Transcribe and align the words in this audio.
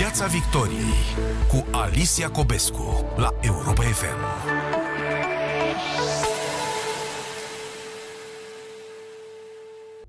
Piața 0.00 0.26
Victoriei 0.26 1.02
cu 1.48 1.76
Alicia 1.76 2.30
Cobescu 2.30 3.06
la 3.16 3.28
Europa 3.40 3.82
FM. 3.82 4.20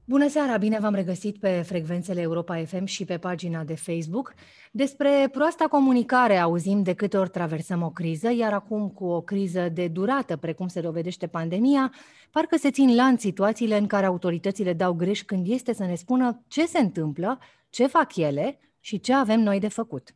Bună 0.05 0.27
seara, 0.27 0.57
bine 0.57 0.79
v-am 0.79 0.93
regăsit 0.93 1.38
pe 1.38 1.62
frecvențele 1.65 2.21
Europa 2.21 2.63
FM 2.65 2.85
și 2.85 3.05
pe 3.05 3.17
pagina 3.17 3.63
de 3.63 3.75
Facebook. 3.75 4.33
Despre 4.72 5.29
proasta 5.31 5.65
comunicare 5.65 6.37
auzim 6.37 6.83
de 6.83 6.94
câte 6.94 7.17
ori 7.17 7.29
traversăm 7.29 7.81
o 7.81 7.89
criză, 7.89 8.31
iar 8.33 8.53
acum 8.53 8.89
cu 8.89 9.05
o 9.05 9.21
criză 9.21 9.69
de 9.73 9.87
durată, 9.87 10.37
precum 10.37 10.67
se 10.67 10.81
dovedește 10.81 11.28
pandemia, 11.28 11.94
parcă 12.31 12.58
se 12.58 12.71
țin 12.71 12.96
la 12.96 13.03
în 13.03 13.17
situațiile 13.17 13.78
în 13.78 13.87
care 13.87 14.05
autoritățile 14.05 14.73
dau 14.73 14.94
greș 14.94 15.23
când 15.23 15.47
este 15.49 15.73
să 15.73 15.83
ne 15.83 15.96
spună 15.96 16.44
ce 16.48 16.66
se 16.66 16.80
întâmplă, 16.80 17.39
ce 17.70 17.88
fac 17.88 18.16
ele 18.16 18.59
și 18.82 19.00
ce 19.00 19.13
avem 19.13 19.40
noi 19.40 19.59
de 19.59 19.68
făcut. 19.68 20.16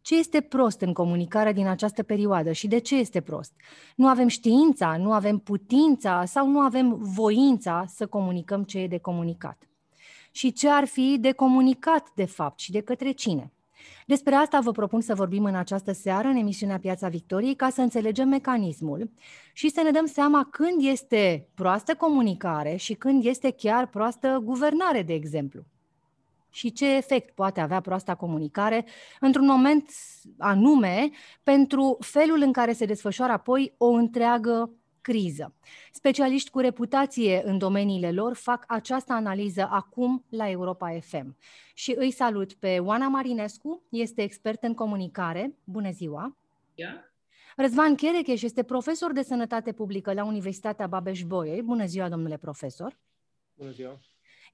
Ce 0.00 0.18
este 0.18 0.40
prost 0.40 0.80
în 0.80 0.92
comunicarea 0.92 1.52
din 1.52 1.66
această 1.66 2.02
perioadă 2.02 2.52
și 2.52 2.66
de 2.66 2.78
ce 2.78 2.96
este 2.96 3.20
prost? 3.20 3.52
Nu 3.96 4.08
avem 4.08 4.28
știința, 4.28 4.96
nu 4.96 5.12
avem 5.12 5.38
putința 5.38 6.24
sau 6.24 6.48
nu 6.48 6.60
avem 6.60 6.96
voința 6.98 7.84
să 7.88 8.06
comunicăm 8.06 8.62
ce 8.62 8.78
e 8.78 8.86
de 8.86 8.98
comunicat? 8.98 9.68
Și 10.30 10.52
ce 10.52 10.68
ar 10.68 10.84
fi 10.84 11.16
de 11.20 11.32
comunicat, 11.32 12.08
de 12.14 12.24
fapt, 12.24 12.58
și 12.58 12.70
de 12.70 12.80
către 12.80 13.10
cine? 13.10 13.52
Despre 14.06 14.34
asta 14.34 14.60
vă 14.60 14.70
propun 14.70 15.00
să 15.00 15.14
vorbim 15.14 15.44
în 15.44 15.54
această 15.54 15.92
seară, 15.92 16.28
în 16.28 16.36
emisiunea 16.36 16.78
Piața 16.78 17.08
Victoriei, 17.08 17.54
ca 17.54 17.70
să 17.70 17.80
înțelegem 17.80 18.28
mecanismul 18.28 19.10
și 19.52 19.70
să 19.70 19.80
ne 19.82 19.90
dăm 19.90 20.06
seama 20.06 20.48
când 20.50 20.84
este 20.84 21.48
proastă 21.54 21.94
comunicare 21.94 22.76
și 22.76 22.94
când 22.94 23.24
este 23.24 23.50
chiar 23.50 23.86
proastă 23.86 24.40
guvernare, 24.44 25.02
de 25.02 25.12
exemplu 25.12 25.64
și 26.52 26.72
ce 26.72 26.96
efect 26.96 27.34
poate 27.34 27.60
avea 27.60 27.80
proasta 27.80 28.14
comunicare 28.14 28.84
într-un 29.20 29.46
moment 29.46 29.90
anume 30.38 31.10
pentru 31.42 31.96
felul 32.00 32.40
în 32.40 32.52
care 32.52 32.72
se 32.72 32.84
desfășoară 32.84 33.32
apoi 33.32 33.74
o 33.78 33.86
întreagă 33.86 34.70
criză. 35.00 35.54
Specialiști 35.92 36.50
cu 36.50 36.58
reputație 36.58 37.42
în 37.44 37.58
domeniile 37.58 38.12
lor 38.12 38.34
fac 38.34 38.64
această 38.68 39.12
analiză 39.12 39.68
acum 39.70 40.24
la 40.28 40.50
Europa 40.50 40.98
FM. 41.00 41.36
Și 41.74 41.94
îi 41.96 42.10
salut 42.10 42.52
pe 42.52 42.78
Oana 42.78 43.08
Marinescu, 43.08 43.82
este 43.88 44.22
expert 44.22 44.62
în 44.62 44.74
comunicare. 44.74 45.56
Bună 45.64 45.90
ziua! 45.90 46.36
Yeah. 46.74 46.94
Răzvan 47.56 47.94
Cherecheș 47.94 48.42
este 48.42 48.62
profesor 48.62 49.12
de 49.12 49.22
sănătate 49.22 49.72
publică 49.72 50.12
la 50.12 50.24
Universitatea 50.24 50.86
Babeș-Bolyai. 50.86 51.62
Bună 51.62 51.84
ziua, 51.86 52.08
domnule 52.08 52.36
profesor! 52.36 52.98
Bună 53.54 53.70
ziua! 53.70 53.98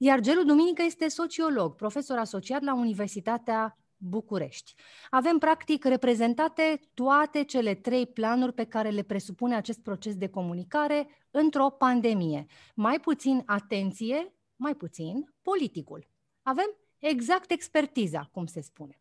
Iar 0.01 0.19
Gelu 0.19 0.43
Duminică 0.43 0.81
este 0.81 1.07
sociolog, 1.07 1.75
profesor 1.75 2.17
asociat 2.17 2.61
la 2.61 2.73
Universitatea 2.73 3.77
București. 3.97 4.73
Avem 5.09 5.37
practic 5.37 5.85
reprezentate 5.85 6.79
toate 6.93 7.43
cele 7.43 7.73
trei 7.75 8.07
planuri 8.07 8.53
pe 8.53 8.63
care 8.63 8.89
le 8.89 9.01
presupune 9.01 9.55
acest 9.55 9.79
proces 9.79 10.15
de 10.15 10.29
comunicare 10.29 11.07
într-o 11.31 11.69
pandemie. 11.69 12.45
Mai 12.75 12.99
puțin 12.99 13.43
atenție, 13.45 14.33
mai 14.55 14.75
puțin 14.75 15.33
politicul. 15.41 16.07
Avem 16.41 16.75
exact 16.97 17.51
expertiza, 17.51 18.29
cum 18.31 18.45
se 18.45 18.61
spune. 18.61 18.99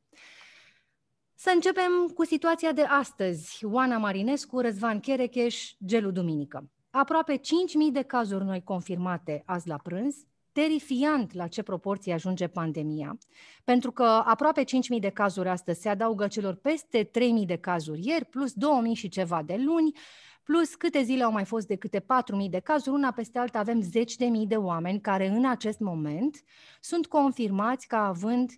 Să 1.34 1.50
începem 1.54 2.08
cu 2.14 2.24
situația 2.24 2.72
de 2.72 2.82
astăzi. 2.82 3.64
Oana 3.64 3.98
Marinescu, 3.98 4.60
Răzvan 4.60 5.00
Cherecheș, 5.00 5.72
Gelu 5.84 6.10
Duminică. 6.10 6.70
Aproape 6.90 7.36
5.000 7.36 7.42
de 7.92 8.02
cazuri 8.02 8.44
noi 8.44 8.62
confirmate 8.62 9.42
azi 9.46 9.68
la 9.68 9.76
prânz, 9.76 10.27
terifiant 10.52 11.32
la 11.32 11.46
ce 11.46 11.62
proporție 11.62 12.12
ajunge 12.12 12.46
pandemia, 12.46 13.18
pentru 13.64 13.92
că 13.92 14.02
aproape 14.02 14.64
5.000 14.64 15.00
de 15.00 15.08
cazuri 15.08 15.48
astăzi 15.48 15.80
se 15.80 15.88
adaugă 15.88 16.26
celor 16.26 16.54
peste 16.54 17.04
3.000 17.04 17.10
de 17.46 17.56
cazuri 17.56 18.06
ieri, 18.06 18.24
plus 18.24 18.52
2.000 18.52 18.56
și 18.92 19.08
ceva 19.08 19.42
de 19.42 19.56
luni, 19.56 19.92
plus 20.42 20.74
câte 20.74 21.02
zile 21.02 21.22
au 21.22 21.32
mai 21.32 21.44
fost 21.44 21.66
de 21.66 21.76
câte 21.76 22.00
4.000 22.00 22.04
de 22.50 22.58
cazuri, 22.58 22.96
una 22.96 23.10
peste 23.10 23.38
alta 23.38 23.58
avem 23.58 23.80
zeci 23.80 24.16
de 24.16 24.24
mii 24.24 24.46
de 24.46 24.56
oameni 24.56 25.00
care 25.00 25.26
în 25.26 25.46
acest 25.46 25.78
moment 25.78 26.42
sunt 26.80 27.06
confirmați 27.06 27.86
ca 27.86 28.06
având 28.06 28.50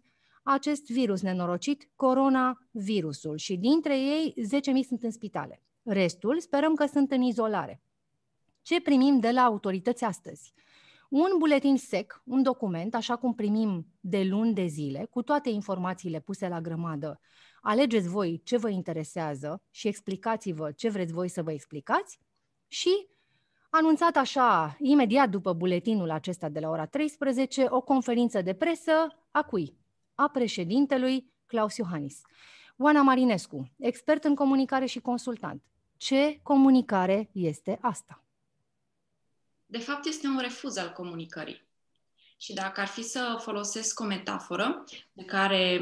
acest 0.43 0.91
virus 0.91 1.23
nenorocit, 1.23 1.89
coronavirusul, 1.97 3.37
și 3.37 3.57
dintre 3.57 3.99
ei 3.99 4.35
10.000 4.37 4.87
sunt 4.87 5.03
în 5.03 5.11
spitale. 5.11 5.63
Restul 5.83 6.41
sperăm 6.41 6.75
că 6.75 6.87
sunt 6.87 7.11
în 7.11 7.23
izolare. 7.23 7.83
Ce 8.63 8.81
primim 8.81 9.19
de 9.21 9.31
la 9.31 9.41
autorități 9.41 10.05
astăzi? 10.05 10.53
Un 11.11 11.39
buletin 11.39 11.77
sec, 11.77 12.23
un 12.25 12.43
document, 12.43 12.95
așa 12.95 13.17
cum 13.17 13.35
primim 13.35 13.87
de 14.01 14.23
luni 14.23 14.55
de 14.55 14.67
zile, 14.67 15.07
cu 15.11 15.23
toate 15.23 15.51
informațiile 15.51 16.21
puse 16.21 16.49
la 16.49 16.61
grămadă. 16.61 17.21
Alegeți 17.61 18.09
voi 18.09 18.41
ce 18.45 18.57
vă 18.57 18.69
interesează 18.69 19.63
și 19.71 19.89
explicați-vă 19.89 20.73
ce 20.73 20.89
vreți 20.89 21.13
voi 21.13 21.29
să 21.29 21.43
vă 21.43 21.53
explicați 21.53 22.21
și 22.69 23.09
anunțat 23.71 24.17
așa, 24.17 24.77
imediat 24.79 25.31
după 25.31 25.53
buletinul 25.53 26.11
acesta 26.11 26.49
de 26.49 26.61
la 26.61 26.69
ora 26.69 26.87
13, 26.87 27.67
o 27.69 27.81
conferință 27.81 28.43
de 28.43 28.55
presă 28.55 28.93
a 29.31 29.43
cui? 29.43 29.77
A 30.15 30.29
președintelui 30.29 31.33
Claus 31.47 31.77
Iohannis. 31.77 32.21
Oana 32.77 33.03
Marinescu, 33.03 33.73
expert 33.79 34.25
în 34.25 34.35
comunicare 34.35 34.87
și 34.87 35.01
consultant. 35.01 35.63
Ce 35.97 36.41
comunicare 36.43 37.31
este 37.33 37.79
asta? 37.81 38.25
De 39.71 39.79
fapt 39.79 40.07
este 40.07 40.27
un 40.27 40.39
refuz 40.39 40.77
al 40.77 40.93
comunicării. 40.93 41.69
Și 42.41 42.53
dacă 42.53 42.81
ar 42.81 42.87
fi 42.87 43.03
să 43.03 43.39
folosesc 43.41 44.01
o 44.01 44.05
metaforă 44.05 44.85
pe 45.15 45.25
care 45.25 45.81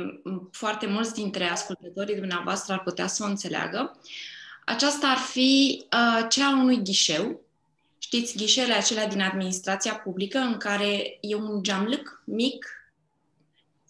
foarte 0.50 0.86
mulți 0.86 1.14
dintre 1.14 1.44
ascultătorii 1.44 2.16
dumneavoastră 2.16 2.72
ar 2.72 2.82
putea 2.82 3.06
să 3.06 3.22
o 3.22 3.26
înțeleagă, 3.26 4.00
aceasta 4.64 5.06
ar 5.06 5.16
fi 5.16 5.84
uh, 5.84 6.26
cea 6.28 6.46
a 6.46 6.56
unui 6.60 6.82
ghișeu. 6.82 7.40
Știți, 7.98 8.36
ghișele 8.36 8.74
acelea 8.74 9.08
din 9.08 9.20
administrația 9.20 9.94
publică 9.94 10.38
în 10.38 10.56
care 10.56 11.18
e 11.20 11.34
un 11.34 11.62
geamlâc 11.62 12.22
mic 12.24 12.77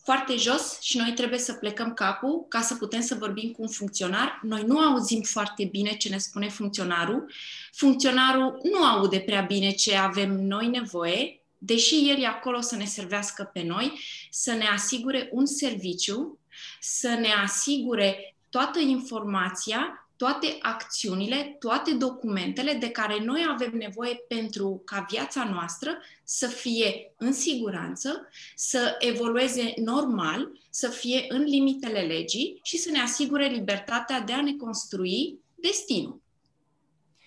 foarte 0.09 0.37
jos 0.37 0.81
și 0.81 0.97
noi 0.97 1.13
trebuie 1.13 1.39
să 1.39 1.53
plecăm 1.53 1.95
capul 1.95 2.47
ca 2.49 2.61
să 2.61 2.75
putem 2.75 3.01
să 3.01 3.15
vorbim 3.15 3.51
cu 3.51 3.63
un 3.63 3.69
funcționar. 3.69 4.41
Noi 4.43 4.63
nu 4.67 4.79
auzim 4.79 5.23
foarte 5.23 5.65
bine 5.65 5.97
ce 5.97 6.09
ne 6.09 6.19
spune 6.19 6.49
funcționarul. 6.49 7.33
Funcționarul 7.73 8.61
nu 8.63 8.85
aude 8.85 9.21
prea 9.21 9.41
bine 9.41 9.71
ce 9.71 9.97
avem 9.97 10.31
noi 10.47 10.67
nevoie, 10.67 11.43
deși 11.59 12.11
el 12.11 12.23
e 12.23 12.27
acolo 12.27 12.61
să 12.61 12.77
ne 12.77 12.85
servească 12.85 13.51
pe 13.53 13.63
noi, 13.63 14.01
să 14.31 14.53
ne 14.53 14.67
asigure 14.67 15.29
un 15.33 15.47
serviciu, 15.47 16.39
să 16.81 17.09
ne 17.09 17.33
asigure 17.45 18.37
toată 18.51 18.79
informația 18.79 20.08
toate 20.19 20.59
acțiunile, 20.61 21.57
toate 21.59 21.93
documentele 21.93 22.73
de 22.73 22.91
care 22.91 23.25
noi 23.25 23.47
avem 23.51 23.71
nevoie 23.75 24.15
pentru 24.29 24.83
ca 24.85 25.07
viața 25.11 25.45
noastră 25.45 25.99
să 26.25 26.47
fie 26.47 27.13
în 27.17 27.33
siguranță, 27.33 28.29
să 28.55 28.97
evolueze 28.99 29.73
normal, 29.77 30.51
să 30.71 30.89
fie 30.89 31.25
în 31.29 31.43
limitele 31.43 32.01
legii 32.01 32.61
și 32.63 32.77
să 32.77 32.91
ne 32.91 33.01
asigure 33.01 33.47
libertatea 33.47 34.21
de 34.21 34.33
a 34.33 34.43
ne 34.43 34.53
construi 34.53 35.39
destinul. 35.55 36.21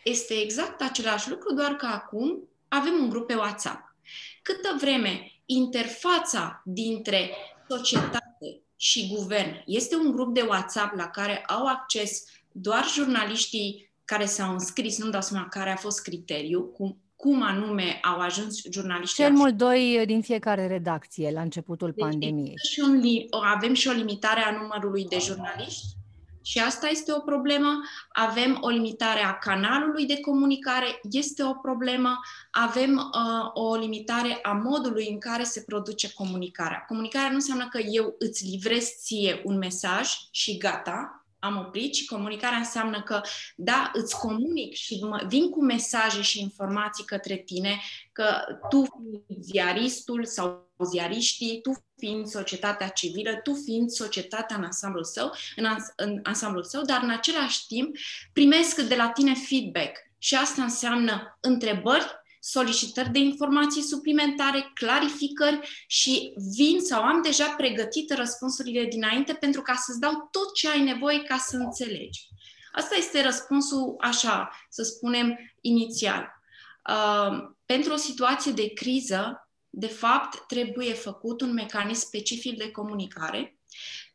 Este 0.04 0.34
exact 0.34 0.82
același 0.82 1.30
lucru, 1.30 1.54
doar 1.54 1.76
că 1.76 1.86
acum 1.86 2.50
avem 2.68 2.94
un 2.94 3.10
grup 3.10 3.28
pe 3.28 3.36
WhatsApp. 3.36 3.96
Câtă 4.42 4.76
vreme 4.80 5.32
interfața 5.46 6.62
dintre 6.66 7.32
societate 7.70 8.62
și 8.76 9.08
guvern 9.08 9.64
este 9.66 9.96
un 9.96 10.12
grup 10.12 10.34
de 10.34 10.42
WhatsApp 10.42 10.96
la 10.96 11.08
care 11.08 11.44
au 11.46 11.66
acces 11.66 12.24
doar 12.52 12.86
jurnaliștii 12.94 13.92
care 14.06 14.26
s-au 14.26 14.52
înscris, 14.52 15.00
nu-mi 15.00 15.12
dau 15.12 15.22
seama 15.22 15.48
care 15.48 15.72
a 15.72 15.76
fost 15.76 16.02
criteriu, 16.02 16.64
cum, 16.64 16.98
cum 17.16 17.42
anume 17.42 18.00
au 18.02 18.20
ajuns 18.20 18.62
jurnaliștii. 18.72 19.24
Cel 19.24 19.34
mult 19.34 19.58
doi 19.58 20.04
din 20.06 20.22
fiecare 20.22 20.68
redacție 20.68 21.32
la 21.32 21.42
începutul 21.42 21.92
deci, 21.96 22.06
pandemiei. 22.06 22.58
Și 22.72 22.80
un, 22.80 23.02
avem 23.44 23.74
și 23.74 23.88
o 23.88 23.92
limitare 23.92 24.42
a 24.42 24.60
numărului 24.62 25.06
de 25.06 25.18
jurnaliști 25.20 26.00
și 26.44 26.60
asta 26.60 26.88
este 26.88 27.14
o 27.14 27.20
problemă. 27.20 27.82
Avem 28.10 28.58
o 28.62 28.70
limitare 28.70 29.24
a 29.24 29.38
canalului 29.38 30.06
de 30.06 30.20
comunicare, 30.20 31.00
este 31.12 31.44
o 31.44 31.54
problemă. 31.54 32.20
Avem 32.52 32.96
uh, 32.96 33.50
o 33.54 33.76
limitare 33.76 34.40
a 34.42 34.52
modului 34.52 35.08
în 35.10 35.20
care 35.20 35.44
se 35.44 35.64
produce 35.68 36.14
comunicarea. 36.14 36.86
Comunicarea 36.88 37.30
nu 37.30 37.36
înseamnă 37.36 37.68
că 37.68 37.78
eu 37.78 38.16
îți 38.20 38.46
livrez 38.46 38.86
ție 39.04 39.42
un 39.44 39.58
mesaj 39.58 40.10
și 40.32 40.58
gata, 40.58 41.21
am 41.42 41.58
oprit 41.58 41.96
și 41.96 42.06
comunicarea 42.06 42.58
înseamnă 42.58 43.02
că, 43.02 43.22
da, 43.56 43.92
îți 43.94 44.18
comunic 44.18 44.74
și 44.74 45.00
mă, 45.04 45.24
vin 45.28 45.50
cu 45.50 45.64
mesaje 45.64 46.22
și 46.22 46.42
informații 46.42 47.04
către 47.04 47.36
tine 47.36 47.80
că 48.12 48.26
tu 48.70 48.84
fiind 48.84 49.44
ziaristul 49.44 50.26
sau 50.26 50.72
ziariștii, 50.86 51.62
tu 51.62 51.72
fiind 51.98 52.28
societatea 52.28 52.88
civilă, 52.88 53.36
tu 53.44 53.54
fiind 53.54 53.90
societatea 53.90 54.56
în 54.56 54.64
ansamblul 54.64 55.04
său, 55.04 55.32
în, 55.56 55.66
ans- 55.66 55.94
în 55.96 56.20
ansamblul 56.24 56.64
său, 56.64 56.82
dar 56.82 57.00
în 57.04 57.10
același 57.10 57.68
timp 57.68 57.96
primesc 58.34 58.82
de 58.82 58.96
la 58.96 59.10
tine 59.10 59.34
feedback. 59.34 59.98
Și 60.18 60.36
asta 60.36 60.64
înseamnă 60.64 61.38
întrebări 61.40 62.21
solicitări 62.44 63.10
de 63.10 63.20
informații 63.20 63.82
suplimentare, 63.82 64.72
clarificări 64.74 65.86
și 65.88 66.34
vin 66.56 66.80
sau 66.80 67.02
am 67.02 67.22
deja 67.22 67.50
pregătite 67.50 68.14
răspunsurile 68.16 68.86
dinainte 68.86 69.34
pentru 69.34 69.62
ca 69.62 69.74
să-ți 69.76 70.00
dau 70.00 70.28
tot 70.32 70.54
ce 70.54 70.70
ai 70.70 70.84
nevoie 70.84 71.24
ca 71.24 71.38
să 71.38 71.58
înțelegi. 71.58 72.28
Asta 72.72 72.96
este 72.96 73.22
răspunsul, 73.22 73.96
așa, 74.00 74.52
să 74.70 74.84
spunem, 74.84 75.38
inițial. 75.62 76.42
Uh, 76.90 77.50
pentru 77.66 77.94
o 77.94 77.98
situație 77.98 78.52
de 78.52 78.74
criză, 78.74 79.50
de 79.70 79.88
fapt, 79.88 80.48
trebuie 80.48 80.94
făcut 80.94 81.42
un 81.42 81.54
mecanism 81.54 82.06
specific 82.06 82.58
de 82.58 82.72
comunicare 82.72 83.58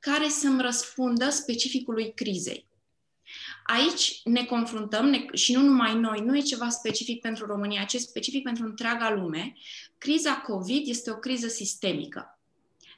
care 0.01 0.29
să-mi 0.29 0.63
răspundă 0.63 1.31
specificului 1.31 2.15
crizei. 2.15 2.69
Aici 3.67 4.21
ne 4.25 4.45
confruntăm, 4.45 5.07
ne, 5.07 5.25
și 5.33 5.53
nu 5.53 5.61
numai 5.61 5.95
noi, 5.95 6.21
nu 6.21 6.37
e 6.37 6.41
ceva 6.41 6.69
specific 6.69 7.21
pentru 7.21 7.47
România, 7.47 7.85
ci 7.85 7.97
specific 7.97 8.43
pentru 8.43 8.65
întreaga 8.65 9.11
lume. 9.11 9.55
Criza 9.99 10.37
COVID 10.37 10.89
este 10.89 11.11
o 11.11 11.17
criză 11.17 11.49
sistemică. 11.49 12.39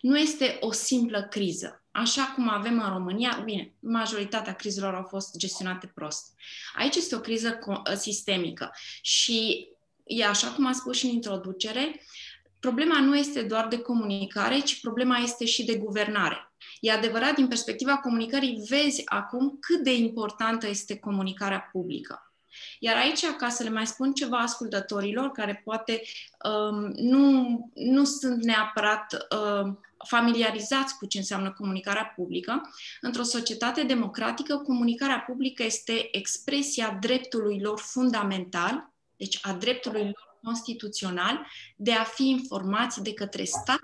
Nu 0.00 0.18
este 0.18 0.56
o 0.60 0.72
simplă 0.72 1.26
criză. 1.30 1.82
Așa 1.90 2.32
cum 2.34 2.48
avem 2.48 2.80
în 2.80 2.92
România, 2.92 3.42
bine, 3.44 3.72
majoritatea 3.80 4.54
crizelor 4.54 4.94
au 4.94 5.02
fost 5.02 5.36
gestionate 5.36 5.86
prost. 5.94 6.34
Aici 6.74 6.96
este 6.96 7.14
o 7.14 7.20
criză 7.20 7.58
sistemică 7.94 8.70
și 9.02 9.68
e 10.04 10.26
așa 10.26 10.48
cum 10.48 10.66
am 10.66 10.72
spus 10.72 10.96
și 10.96 11.06
în 11.06 11.12
introducere, 11.12 12.00
problema 12.60 13.00
nu 13.00 13.16
este 13.16 13.42
doar 13.42 13.68
de 13.68 13.78
comunicare, 13.78 14.60
ci 14.60 14.80
problema 14.80 15.16
este 15.16 15.44
și 15.44 15.64
de 15.64 15.76
guvernare. 15.76 16.47
E 16.80 16.92
adevărat, 16.92 17.34
din 17.34 17.48
perspectiva 17.48 17.96
comunicării, 17.96 18.64
vezi 18.68 19.02
acum 19.04 19.56
cât 19.60 19.82
de 19.82 19.94
importantă 19.94 20.68
este 20.68 20.98
comunicarea 20.98 21.68
publică. 21.72 22.32
Iar 22.78 22.96
aici, 22.96 23.26
ca 23.26 23.48
să 23.48 23.62
le 23.62 23.70
mai 23.70 23.86
spun 23.86 24.12
ceva 24.12 24.36
ascultătorilor 24.36 25.30
care 25.30 25.60
poate 25.64 26.02
um, 26.44 26.92
nu, 26.96 27.70
nu 27.74 28.04
sunt 28.04 28.42
neapărat 28.42 29.26
um, 29.62 29.80
familiarizați 30.06 30.96
cu 30.96 31.06
ce 31.06 31.18
înseamnă 31.18 31.52
comunicarea 31.52 32.12
publică, 32.16 32.70
într-o 33.00 33.22
societate 33.22 33.82
democratică, 33.82 34.56
comunicarea 34.56 35.24
publică 35.26 35.62
este 35.62 36.08
expresia 36.16 36.98
dreptului 37.00 37.60
lor 37.60 37.78
fundamental, 37.78 38.92
deci 39.16 39.38
a 39.42 39.52
dreptului 39.52 40.02
lor 40.02 40.38
constituțional, 40.42 41.46
de 41.76 41.92
a 41.92 42.02
fi 42.02 42.28
informați 42.28 43.02
de 43.02 43.14
către 43.14 43.44
stat 43.44 43.80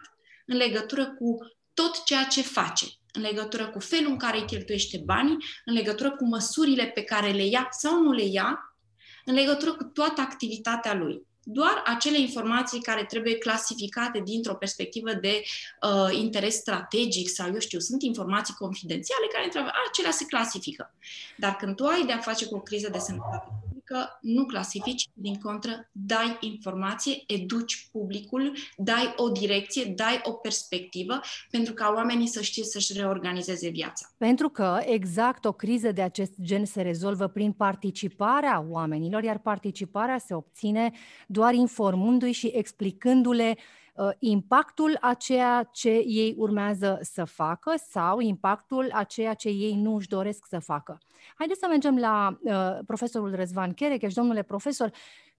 în 0.46 0.56
legătură 0.56 1.06
cu 1.06 1.38
tot 1.74 2.04
ceea 2.04 2.24
ce 2.24 2.42
face, 2.42 2.86
în 3.12 3.22
legătură 3.22 3.68
cu 3.68 3.78
felul 3.78 4.10
în 4.10 4.16
care 4.16 4.38
îi 4.38 4.46
cheltuiește 4.46 5.02
banii, 5.04 5.36
în 5.64 5.74
legătură 5.74 6.10
cu 6.10 6.24
măsurile 6.24 6.84
pe 6.84 7.02
care 7.02 7.30
le 7.30 7.44
ia 7.44 7.68
sau 7.70 8.02
nu 8.02 8.12
le 8.12 8.24
ia, 8.24 8.76
în 9.24 9.34
legătură 9.34 9.72
cu 9.72 9.84
toată 9.84 10.20
activitatea 10.20 10.94
lui. 10.94 11.26
Doar 11.46 11.82
acele 11.84 12.18
informații 12.18 12.80
care 12.80 13.04
trebuie 13.04 13.38
clasificate 13.38 14.20
dintr-o 14.24 14.54
perspectivă 14.54 15.12
de 15.14 15.42
uh, 15.82 16.18
interes 16.18 16.54
strategic 16.54 17.28
sau, 17.28 17.46
eu 17.52 17.58
știu, 17.58 17.78
sunt 17.78 18.02
informații 18.02 18.54
confidențiale 18.54 19.26
care, 19.32 19.44
într 19.44 19.58
acelea 19.88 20.10
se 20.10 20.24
clasifică. 20.24 20.94
Dar 21.36 21.56
când 21.56 21.76
tu 21.76 21.84
ai 21.84 22.04
de-a 22.06 22.18
face 22.18 22.46
cu 22.46 22.54
o 22.54 22.60
criză 22.60 22.88
de 22.90 22.98
sănătate 22.98 23.48
că 23.84 24.06
nu 24.20 24.44
clasifici, 24.44 25.08
din 25.12 25.40
contră, 25.40 25.90
dai 25.92 26.36
informație, 26.40 27.22
educi 27.26 27.88
publicul, 27.92 28.56
dai 28.76 29.14
o 29.16 29.28
direcție, 29.28 29.84
dai 29.84 30.20
o 30.22 30.32
perspectivă 30.32 31.20
pentru 31.50 31.74
ca 31.74 31.92
oamenii 31.94 32.26
să 32.26 32.42
știe 32.42 32.64
să-și 32.64 32.92
reorganizeze 32.92 33.68
viața. 33.68 34.06
Pentru 34.16 34.48
că 34.48 34.80
exact 34.84 35.44
o 35.44 35.52
criză 35.52 35.92
de 35.92 36.02
acest 36.02 36.32
gen 36.42 36.64
se 36.64 36.82
rezolvă 36.82 37.26
prin 37.26 37.52
participarea 37.52 38.64
oamenilor, 38.68 39.22
iar 39.22 39.38
participarea 39.38 40.18
se 40.18 40.34
obține 40.34 40.92
doar 41.26 41.54
informându-i 41.54 42.32
și 42.32 42.46
explicându-le 42.46 43.56
Uh, 43.56 43.83
impactul 44.18 44.96
a 45.00 45.14
ceea 45.14 45.68
ce 45.72 45.90
ei 45.90 46.34
urmează 46.36 46.98
să 47.02 47.24
facă 47.24 47.74
sau 47.90 48.20
impactul 48.20 48.90
a 48.92 49.04
ceea 49.04 49.34
ce 49.34 49.48
ei 49.48 49.74
nu 49.74 49.94
își 49.94 50.08
doresc 50.08 50.46
să 50.46 50.58
facă. 50.58 50.98
Haideți 51.34 51.60
să 51.60 51.66
mergem 51.68 51.98
la 51.98 52.38
uh, 52.40 52.78
profesorul 52.86 53.34
Răzvan 53.34 53.72
Cherecheș. 53.72 54.14
Domnule 54.14 54.42
profesor, 54.42 54.90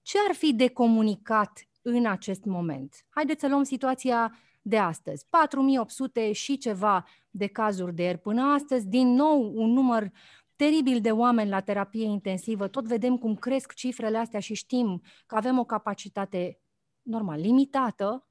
ce 0.02 0.18
ar 0.28 0.36
fi 0.36 0.54
de 0.54 0.68
comunicat 0.68 1.68
în 1.82 2.06
acest 2.06 2.46
moment? 2.46 3.06
Haideți 3.10 3.42
să 3.42 3.48
luăm 3.48 3.64
situația 3.64 4.38
de 4.62 4.78
astăzi. 4.78 5.26
4800 5.30 6.32
și 6.32 6.58
ceva 6.58 7.06
de 7.30 7.48
cazuri 7.48 7.96
de 7.96 8.04
ieri 8.04 8.18
până 8.18 8.42
astăzi, 8.42 8.88
din 8.88 9.08
nou 9.08 9.52
un 9.56 9.70
număr 9.70 10.12
teribil 10.56 11.02
de 11.02 11.12
oameni 11.12 11.50
la 11.50 11.60
terapie 11.60 12.06
intensivă, 12.06 12.68
tot 12.68 12.86
vedem 12.86 13.18
cum 13.18 13.36
cresc 13.36 13.74
cifrele 13.74 14.18
astea 14.18 14.40
și 14.40 14.54
știm 14.54 15.02
că 15.26 15.36
avem 15.36 15.60
o 15.60 15.64
capacitate 15.64 16.60
normal 17.02 17.40
limitată 17.40 18.28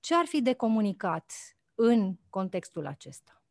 ce 0.00 0.14
ar 0.14 0.26
fi 0.26 0.42
de 0.42 0.52
comunicat 0.52 1.32
în 1.74 2.14
contextul 2.28 2.86
acesta? 2.86 3.42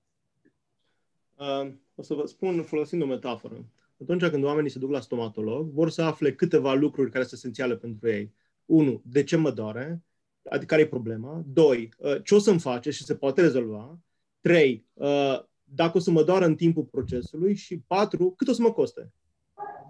Uh, 1.35 1.71
o 1.95 2.01
să 2.01 2.13
vă 2.13 2.25
spun 2.25 2.63
folosind 2.63 3.01
o 3.01 3.05
metaforă. 3.05 3.65
Atunci 4.01 4.25
când 4.25 4.43
oamenii 4.43 4.69
se 4.69 4.79
duc 4.79 4.89
la 4.89 4.99
stomatolog, 4.99 5.69
vor 5.69 5.89
să 5.89 6.01
afle 6.01 6.33
câteva 6.35 6.73
lucruri 6.73 7.11
care 7.11 7.23
sunt 7.23 7.39
esențiale 7.39 7.77
pentru 7.77 8.09
ei. 8.09 8.33
Unu, 8.65 9.01
de 9.05 9.23
ce 9.23 9.35
mă 9.35 9.51
doare? 9.51 10.03
Adică 10.49 10.65
care 10.65 10.81
e 10.81 10.87
problema? 10.87 11.43
Doi, 11.45 11.89
uh, 11.97 12.23
ce 12.23 12.35
o 12.35 12.39
să-mi 12.39 12.59
face 12.59 12.91
și 12.91 13.03
se 13.03 13.15
poate 13.15 13.41
rezolva? 13.41 13.99
Trei, 14.41 14.85
uh, 14.93 15.39
dacă 15.63 15.97
o 15.97 15.99
să 15.99 16.11
mă 16.11 16.23
doară 16.23 16.45
în 16.45 16.55
timpul 16.55 16.83
procesului? 16.83 17.55
Și 17.55 17.79
patru, 17.87 18.31
cât 18.31 18.47
o 18.47 18.53
să 18.53 18.61
mă 18.61 18.71
coste? 18.71 19.11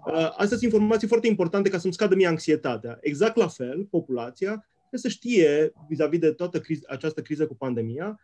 Uh, 0.06 0.14
astea 0.14 0.46
sunt 0.46 0.62
informații 0.62 1.08
foarte 1.08 1.26
importante 1.26 1.68
ca 1.68 1.78
să-mi 1.78 1.92
scadă 1.92 2.14
mie 2.14 2.26
anxietatea. 2.26 2.98
Exact 3.00 3.36
la 3.36 3.48
fel, 3.48 3.84
populația 3.84 4.69
trebuie 4.90 5.10
să 5.10 5.18
știe, 5.18 5.72
vis-a-vis 5.88 6.18
de 6.18 6.32
toată 6.32 6.60
criz- 6.60 6.86
această 6.88 7.22
criză 7.22 7.46
cu 7.46 7.56
pandemia, 7.56 8.20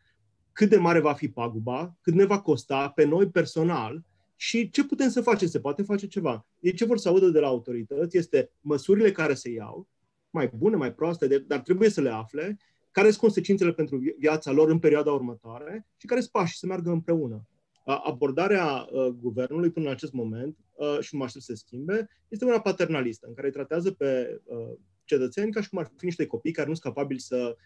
cât 0.53 0.69
de 0.69 0.77
mare 0.77 1.01
va 1.01 1.13
fi 1.13 1.29
paguba, 1.29 1.97
cât 2.01 2.15
ne 2.15 2.25
va 2.25 2.41
costa 2.41 2.89
pe 2.89 3.05
noi 3.05 3.31
personal 3.31 4.05
și 4.37 4.71
ce 4.71 4.85
putem 4.85 5.09
să 5.09 5.21
facem. 5.21 5.49
Se 5.49 5.61
poate 5.61 5.83
face 5.83 6.07
ceva. 6.07 6.47
Ei 6.61 6.73
ce 6.73 6.85
vor 6.85 6.99
să 6.99 7.09
audă 7.09 7.29
de 7.29 7.39
la 7.39 7.47
autorități 7.47 8.17
este 8.17 8.51
măsurile 8.61 9.13
care 9.13 9.35
se 9.35 9.51
iau, 9.51 9.89
mai 10.31 10.51
bune, 10.57 10.77
mai 10.77 10.95
proaste, 10.95 11.39
dar 11.39 11.61
trebuie 11.61 11.89
să 11.89 12.01
le 12.01 12.11
afle, 12.11 12.57
care 12.91 13.09
sunt 13.09 13.21
consecințele 13.21 13.73
pentru 13.73 14.01
viața 14.19 14.51
lor 14.51 14.71
în 14.71 14.79
perioada 14.79 15.13
următoare 15.13 15.87
și 15.97 16.07
care 16.07 16.21
sunt 16.21 16.33
pașii 16.33 16.59
să 16.59 16.67
meargă 16.67 16.91
împreună. 16.91 17.47
Abordarea 17.85 18.67
uh, 18.67 19.07
guvernului 19.07 19.71
până 19.71 19.87
în 19.87 19.93
acest 19.93 20.13
moment, 20.13 20.57
uh, 20.73 20.99
și 21.01 21.15
mă 21.15 21.25
aștept 21.25 21.45
să 21.45 21.53
se 21.53 21.59
schimbe, 21.59 22.09
este 22.29 22.45
una 22.45 22.61
paternalistă, 22.61 23.27
în 23.27 23.35
care 23.35 23.47
îi 23.47 23.53
tratează 23.53 23.91
pe 23.91 24.41
uh, 24.45 24.79
cetățeni 25.07 25.53
ca 25.53 25.61
și 25.63 25.69
cum 25.69 25.79
ar 25.79 25.93
fi 25.97 26.05
niște 26.05 26.27
copii 26.27 26.53
care 26.53 26.69
nu 26.69 26.75
sunt 26.75 26.95
capabili 26.95 27.21
să, 27.21 27.57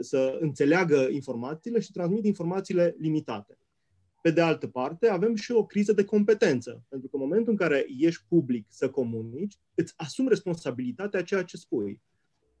să 0.00 0.38
înțeleagă 0.40 1.08
informațiile 1.10 1.80
și 1.80 1.92
transmit 1.92 2.24
informațiile 2.24 2.94
limitate. 2.98 3.58
Pe 4.22 4.30
de 4.30 4.40
altă 4.40 4.66
parte, 4.66 5.08
avem 5.08 5.34
și 5.34 5.52
o 5.52 5.66
criză 5.66 5.92
de 5.92 6.04
competență, 6.04 6.84
pentru 6.88 7.08
că 7.08 7.16
în 7.16 7.22
momentul 7.22 7.50
în 7.50 7.58
care 7.58 7.86
ești 7.98 8.24
public 8.28 8.66
să 8.68 8.90
comunici, 8.90 9.58
îți 9.74 9.94
asumi 9.96 10.28
responsabilitatea 10.28 11.22
ceea 11.22 11.42
ce 11.42 11.56
spui. 11.56 12.00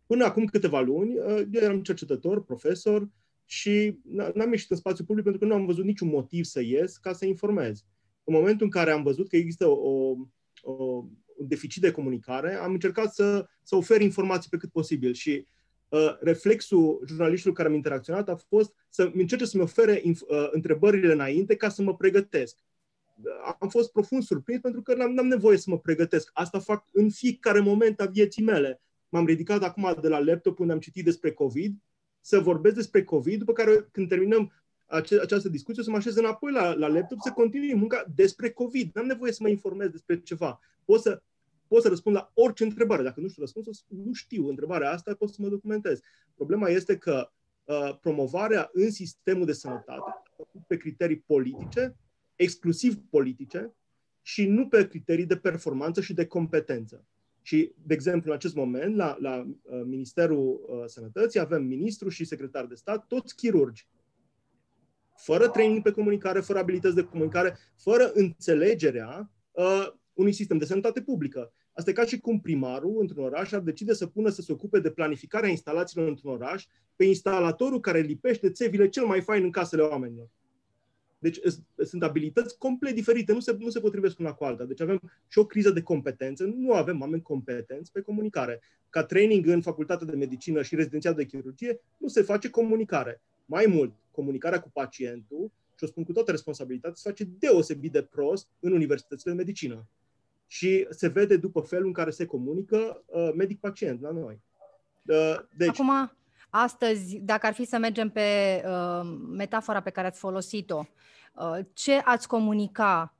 Până 0.06 0.24
acum 0.24 0.44
câteva 0.44 0.80
luni, 0.80 1.18
uh, 1.18 1.42
eu 1.52 1.62
eram 1.62 1.82
cercetător, 1.82 2.44
profesor 2.44 3.08
și 3.44 3.98
n-am 4.34 4.50
ieșit 4.50 4.70
în 4.70 4.76
spațiu 4.76 5.04
public 5.04 5.24
pentru 5.24 5.42
că 5.42 5.46
nu 5.46 5.60
am 5.60 5.66
văzut 5.66 5.84
niciun 5.84 6.08
motiv 6.08 6.44
să 6.44 6.60
ies 6.62 6.96
ca 6.96 7.12
să 7.12 7.26
informez. 7.26 7.84
În 8.24 8.34
momentul 8.34 8.64
în 8.64 8.70
care 8.70 8.90
am 8.90 9.02
văzut 9.02 9.28
că 9.28 9.36
există 9.36 9.66
o, 9.66 10.16
o 10.62 11.04
un 11.36 11.48
deficit 11.48 11.82
de 11.82 11.90
comunicare, 11.90 12.54
am 12.54 12.72
încercat 12.72 13.14
să, 13.14 13.46
să 13.62 13.76
ofer 13.76 14.00
informații 14.00 14.50
pe 14.50 14.56
cât 14.56 14.70
posibil 14.70 15.12
și 15.12 15.46
uh, 15.88 16.16
reflexul 16.20 17.02
jurnaliștilor 17.06 17.54
care 17.54 17.68
am 17.68 17.74
interacționat 17.74 18.28
a 18.28 18.36
fost 18.36 18.74
să 18.88 19.10
încerce 19.14 19.44
să-mi 19.44 19.62
ofere 19.62 20.00
inf- 20.00 20.28
uh, 20.28 20.48
întrebările 20.50 21.12
înainte 21.12 21.56
ca 21.56 21.68
să 21.68 21.82
mă 21.82 21.96
pregătesc. 21.96 22.56
Am 23.58 23.68
fost 23.68 23.92
profund 23.92 24.22
surprins 24.22 24.60
pentru 24.60 24.82
că 24.82 24.94
n-am, 24.94 25.12
n-am 25.12 25.26
nevoie 25.26 25.56
să 25.56 25.70
mă 25.70 25.78
pregătesc. 25.78 26.30
Asta 26.32 26.58
fac 26.58 26.84
în 26.92 27.10
fiecare 27.10 27.60
moment 27.60 28.00
a 28.00 28.06
vieții 28.06 28.44
mele. 28.44 28.82
M-am 29.08 29.26
ridicat 29.26 29.62
acum 29.62 29.96
de 30.00 30.08
la 30.08 30.18
laptop 30.18 30.58
unde 30.58 30.72
am 30.72 30.78
citit 30.78 31.04
despre 31.04 31.32
COVID, 31.32 31.76
să 32.20 32.40
vorbesc 32.40 32.74
despre 32.74 33.04
COVID, 33.04 33.38
după 33.38 33.52
care 33.52 33.88
când 33.92 34.08
terminăm 34.08 34.52
ace- 34.86 35.20
această 35.20 35.48
discuție, 35.48 35.82
să 35.82 35.90
mă 35.90 35.96
așez 35.96 36.16
înapoi 36.16 36.52
la, 36.52 36.74
la 36.74 36.86
laptop, 36.86 37.18
să 37.20 37.30
continui 37.30 37.74
munca 37.74 38.04
despre 38.14 38.50
COVID. 38.50 38.90
N-am 38.94 39.06
nevoie 39.06 39.32
să 39.32 39.42
mă 39.42 39.48
informez 39.48 39.88
despre 39.90 40.20
ceva. 40.20 40.60
Pot 40.84 41.00
să, 41.00 41.22
pot 41.68 41.82
să 41.82 41.88
răspund 41.88 42.16
la 42.16 42.30
orice 42.34 42.64
întrebare. 42.64 43.02
Dacă 43.02 43.20
nu 43.20 43.28
știu 43.28 43.42
răspunsul, 43.42 43.72
nu 43.88 44.12
știu 44.12 44.48
întrebarea 44.48 44.90
asta, 44.90 45.14
pot 45.14 45.28
să 45.28 45.36
mă 45.38 45.48
documentez. 45.48 46.00
Problema 46.34 46.68
este 46.68 46.98
că 46.98 47.30
uh, 47.64 47.98
promovarea 48.00 48.70
în 48.72 48.90
sistemul 48.90 49.46
de 49.46 49.52
sănătate 49.52 50.22
pe 50.66 50.76
criterii 50.76 51.24
politice, 51.26 51.96
exclusiv 52.36 52.96
politice, 53.10 53.74
și 54.22 54.46
nu 54.46 54.68
pe 54.68 54.88
criterii 54.88 55.26
de 55.26 55.36
performanță 55.36 56.00
și 56.00 56.14
de 56.14 56.26
competență. 56.26 57.04
Și, 57.42 57.72
de 57.86 57.94
exemplu, 57.94 58.30
în 58.30 58.36
acest 58.36 58.54
moment, 58.54 58.96
la, 58.96 59.16
la 59.20 59.46
uh, 59.62 59.82
Ministerul 59.84 60.64
uh, 60.68 60.84
Sănătății 60.86 61.40
avem 61.40 61.62
ministru 61.64 62.08
și 62.08 62.24
secretar 62.24 62.66
de 62.66 62.74
stat, 62.74 63.06
toți 63.06 63.36
chirurgi 63.36 63.88
fără 65.24 65.48
training 65.48 65.82
pe 65.82 65.90
comunicare, 65.90 66.40
fără 66.40 66.58
abilități 66.58 66.94
de 66.94 67.04
comunicare, 67.04 67.56
fără 67.76 68.10
înțelegerea 68.14 69.30
uh, 69.50 69.86
unui 70.12 70.32
sistem 70.32 70.58
de 70.58 70.64
sănătate 70.64 71.00
publică. 71.00 71.52
Asta 71.72 71.90
e 71.90 71.92
ca 71.92 72.04
și 72.04 72.20
cum 72.20 72.40
primarul 72.40 72.96
într-un 73.00 73.24
oraș 73.24 73.52
ar 73.52 73.60
decide 73.60 73.92
să 73.92 74.06
pună 74.06 74.28
să 74.28 74.42
se 74.42 74.52
ocupe 74.52 74.80
de 74.80 74.90
planificarea 74.90 75.48
instalațiilor 75.48 76.08
într-un 76.08 76.30
oraș 76.30 76.64
pe 76.96 77.04
instalatorul 77.04 77.80
care 77.80 78.00
lipește 78.00 78.50
țevile 78.50 78.88
cel 78.88 79.04
mai 79.04 79.20
fain 79.20 79.42
în 79.42 79.50
casele 79.50 79.82
oamenilor. 79.82 80.28
Deci 81.18 81.38
sunt 81.84 82.02
abilități 82.02 82.58
complet 82.58 82.94
diferite, 82.94 83.32
nu 83.32 83.40
se, 83.40 83.56
nu 83.58 83.68
se 83.70 83.80
potrivesc 83.80 84.18
una 84.18 84.32
cu 84.32 84.44
alta. 84.44 84.64
Deci 84.64 84.80
avem 84.80 85.00
și 85.28 85.38
o 85.38 85.46
criză 85.46 85.70
de 85.70 85.82
competență, 85.82 86.44
nu 86.44 86.72
avem 86.72 87.00
oameni 87.00 87.22
competenți 87.22 87.92
pe 87.92 88.00
comunicare. 88.00 88.60
Ca 88.90 89.04
training 89.04 89.46
în 89.46 89.62
facultatea 89.62 90.06
de 90.06 90.16
medicină 90.16 90.62
și 90.62 90.74
rezidențiat 90.74 91.16
de 91.16 91.24
chirurgie, 91.24 91.80
nu 91.96 92.08
se 92.08 92.22
face 92.22 92.50
comunicare. 92.50 93.22
Mai 93.44 93.66
mult, 93.68 93.92
comunicarea 94.14 94.60
cu 94.60 94.70
pacientul, 94.72 95.50
și 95.76 95.84
o 95.84 95.86
spun 95.86 96.04
cu 96.04 96.12
toată 96.12 96.30
responsabilitatea, 96.30 96.96
se 96.96 97.08
face 97.08 97.24
deosebit 97.24 97.92
de 97.92 98.02
prost 98.02 98.48
în 98.60 98.72
universitățile 98.72 99.32
de 99.32 99.38
medicină. 99.38 99.86
Și 100.46 100.86
se 100.90 101.08
vede 101.08 101.36
după 101.36 101.60
felul 101.60 101.86
în 101.86 101.92
care 101.92 102.10
se 102.10 102.26
comunică 102.26 103.02
uh, 103.06 103.30
medic-pacient 103.34 104.00
la 104.00 104.10
noi. 104.10 104.40
Uh, 105.06 105.38
deci, 105.56 105.68
Acum, 105.68 106.12
astăzi, 106.50 107.18
dacă 107.18 107.46
ar 107.46 107.52
fi 107.52 107.64
să 107.64 107.78
mergem 107.78 108.10
pe 108.10 108.62
uh, 108.66 109.18
metafora 109.30 109.80
pe 109.80 109.90
care 109.90 110.06
ați 110.06 110.18
folosit-o, 110.18 110.84
uh, 111.34 111.58
ce 111.72 111.92
ați 112.04 112.28
comunica 112.28 113.14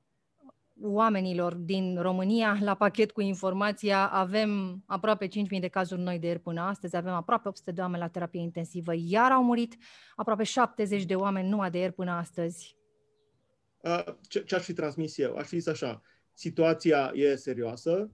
oamenilor 0.87 1.55
din 1.55 1.99
România 2.01 2.59
la 2.61 2.75
pachet 2.75 3.11
cu 3.11 3.21
informația. 3.21 4.07
Avem 4.07 4.83
aproape 4.87 5.29
5.000 5.29 5.33
de 5.61 5.69
cazuri 5.69 6.01
noi 6.01 6.19
de 6.19 6.27
ieri 6.27 6.39
până 6.39 6.61
astăzi, 6.61 6.97
avem 6.97 7.13
aproape 7.13 7.49
800 7.49 7.73
de 7.73 7.81
oameni 7.81 8.03
la 8.03 8.09
terapie 8.09 8.41
intensivă, 8.41 8.93
iar 8.97 9.31
au 9.33 9.45
murit 9.45 9.77
aproape 10.17 10.43
70 10.43 11.05
de 11.05 11.15
oameni 11.15 11.49
numai 11.49 11.71
de 11.71 11.79
ieri 11.79 11.93
până 11.93 12.11
astăzi. 12.11 12.77
Ce, 14.29 14.43
ce 14.43 14.55
aș 14.55 14.65
fi 14.65 14.73
transmis 14.73 15.19
eu? 15.19 15.37
Aș 15.37 15.47
fi 15.47 15.59
zis 15.59 15.67
așa, 15.67 16.03
situația 16.33 17.11
e 17.15 17.35
serioasă, 17.35 18.11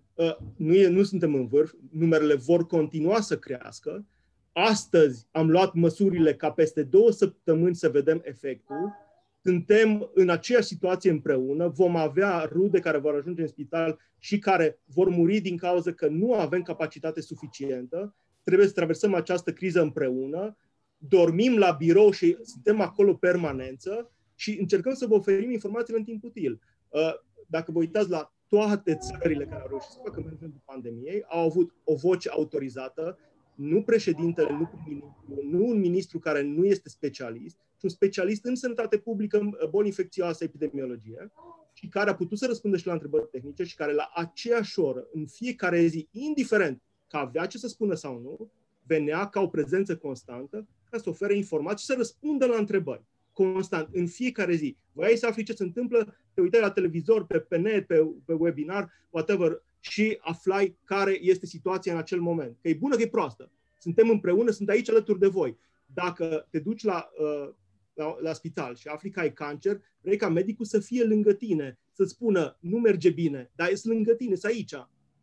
nu, 0.57 0.75
e, 0.75 0.89
nu 0.89 1.03
suntem 1.03 1.35
în 1.35 1.47
vârf, 1.47 1.73
numerele 1.91 2.35
vor 2.35 2.67
continua 2.67 3.21
să 3.21 3.39
crească. 3.39 4.07
Astăzi 4.53 5.27
am 5.31 5.50
luat 5.50 5.75
măsurile 5.75 6.35
ca 6.35 6.50
peste 6.50 6.83
două 6.83 7.11
săptămâni 7.11 7.75
să 7.75 7.89
vedem 7.89 8.21
efectul 8.25 9.00
suntem 9.42 10.11
în 10.14 10.28
aceeași 10.28 10.66
situație 10.66 11.11
împreună, 11.11 11.68
vom 11.68 11.97
avea 11.97 12.49
rude 12.52 12.80
care 12.80 12.99
vor 12.99 13.14
ajunge 13.14 13.42
în 13.42 13.49
spital 13.49 13.99
și 14.18 14.38
care 14.38 14.78
vor 14.85 15.09
muri 15.09 15.38
din 15.38 15.56
cauza 15.56 15.92
că 15.92 16.09
nu 16.09 16.35
avem 16.35 16.62
capacitate 16.62 17.20
suficientă, 17.20 18.14
trebuie 18.42 18.66
să 18.66 18.73
traversăm 18.73 19.14
această 19.14 19.52
criză 19.52 19.80
împreună, 19.80 20.56
dormim 20.99 21.59
la 21.59 21.70
birou 21.70 22.11
și 22.11 22.37
suntem 22.42 22.80
acolo 22.80 23.14
permanență 23.14 24.11
și 24.35 24.59
încercăm 24.61 24.94
să 24.94 25.06
vă 25.06 25.14
oferim 25.14 25.50
informațiile 25.50 25.99
în 25.99 26.04
timp 26.04 26.25
util. 26.25 26.61
Uh, 26.88 27.14
dacă 27.47 27.73
vă 27.73 27.78
uitați 27.78 28.11
la 28.11 28.32
toate 28.49 28.94
țările 28.97 29.44
care 29.44 29.61
au 29.61 29.68
reușit 29.68 29.90
să 29.90 29.99
facă 30.04 30.20
managementul 30.20 30.62
pandemiei, 30.64 31.25
au 31.28 31.44
avut 31.44 31.75
o 31.85 31.94
voce 31.94 32.28
autorizată, 32.28 33.18
nu 33.54 33.82
președintele, 33.82 34.50
nu 34.52 34.70
ministru, 34.87 35.49
nu 35.50 35.50
un 35.71 35.79
ministru 35.79 36.19
care 36.19 36.43
nu 36.43 36.65
este 36.65 36.89
specialist, 36.89 37.57
ci 37.77 37.83
un 37.83 37.89
specialist 37.89 38.45
în 38.45 38.57
sănătate 38.57 38.99
publică, 38.99 39.39
în 39.39 39.55
boli 39.71 39.87
infecțioase, 39.87 40.45
epidemiologie, 40.45 41.33
și 41.73 41.89
care 41.89 42.11
a 42.11 42.15
putut 42.15 42.39
să 42.39 42.47
răspundă 42.47 42.77
și 42.77 42.87
la 42.87 42.93
întrebări 42.93 43.29
tehnice 43.31 43.65
și 43.65 43.75
care 43.75 43.93
la 43.93 44.11
aceeași 44.15 44.79
oră, 44.79 45.07
în 45.12 45.27
fiecare 45.27 45.87
zi, 45.87 46.09
indiferent 46.11 46.83
că 47.09 47.17
avea 47.17 47.47
ce 47.47 47.59
să 47.59 47.69
spună 47.69 47.95
sau 47.95 48.21
nu, 48.21 48.50
venea 48.87 49.29
ca 49.29 49.41
o 49.41 49.49
prezență 49.49 49.97
constantă 49.97 50.67
ca 50.91 50.99
să 50.99 51.09
ofere 51.09 51.37
informații 51.37 51.79
și 51.79 51.85
să 51.85 51.95
răspundă 51.97 52.47
la 52.47 52.57
întrebări 52.57 53.05
constant, 53.33 53.89
în 53.93 54.07
fiecare 54.07 54.55
zi. 54.55 54.77
Voiai 54.93 55.17
să 55.17 55.27
afli 55.27 55.43
ce 55.43 55.53
se 55.53 55.62
întâmplă, 55.62 56.17
te 56.35 56.41
uitai 56.41 56.61
la 56.61 56.71
televizor, 56.71 57.27
pe, 57.27 57.39
pe 57.39 57.57
net, 57.57 57.87
pe, 57.87 58.07
pe 58.25 58.33
webinar, 58.33 58.93
whatever, 59.11 59.62
și 59.81 60.19
aflai 60.21 60.77
care 60.85 61.19
este 61.21 61.47
situația 61.47 61.93
în 61.93 61.99
acel 61.99 62.21
moment. 62.21 62.57
Că 62.62 62.69
e 62.69 62.75
bună, 62.75 62.97
că 62.97 63.03
e 63.03 63.09
proastă. 63.09 63.50
Suntem 63.80 64.08
împreună, 64.08 64.50
sunt 64.50 64.68
aici 64.68 64.90
alături 64.90 65.18
de 65.18 65.26
voi. 65.26 65.58
Dacă 65.87 66.46
te 66.50 66.58
duci 66.58 66.82
la, 66.82 67.10
uh, 67.18 67.54
la, 67.94 68.16
la 68.20 68.32
spital 68.32 68.76
și 68.76 68.88
afli 68.88 69.10
că 69.10 69.20
ai 69.20 69.32
cancer, 69.32 69.80
vrei 70.00 70.16
ca 70.16 70.28
medicul 70.28 70.64
să 70.64 70.80
fie 70.80 71.04
lângă 71.04 71.32
tine, 71.32 71.78
să-ți 71.92 72.10
spună, 72.10 72.56
nu 72.60 72.78
merge 72.78 73.10
bine, 73.10 73.50
dar 73.54 73.68
e 73.68 73.75
lângă 73.82 74.12
tine, 74.12 74.34
să 74.34 74.46
aici. 74.46 74.75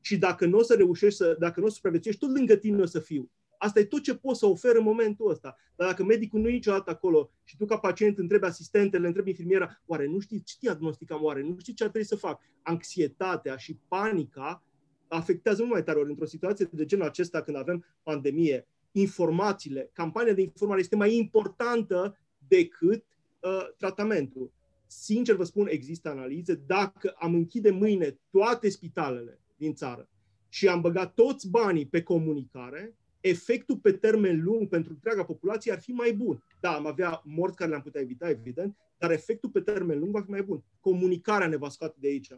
Și 0.01 0.17
dacă 0.17 0.45
nu 0.45 0.57
o 0.57 0.61
să 0.63 0.73
reușești, 0.73 1.17
să, 1.17 1.35
dacă 1.39 1.59
nu 1.59 1.65
o 1.65 1.69
să 1.69 1.75
supraviețuiești, 1.75 2.25
tot 2.25 2.35
lângă 2.35 2.55
tine 2.55 2.81
o 2.81 2.85
să 2.85 2.99
fiu. 2.99 3.31
Asta 3.57 3.79
e 3.79 3.85
tot 3.85 4.01
ce 4.01 4.15
poți 4.15 4.39
să 4.39 4.45
oferi 4.45 4.77
în 4.77 4.83
momentul 4.83 5.29
ăsta. 5.29 5.55
Dar 5.75 5.87
dacă 5.87 6.03
medicul 6.03 6.39
nu 6.39 6.47
e 6.47 6.51
niciodată 6.51 6.89
acolo 6.89 7.31
și 7.43 7.57
tu 7.57 7.65
ca 7.65 7.77
pacient 7.77 8.17
întrebi 8.17 8.45
asistentele, 8.45 9.07
întrebi 9.07 9.29
infirmiera, 9.29 9.81
oare 9.85 10.07
nu 10.07 10.19
știi 10.19 10.43
ce 10.43 10.55
diagnosticam, 10.59 11.23
oare 11.23 11.41
nu 11.41 11.55
știi 11.59 11.73
ce 11.73 11.83
ar 11.83 11.89
trebui 11.89 12.07
să 12.07 12.15
fac? 12.15 12.41
Anxietatea 12.61 13.55
și 13.55 13.79
panica 13.87 14.63
afectează 15.07 15.61
mult 15.61 15.73
mai 15.73 15.83
tare. 15.83 15.99
Ori 15.99 16.09
într-o 16.09 16.25
situație 16.25 16.69
de 16.71 16.85
genul 16.85 17.05
acesta, 17.05 17.41
când 17.41 17.57
avem 17.57 17.85
pandemie, 18.03 18.67
informațiile, 18.91 19.89
campania 19.93 20.33
de 20.33 20.41
informare 20.41 20.79
este 20.79 20.95
mai 20.95 21.15
importantă 21.15 22.17
decât 22.47 23.03
uh, 23.39 23.67
tratamentul. 23.77 24.51
Sincer 24.87 25.35
vă 25.35 25.43
spun, 25.43 25.67
există 25.69 26.09
analize. 26.09 26.61
Dacă 26.65 27.15
am 27.17 27.33
închide 27.33 27.69
mâine 27.69 28.19
toate 28.31 28.69
spitalele 28.69 29.39
din 29.57 29.73
țară 29.73 30.09
și 30.49 30.67
am 30.67 30.81
băgat 30.81 31.13
toți 31.13 31.49
banii 31.49 31.87
pe 31.87 32.03
comunicare, 32.03 32.95
efectul 33.21 33.77
pe 33.77 33.91
termen 33.91 34.43
lung 34.43 34.67
pentru 34.67 34.91
întreaga 34.93 35.23
populație 35.23 35.71
ar 35.71 35.79
fi 35.79 35.91
mai 35.91 36.13
bun. 36.13 36.43
Da, 36.59 36.75
am 36.75 36.85
avea 36.85 37.21
morți 37.25 37.55
care 37.55 37.69
le-am 37.69 37.81
putea 37.81 38.01
evita, 38.01 38.29
evident, 38.29 38.77
dar 38.97 39.11
efectul 39.11 39.49
pe 39.49 39.59
termen 39.59 39.99
lung 39.99 40.11
va 40.11 40.21
fi 40.21 40.29
mai 40.29 40.43
bun. 40.43 40.63
Comunicarea 40.79 41.47
ne 41.47 41.55
va 41.55 41.69
scoate 41.69 41.95
de 41.99 42.07
aici. 42.07 42.31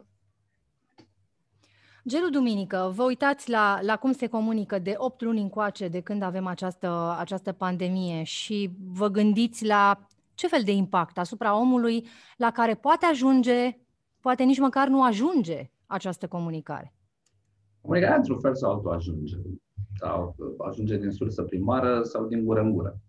Gelu 2.08 2.28
Duminică, 2.28 2.92
vă 2.94 3.02
uitați 3.02 3.50
la, 3.50 3.78
la 3.82 3.96
cum 3.96 4.12
se 4.12 4.26
comunică 4.26 4.78
de 4.78 4.94
8 4.96 5.22
luni 5.22 5.40
încoace 5.40 5.88
de 5.88 6.00
când 6.00 6.22
avem 6.22 6.46
această, 6.46 7.16
această 7.18 7.52
pandemie 7.52 8.22
și 8.22 8.70
vă 8.92 9.08
gândiți 9.08 9.66
la 9.66 10.06
ce 10.34 10.48
fel 10.48 10.62
de 10.64 10.72
impact 10.72 11.18
asupra 11.18 11.58
omului 11.58 12.06
la 12.36 12.50
care 12.50 12.74
poate 12.74 13.06
ajunge, 13.06 13.78
poate 14.20 14.42
nici 14.42 14.58
măcar 14.58 14.88
nu 14.88 15.02
ajunge 15.04 15.70
această 15.86 16.26
comunicare? 16.26 16.94
Comunicarea, 17.80 18.16
într-un 18.16 18.38
fel 18.38 18.54
sau 18.54 18.72
altul, 18.72 18.92
ajunge 18.92 19.36
sau 19.98 20.34
ajunge 20.58 20.96
din 20.96 21.10
sursă 21.10 21.42
primară 21.42 22.02
sau 22.02 22.26
din 22.26 22.44
gură 22.44 22.60
în 22.60 22.72
gură. 22.72 23.00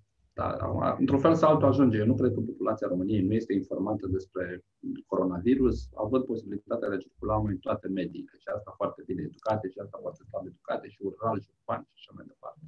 Da, 0.42 0.96
într-un 1.00 1.20
fel 1.20 1.36
sau 1.36 1.50
altul 1.50 1.68
ajunge. 1.68 1.98
Eu 1.98 2.06
nu 2.06 2.16
cred 2.16 2.34
că 2.34 2.40
populația 2.40 2.88
României 2.88 3.22
nu 3.28 3.34
este 3.34 3.54
informată 3.54 4.08
despre 4.08 4.64
coronavirus. 5.06 5.90
Având 5.96 6.24
posibilitatea 6.24 6.90
de 6.90 6.96
a 6.96 6.98
circula 6.98 7.36
în 7.46 7.58
toate 7.58 7.88
mediile 7.88 8.32
și 8.38 8.48
asta 8.56 8.74
foarte 8.76 9.02
bine 9.06 9.22
educate 9.22 9.70
și 9.70 9.80
asta 9.80 9.98
foarte 10.02 10.24
slab 10.30 10.46
educate 10.46 10.88
și 10.88 10.98
rural 11.02 11.40
și 11.42 11.50
urban 11.58 11.82
și 11.94 11.94
așa 11.98 12.12
mai 12.16 12.26
departe. 12.28 12.60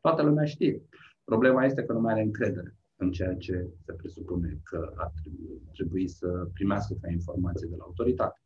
Toată 0.00 0.22
lumea 0.22 0.44
știe. 0.44 0.82
Problema 1.24 1.64
este 1.64 1.82
că 1.84 1.92
nu 1.92 2.00
mai 2.00 2.12
are 2.12 2.22
încredere 2.22 2.76
în 2.96 3.10
ceea 3.10 3.34
ce 3.36 3.68
se 3.84 3.92
presupune 3.92 4.60
că 4.62 4.92
ar 4.96 5.12
trebui, 5.20 5.60
trebui 5.72 6.08
să 6.08 6.48
primească 6.52 6.94
ca 7.00 7.10
informație 7.10 7.68
de 7.70 7.76
la 7.78 7.84
autoritate. 7.84 8.38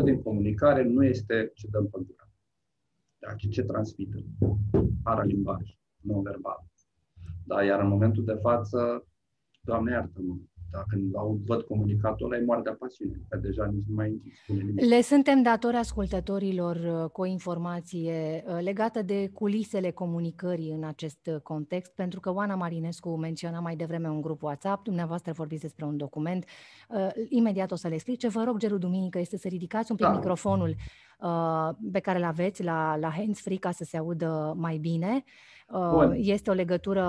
93% 0.00 0.04
din 0.04 0.22
comunicare 0.22 0.82
nu 0.82 1.04
este 1.04 1.50
ce 1.54 1.66
dăm 1.70 1.84
pe 1.84 1.98
gură 2.06 2.26
ce, 3.36 3.48
ce 3.48 3.62
transmitem, 3.62 4.24
paralimbaj, 5.02 5.76
non-verbal. 6.06 6.64
Da, 7.44 7.64
iar 7.64 7.80
în 7.80 7.88
momentul 7.88 8.24
de 8.24 8.38
față, 8.42 9.04
Doamne 9.66 9.92
iartă-mă, 9.92 10.34
dacă 10.70 10.98
au 11.14 11.40
văd 11.46 11.62
comunicatul 11.62 12.26
ăla, 12.26 12.36
e 12.36 12.44
moare 12.44 12.62
de 12.62 12.70
pasiune, 12.70 13.20
că 13.28 13.36
deja 13.36 13.66
nici 13.66 13.84
nu 13.88 13.94
mai 13.94 14.22
spune 14.42 14.62
nimic. 14.62 14.84
Le 14.84 15.00
suntem 15.00 15.42
datori 15.42 15.76
ascultătorilor 15.76 16.76
uh, 16.76 17.10
cu 17.10 17.20
o 17.20 17.24
informație 17.24 18.44
uh, 18.46 18.58
legată 18.60 19.02
de 19.02 19.30
culisele 19.32 19.90
comunicării 19.90 20.70
în 20.70 20.84
acest 20.84 21.26
uh, 21.26 21.40
context, 21.40 21.94
pentru 21.94 22.20
că 22.20 22.32
Oana 22.32 22.54
Marinescu 22.54 23.16
menționa 23.16 23.60
mai 23.60 23.76
devreme 23.76 24.08
un 24.08 24.20
grup 24.20 24.42
WhatsApp, 24.42 24.84
dumneavoastră 24.84 25.32
vorbiți 25.32 25.62
despre 25.62 25.84
un 25.84 25.96
document, 25.96 26.44
imediat 27.28 27.70
o 27.70 27.76
să 27.76 27.88
le 27.88 27.94
explice. 27.94 28.28
Vă 28.28 28.42
rog, 28.44 28.58
Geru 28.58 28.78
Duminică, 28.78 29.18
este 29.18 29.38
să 29.38 29.48
ridicați 29.48 29.90
un 29.90 29.96
pic 29.96 30.06
da. 30.06 30.12
microfonul 30.12 30.74
pe 31.92 32.00
care 32.00 32.18
îl 32.18 32.24
aveți 32.24 32.62
la, 32.62 32.96
la 32.96 33.10
hands-free 33.10 33.56
ca 33.56 33.70
să 33.70 33.84
se 33.84 33.96
audă 33.96 34.54
mai 34.56 34.76
bine. 34.76 35.24
Bun. 35.72 36.14
Este 36.16 36.50
o 36.50 36.54
legătură 36.54 37.04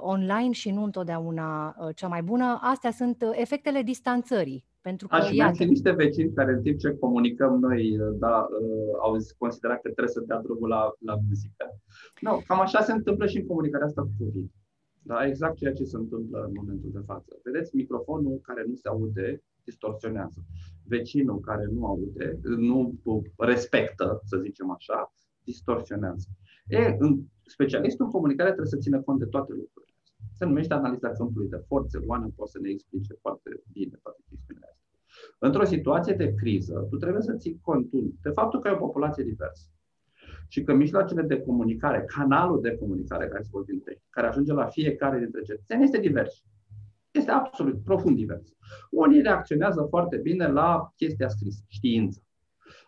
online 0.00 0.52
și 0.52 0.70
nu 0.70 0.82
întotdeauna 0.82 1.76
cea 1.94 2.08
mai 2.08 2.22
bună. 2.22 2.58
Astea 2.62 2.90
sunt 2.90 3.24
efectele 3.32 3.82
distanțării. 3.82 4.64
Pentru 4.80 5.06
că, 5.06 5.14
Aș 5.14 5.30
iată... 5.32 5.64
niște 5.64 5.90
vecini 5.90 6.32
care 6.32 6.52
în 6.52 6.62
timp 6.62 6.78
ce 6.78 6.96
comunicăm 7.00 7.58
noi, 7.58 7.96
da, 8.18 8.46
au 9.00 9.16
considerat 9.38 9.76
că 9.76 9.88
trebuie 9.90 10.08
să 10.08 10.24
dea 10.26 10.40
drumul 10.40 10.68
la, 10.68 10.92
la 10.98 11.14
muzică. 11.28 11.64
Nu, 12.20 12.42
cam 12.46 12.60
așa 12.60 12.80
se 12.80 12.92
întâmplă 12.92 13.26
și 13.26 13.36
în 13.36 13.46
comunicarea 13.46 13.86
asta 13.86 14.02
cu 14.02 14.24
COVID. 14.24 14.50
Da, 15.02 15.26
exact 15.26 15.56
ceea 15.56 15.72
ce 15.72 15.84
se 15.84 15.96
întâmplă 15.96 16.44
în 16.46 16.52
momentul 16.54 16.90
de 16.92 17.02
față. 17.06 17.36
Vedeți, 17.44 17.76
microfonul 17.76 18.40
care 18.42 18.64
nu 18.66 18.74
se 18.74 18.88
aude 18.88 19.42
distorsionează. 19.64 20.40
Vecinul 20.84 21.40
care 21.40 21.68
nu 21.70 21.86
aude, 21.86 22.38
nu 22.42 22.94
respectă, 23.36 24.20
să 24.24 24.36
zicem 24.36 24.70
așa, 24.70 25.12
distorsionează. 25.44 26.28
E, 26.66 26.96
în 26.98 27.18
specialistul 27.48 28.04
în 28.04 28.10
comunicare 28.10 28.48
trebuie 28.48 28.74
să 28.74 28.76
țină 28.76 29.00
cont 29.00 29.18
de 29.18 29.24
toate 29.24 29.52
lucrurile 29.52 29.94
Se 30.34 30.44
numește 30.44 30.74
analiza 30.74 31.10
câmpului 31.10 31.48
de 31.48 31.64
forțe. 31.66 31.98
Oana 32.06 32.28
poate 32.36 32.50
să 32.50 32.58
ne 32.62 32.68
explice 32.70 33.14
foarte 33.20 33.62
bine 33.72 33.98
toate 34.02 34.20
chestiunile 34.28 34.66
astea. 34.70 34.88
Într-o 35.38 35.64
situație 35.64 36.14
de 36.14 36.34
criză, 36.34 36.86
tu 36.90 36.96
trebuie 36.96 37.22
să 37.22 37.34
ții 37.34 37.60
cont 37.62 37.90
de 38.22 38.30
faptul 38.30 38.60
că 38.60 38.68
ai 38.68 38.74
o 38.74 38.86
populație 38.86 39.24
diversă 39.24 39.68
și 40.48 40.62
că 40.62 40.74
mijloacele 40.74 41.22
de 41.22 41.40
comunicare, 41.40 42.04
canalul 42.16 42.60
de 42.60 42.76
comunicare 42.76 43.28
care 43.28 43.42
se 43.42 43.48
vorbim 43.52 43.82
care 44.10 44.26
ajunge 44.26 44.52
la 44.52 44.66
fiecare 44.66 45.18
dintre 45.18 45.42
cetățeni, 45.42 45.82
este 45.82 45.98
divers. 45.98 46.44
Este 47.10 47.30
absolut 47.30 47.84
profund 47.84 48.16
divers. 48.16 48.56
Unii 48.90 49.22
reacționează 49.22 49.86
foarte 49.88 50.16
bine 50.16 50.46
la 50.46 50.92
chestia 50.96 51.28
scrisă, 51.28 51.62
știință. 51.66 52.22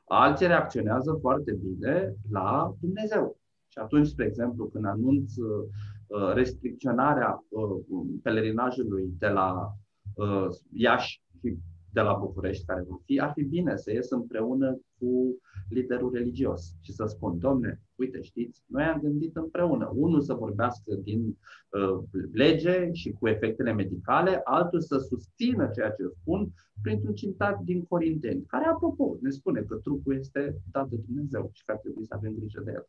Alții 0.05 0.47
reacționează 0.47 1.19
foarte 1.21 1.53
bine 1.53 2.15
la 2.31 2.75
Dumnezeu. 2.81 3.40
Și 3.73 3.79
atunci, 3.79 4.07
spre 4.07 4.27
exemplu, 4.27 4.67
când 4.67 4.85
anunț 4.85 5.37
uh, 5.37 6.33
restricționarea 6.35 7.45
uh, 7.49 8.07
pelerinajului 8.23 9.15
de 9.19 9.29
la 9.29 9.73
uh, 10.15 10.47
Iași 10.73 11.23
și 11.41 11.59
de 11.93 12.01
la 12.01 12.13
București, 12.13 12.65
care 12.65 12.85
vor 12.89 13.01
fi, 13.05 13.21
ar 13.21 13.33
fi 13.35 13.43
bine 13.43 13.77
să 13.77 13.93
ies 13.93 14.11
împreună 14.11 14.81
cu 14.99 15.37
liderul 15.69 16.13
religios 16.13 16.75
și 16.81 16.93
să 16.93 17.05
spun, 17.07 17.39
domne, 17.39 17.81
uite, 17.95 18.21
știți, 18.23 18.65
noi 18.67 18.83
am 18.83 19.01
gândit 19.01 19.37
împreună, 19.37 19.93
unul 19.95 20.21
să 20.21 20.35
vorbească 20.35 20.95
din 20.95 21.39
uh, 21.69 22.03
lege 22.33 22.93
și 22.93 23.11
cu 23.11 23.29
efectele 23.29 23.73
medicale, 23.73 24.41
altul 24.45 24.81
să 24.81 24.99
susțină 24.99 25.71
ceea 25.75 25.91
ce 25.91 26.03
spun 26.21 26.53
printr-un 26.83 27.15
citat 27.15 27.61
din 27.61 27.85
Corinteni, 27.85 28.45
care, 28.47 28.65
apropo, 28.65 29.17
ne 29.21 29.31
spune 29.31 29.61
că 29.61 29.77
trupul 29.77 30.15
este 30.15 30.57
dat 30.71 30.89
de 30.89 30.97
Dumnezeu 31.07 31.51
și 31.53 31.65
că 31.65 31.73
ar 31.73 31.79
trebui 31.79 32.07
să 32.07 32.15
avem 32.15 32.35
grijă 32.39 32.63
de 32.65 32.71
el. 32.75 32.87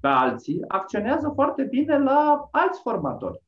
Pe 0.00 0.08
alții 0.08 0.64
acționează 0.68 1.32
foarte 1.34 1.62
bine 1.62 1.98
la 1.98 2.48
alți 2.50 2.80
formatori. 2.80 3.42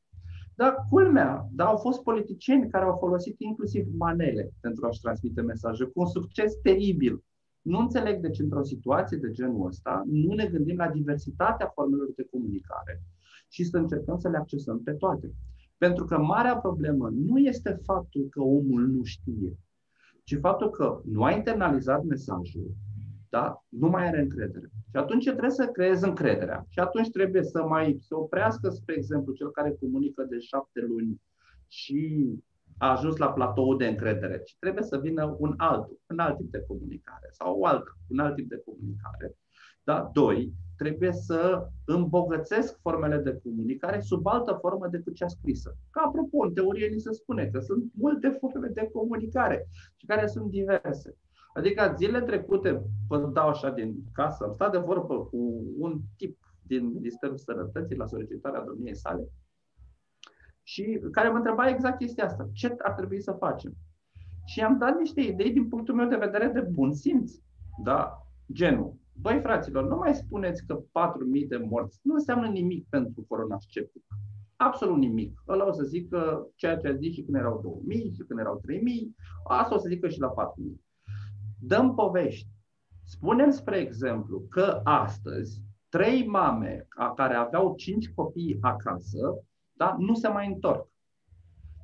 Dar 0.55 0.85
culmea, 0.89 1.47
da, 1.51 1.65
au 1.65 1.77
fost 1.77 2.03
politicieni 2.03 2.69
care 2.69 2.85
au 2.85 2.97
folosit 2.97 3.35
inclusiv 3.39 3.87
manele 3.97 4.51
pentru 4.59 4.85
a-și 4.85 5.01
transmite 5.01 5.41
mesaje 5.41 5.83
cu 5.83 5.99
un 5.99 6.05
succes 6.05 6.55
teribil. 6.55 7.23
Nu 7.61 7.77
înțeleg 7.79 8.21
de 8.21 8.29
ce 8.29 8.41
într-o 8.41 8.63
situație 8.63 9.17
de 9.17 9.31
genul 9.31 9.67
ăsta 9.67 10.03
nu 10.05 10.33
ne 10.33 10.45
gândim 10.45 10.77
la 10.77 10.89
diversitatea 10.89 11.71
formelor 11.73 12.09
de 12.15 12.27
comunicare 12.31 13.03
și 13.47 13.63
să 13.63 13.77
încercăm 13.77 14.17
să 14.17 14.29
le 14.29 14.37
accesăm 14.37 14.83
pe 14.83 14.91
toate. 14.91 15.33
Pentru 15.77 16.05
că 16.05 16.17
marea 16.17 16.57
problemă 16.57 17.09
nu 17.09 17.37
este 17.37 17.79
faptul 17.83 18.27
că 18.29 18.41
omul 18.41 18.87
nu 18.87 19.03
știe, 19.03 19.57
ci 20.23 20.37
faptul 20.39 20.69
că 20.69 21.01
nu 21.05 21.23
a 21.23 21.31
internalizat 21.31 22.03
mesajul, 22.03 22.71
da? 23.31 23.63
nu 23.69 23.87
mai 23.89 24.07
are 24.07 24.19
încredere. 24.21 24.69
Și 24.89 24.97
atunci 24.97 25.23
trebuie 25.23 25.49
să 25.49 25.67
creezi 25.67 26.03
încrederea. 26.03 26.65
Și 26.69 26.79
atunci 26.79 27.09
trebuie 27.09 27.43
să 27.43 27.63
mai 27.63 27.97
se 27.99 28.13
oprească, 28.13 28.69
spre 28.69 28.95
exemplu, 28.95 29.33
cel 29.33 29.51
care 29.51 29.77
comunică 29.79 30.23
de 30.23 30.39
șapte 30.39 30.81
luni 30.81 31.21
și 31.67 32.29
a 32.77 32.91
ajuns 32.91 33.17
la 33.17 33.31
platou 33.31 33.75
de 33.75 33.87
încredere, 33.87 34.41
ci 34.43 34.55
trebuie 34.59 34.83
să 34.83 34.99
vină 34.99 35.35
un 35.39 35.53
altul, 35.57 35.99
un 36.07 36.19
alt 36.19 36.37
tip 36.37 36.51
de 36.51 36.63
comunicare 36.67 37.27
sau 37.31 37.59
o 37.59 37.65
altă, 37.65 37.97
un 38.07 38.19
alt 38.19 38.35
tip 38.35 38.49
de 38.49 38.61
comunicare. 38.65 39.37
Da? 39.83 40.09
Doi, 40.13 40.53
trebuie 40.77 41.11
să 41.11 41.67
îmbogățesc 41.85 42.79
formele 42.81 43.17
de 43.17 43.39
comunicare 43.43 43.99
sub 43.99 44.27
altă 44.27 44.57
formă 44.61 44.87
decât 44.87 45.15
cea 45.15 45.27
scrisă. 45.27 45.77
Ca 45.89 46.01
apropo, 46.05 46.43
în 46.43 46.53
teorie 46.53 46.87
ni 46.87 46.99
se 46.99 47.11
spune 47.11 47.45
că 47.45 47.59
sunt 47.59 47.91
multe 47.93 48.29
forme 48.39 48.67
de 48.67 48.89
comunicare 48.93 49.67
și 49.95 50.05
care 50.05 50.27
sunt 50.27 50.49
diverse. 50.49 51.17
Adică 51.53 51.93
zilele 51.97 52.25
trecute, 52.25 52.83
vă 53.07 53.29
dau 53.33 53.47
așa 53.47 53.69
din 53.69 53.95
casă, 54.13 54.43
am 54.43 54.53
stat 54.53 54.71
de 54.71 54.77
vorbă 54.77 55.25
cu 55.25 55.63
un 55.77 55.99
tip 56.17 56.37
din 56.67 56.87
Ministerul 56.93 57.37
Sănătății 57.37 57.95
la 57.95 58.05
solicitarea 58.05 58.63
domniei 58.63 58.95
sale 58.95 59.29
și 60.63 61.01
care 61.11 61.29
mă 61.29 61.37
întreba 61.37 61.69
exact 61.69 61.97
chestia 61.97 62.25
asta. 62.25 62.49
Ce 62.53 62.75
ar 62.77 62.91
trebui 62.91 63.21
să 63.21 63.31
facem? 63.31 63.73
Și 64.45 64.61
am 64.61 64.77
dat 64.77 64.97
niște 64.97 65.21
idei 65.21 65.51
din 65.51 65.67
punctul 65.67 65.95
meu 65.95 66.07
de 66.07 66.15
vedere 66.15 66.47
de 66.47 66.59
bun 66.59 66.93
simț. 66.93 67.33
Da? 67.83 68.25
Genul, 68.53 68.95
băi 69.13 69.39
fraților, 69.39 69.87
nu 69.87 69.95
mai 69.95 70.15
spuneți 70.15 70.65
că 70.65 70.79
4.000 70.79 71.47
de 71.47 71.57
morți 71.57 71.99
nu 72.03 72.13
înseamnă 72.13 72.47
nimic 72.47 72.87
pentru 72.89 73.25
corona 73.27 73.57
sceptic. 73.59 74.03
Absolut 74.55 74.97
nimic. 74.97 75.43
Ăla 75.47 75.67
o 75.67 75.71
să 75.71 75.83
zică 75.83 76.47
ceea 76.55 76.77
ce 76.77 76.87
a 76.87 76.95
zis 76.95 77.13
și 77.13 77.23
când 77.23 77.37
erau 77.37 77.83
2.000 77.89 78.11
și 78.11 78.23
când 78.27 78.39
erau 78.39 78.61
3.000, 78.67 78.71
asta 79.47 79.75
o 79.75 79.77
să 79.77 79.87
zică 79.87 80.07
și 80.07 80.19
la 80.19 80.33
4.000 80.33 80.90
dăm 81.61 81.95
povești. 81.95 82.47
Spunem, 83.03 83.49
spre 83.49 83.77
exemplu, 83.77 84.45
că 84.49 84.81
astăzi 84.83 85.61
trei 85.89 86.27
mame 86.27 86.87
care 87.15 87.33
aveau 87.33 87.75
cinci 87.75 88.09
copii 88.13 88.57
acasă, 88.61 89.43
da, 89.71 89.95
nu 89.99 90.13
se 90.13 90.27
mai 90.27 90.47
întorc. 90.47 90.89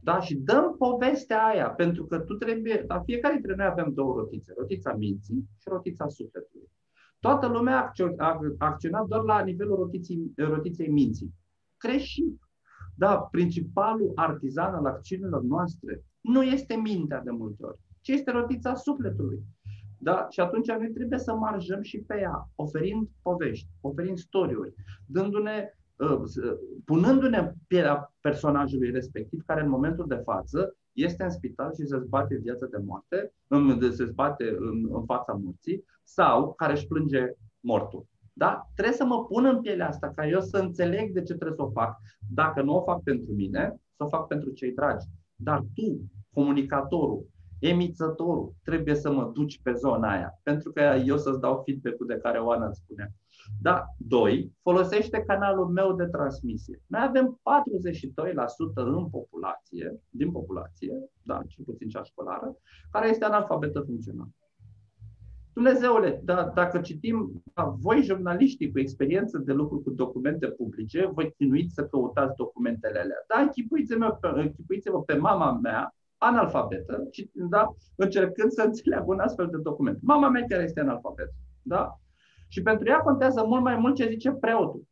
Da? 0.01 0.19
Și 0.19 0.35
dăm 0.35 0.75
povestea 0.77 1.45
aia, 1.45 1.69
pentru 1.69 2.05
că 2.05 2.19
tu 2.19 2.33
trebuie, 2.33 2.83
da, 2.87 3.01
fiecare 3.01 3.33
dintre 3.33 3.55
noi 3.55 3.65
avem 3.65 3.93
două 3.93 4.13
rotițe, 4.15 4.53
rotița 4.57 4.93
minții 4.93 5.49
și 5.57 5.69
rotița 5.69 6.07
sufletului. 6.07 6.69
Toată 7.19 7.47
lumea 7.47 7.91
a 8.17 8.39
acționat 8.57 9.07
doar 9.07 9.23
la 9.23 9.41
nivelul 9.43 9.75
rotiței, 9.75 10.31
rotiței 10.35 10.87
minții. 10.87 11.33
Greșit. 11.77 12.39
Da, 12.95 13.17
principalul 13.17 14.11
artizan 14.15 14.73
al 14.73 14.85
acțiunilor 14.85 15.41
noastre 15.41 16.03
nu 16.21 16.43
este 16.43 16.75
mintea 16.75 17.21
de 17.21 17.31
multe 17.31 17.65
ori, 17.65 17.79
ci 18.01 18.07
este 18.07 18.31
rotița 18.31 18.75
sufletului. 18.75 19.43
Da? 19.97 20.27
Și 20.29 20.39
atunci 20.39 20.67
noi 20.67 20.91
trebuie 20.93 21.19
să 21.19 21.33
marjăm 21.33 21.81
și 21.81 21.99
pe 21.99 22.19
ea, 22.19 22.49
oferind 22.55 23.07
povești, 23.21 23.67
oferind 23.81 24.17
storiuri, 24.17 24.73
dându-ne, 25.05 25.73
uh, 25.95 26.21
punându-ne 26.86 27.38
în 27.38 27.51
pielea 27.67 28.13
personajului 28.21 28.91
respectiv, 28.91 29.43
care 29.45 29.62
în 29.62 29.69
momentul 29.69 30.05
de 30.07 30.21
față 30.23 30.75
este 30.91 31.23
în 31.23 31.29
spital 31.29 31.73
și 31.73 31.86
se 31.86 31.99
zbate 31.99 32.36
viața 32.36 32.65
de 32.65 32.77
moarte, 32.86 33.31
se 33.91 34.05
zbate 34.05 34.55
în, 34.60 34.88
în 34.91 35.05
fața 35.05 35.33
morții, 35.33 35.83
sau 36.03 36.53
care 36.53 36.73
își 36.73 36.88
plânge 36.88 37.31
mortul. 37.60 38.05
Da? 38.33 38.69
Trebuie 38.75 38.95
să 38.95 39.05
mă 39.05 39.25
pun 39.25 39.45
în 39.45 39.62
pielea 39.62 39.88
asta 39.88 40.12
ca 40.15 40.27
eu 40.27 40.39
să 40.39 40.57
înțeleg 40.57 41.12
de 41.12 41.21
ce 41.21 41.33
trebuie 41.33 41.55
să 41.55 41.62
o 41.63 41.69
fac. 41.69 41.97
Dacă 42.29 42.62
nu 42.62 42.75
o 42.75 42.81
fac 42.81 43.03
pentru 43.03 43.33
mine, 43.33 43.79
să 43.95 44.03
o 44.03 44.07
fac 44.07 44.27
pentru 44.27 44.49
cei 44.49 44.71
dragi. 44.71 45.05
Dar 45.36 45.63
tu, 45.73 46.01
comunicatorul, 46.33 47.27
emițătorul, 47.59 48.53
trebuie 48.63 48.95
să 48.95 49.11
mă 49.11 49.31
duci 49.33 49.59
pe 49.61 49.73
zona 49.73 50.11
aia, 50.11 50.39
pentru 50.43 50.71
că 50.71 50.81
eu 51.05 51.17
să-ți 51.17 51.39
dau 51.39 51.61
feedback-ul 51.65 52.07
de 52.07 52.17
care 52.17 52.39
Oana 52.39 52.67
îți 52.67 52.79
spunea. 52.79 53.11
Da, 53.61 53.85
doi, 53.97 54.51
folosește 54.61 55.23
canalul 55.27 55.67
meu 55.67 55.95
de 55.95 56.05
transmisie. 56.05 56.81
Noi 56.87 57.01
avem 57.07 57.39
42% 57.41 58.73
în 58.75 59.09
populație, 59.09 59.99
din 60.09 60.31
populație, 60.31 61.09
da, 61.23 61.41
cel 61.47 61.63
puțin 61.63 61.89
cea 61.89 62.03
școlară, 62.03 62.55
care 62.91 63.09
este 63.09 63.25
analfabetă 63.25 63.79
funcțională. 63.79 64.29
Dumnezeule, 65.53 66.21
da, 66.23 66.51
dacă 66.55 66.79
citim, 66.79 67.43
da, 67.53 67.63
voi 67.63 68.01
jurnaliștii 68.01 68.71
cu 68.71 68.79
experiență 68.79 69.37
de 69.37 69.53
lucru 69.53 69.79
cu 69.79 69.89
documente 69.89 70.47
publice, 70.47 71.05
voi 71.13 71.33
chinuiți 71.37 71.73
să 71.73 71.85
căutați 71.85 72.35
documentele 72.35 72.99
alea. 72.99 73.23
Da, 73.27 73.41
închipuiți-vă 73.41 74.17
pe, 74.21 74.27
închipuiți-vă 74.27 75.01
pe 75.01 75.15
mama 75.15 75.51
mea, 75.51 75.95
analfabetă, 76.17 77.10
da? 77.34 77.75
încercând 77.95 78.51
să 78.51 78.62
înțeleagă 78.62 79.06
un 79.08 79.19
astfel 79.19 79.47
de 79.47 79.58
document. 79.58 80.01
Mama 80.01 80.30
mea 80.30 80.45
care 80.47 80.63
este 80.63 80.80
analfabetă. 80.80 81.34
Da? 81.62 81.99
Și 82.47 82.62
pentru 82.62 82.88
ea 82.88 82.99
contează 82.99 83.43
mult 83.45 83.62
mai 83.63 83.75
mult 83.75 83.95
ce 83.95 84.10
zice 84.10 84.32
preotul. 84.32 84.86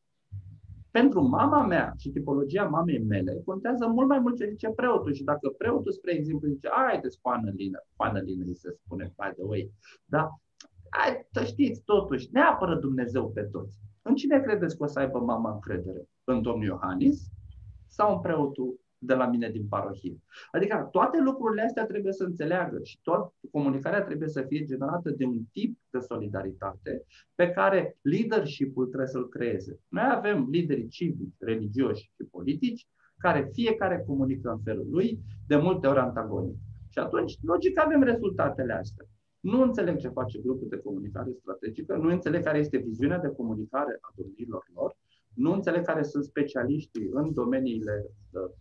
Pentru 0.92 1.22
mama 1.22 1.66
mea 1.66 1.94
și 1.98 2.10
tipologia 2.10 2.64
mamei 2.64 3.00
mele, 3.00 3.42
contează 3.46 3.88
mult 3.88 4.08
mai 4.08 4.20
mult 4.20 4.38
ce 4.38 4.48
zice 4.50 4.70
preotul. 4.70 5.14
Și 5.14 5.24
dacă 5.24 5.50
preotul, 5.50 5.92
spre 5.92 6.14
exemplu, 6.14 6.48
zice, 6.48 6.70
haideți 6.72 7.20
cu 7.22 7.30
anălină, 7.30 7.84
cu 7.96 8.04
anălină 8.04 8.44
îi 8.46 8.56
se 8.56 8.70
spune, 8.72 9.04
by 9.04 9.34
the 9.34 9.44
way, 9.44 9.72
da? 10.06 10.30
Hai, 10.90 11.28
să 11.32 11.44
știți, 11.44 11.82
totuși, 11.84 12.30
ne 12.32 12.42
apără 12.42 12.76
Dumnezeu 12.76 13.32
pe 13.32 13.42
toți. 13.42 13.78
În 14.02 14.16
cine 14.16 14.40
credeți 14.40 14.78
că 14.78 14.84
o 14.84 14.88
să 14.88 15.00
aibă 15.00 15.20
mama 15.20 15.52
încredere? 15.52 16.10
În 16.24 16.42
domnul 16.42 16.66
Iohannis 16.66 17.30
sau 17.88 18.16
în 18.16 18.22
preotul 18.22 18.80
de 19.06 19.13
la 19.13 19.28
mine 19.28 19.50
din 19.50 19.68
parohie. 19.68 20.18
Adică 20.52 20.88
toate 20.91 21.22
lucrurile 21.22 21.62
astea 21.62 21.86
trebuie 21.86 22.13
să 22.13 22.24
înțeleagă 22.24 22.80
și 22.84 23.00
toată 23.02 23.34
comunicarea 23.52 24.02
trebuie 24.02 24.30
să 24.30 24.41
fie 24.41 24.63
generată 24.63 25.10
de 25.10 25.26
un 25.26 25.44
tip 25.52 25.78
de 25.89 26.00
solidaritate 26.00 27.04
pe 27.36 27.50
care 27.50 27.98
leadership-ul 28.02 28.86
trebuie 28.86 29.08
să-l 29.08 29.30
creeze. 29.30 29.80
Noi 29.88 30.10
avem 30.12 30.48
lideri 30.50 30.88
civici, 30.88 31.36
religioși 31.39 32.12
și 32.15 32.24
politici 32.32 32.88
care 33.18 33.50
fiecare 33.54 34.04
comunică 34.08 34.50
în 34.50 34.60
felul 34.63 34.88
lui, 34.89 35.20
de 35.48 35.56
multe 35.56 35.88
ori 35.88 36.00
antagonic. 36.00 36.56
Și 36.89 37.00
atunci, 37.00 37.38
logic, 37.41 37.80
avem 37.80 38.04
rezultatele 38.04 38.74
astea. 38.74 39.06
Nu 39.39 39.62
înțeleg 39.62 39.98
ce 39.98 40.08
face 40.08 40.39
grupul 40.39 40.68
de 40.70 40.78
comunicare 40.78 41.32
strategică, 41.39 41.96
nu 41.96 42.10
înțeleg 42.10 42.44
care 42.44 42.58
este 42.58 42.78
viziunea 42.78 43.20
de 43.20 43.34
comunicare 43.38 43.98
a 44.02 44.13
domnilor 44.15 44.65
lor, 44.74 44.96
nu 45.36 45.54
înțeleg 45.54 45.86
care 45.86 46.04
sunt 46.04 46.24
specialiștii 46.24 47.10
în 47.12 47.34
domeniile 47.34 48.06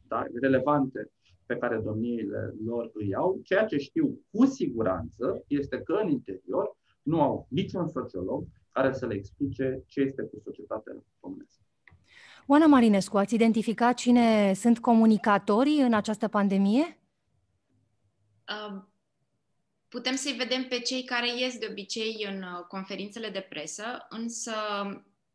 da, 0.09 0.27
relevante 0.41 1.11
pe 1.47 1.57
care 1.57 1.79
domniile 1.79 2.55
lor 2.65 2.91
îi 2.95 3.15
au. 3.15 3.41
Ceea 3.43 3.65
ce 3.65 3.77
știu 3.77 4.21
cu 4.31 4.45
siguranță 4.45 5.45
este 5.47 5.81
că 5.81 5.93
în 6.03 6.09
interior 6.09 6.77
nu 7.03 7.23
au 7.23 7.47
niciun 7.51 7.89
sociolog 7.89 8.47
care 8.73 8.93
să 8.93 9.07
le 9.07 9.15
explice 9.15 9.83
ce 9.87 10.01
este 10.01 10.23
cu 10.23 10.41
societatea 10.45 10.93
românească. 11.21 11.63
Oana 12.47 12.67
Marinescu, 12.67 13.19
ați 13.19 13.35
identificat 13.35 13.95
cine 13.95 14.53
sunt 14.53 14.79
comunicatorii 14.79 15.81
în 15.81 15.95
această 15.95 16.29
pandemie? 16.29 16.99
Uh, 18.49 18.83
putem 19.89 20.15
să-i 20.15 20.33
vedem 20.33 20.65
pe 20.69 20.79
cei 20.79 21.05
care 21.05 21.27
ies 21.39 21.59
de 21.59 21.67
obicei 21.71 22.27
în 22.31 22.43
uh, 22.43 22.65
conferințele 22.69 23.29
de 23.29 23.47
presă, 23.49 23.85
însă 24.09 24.53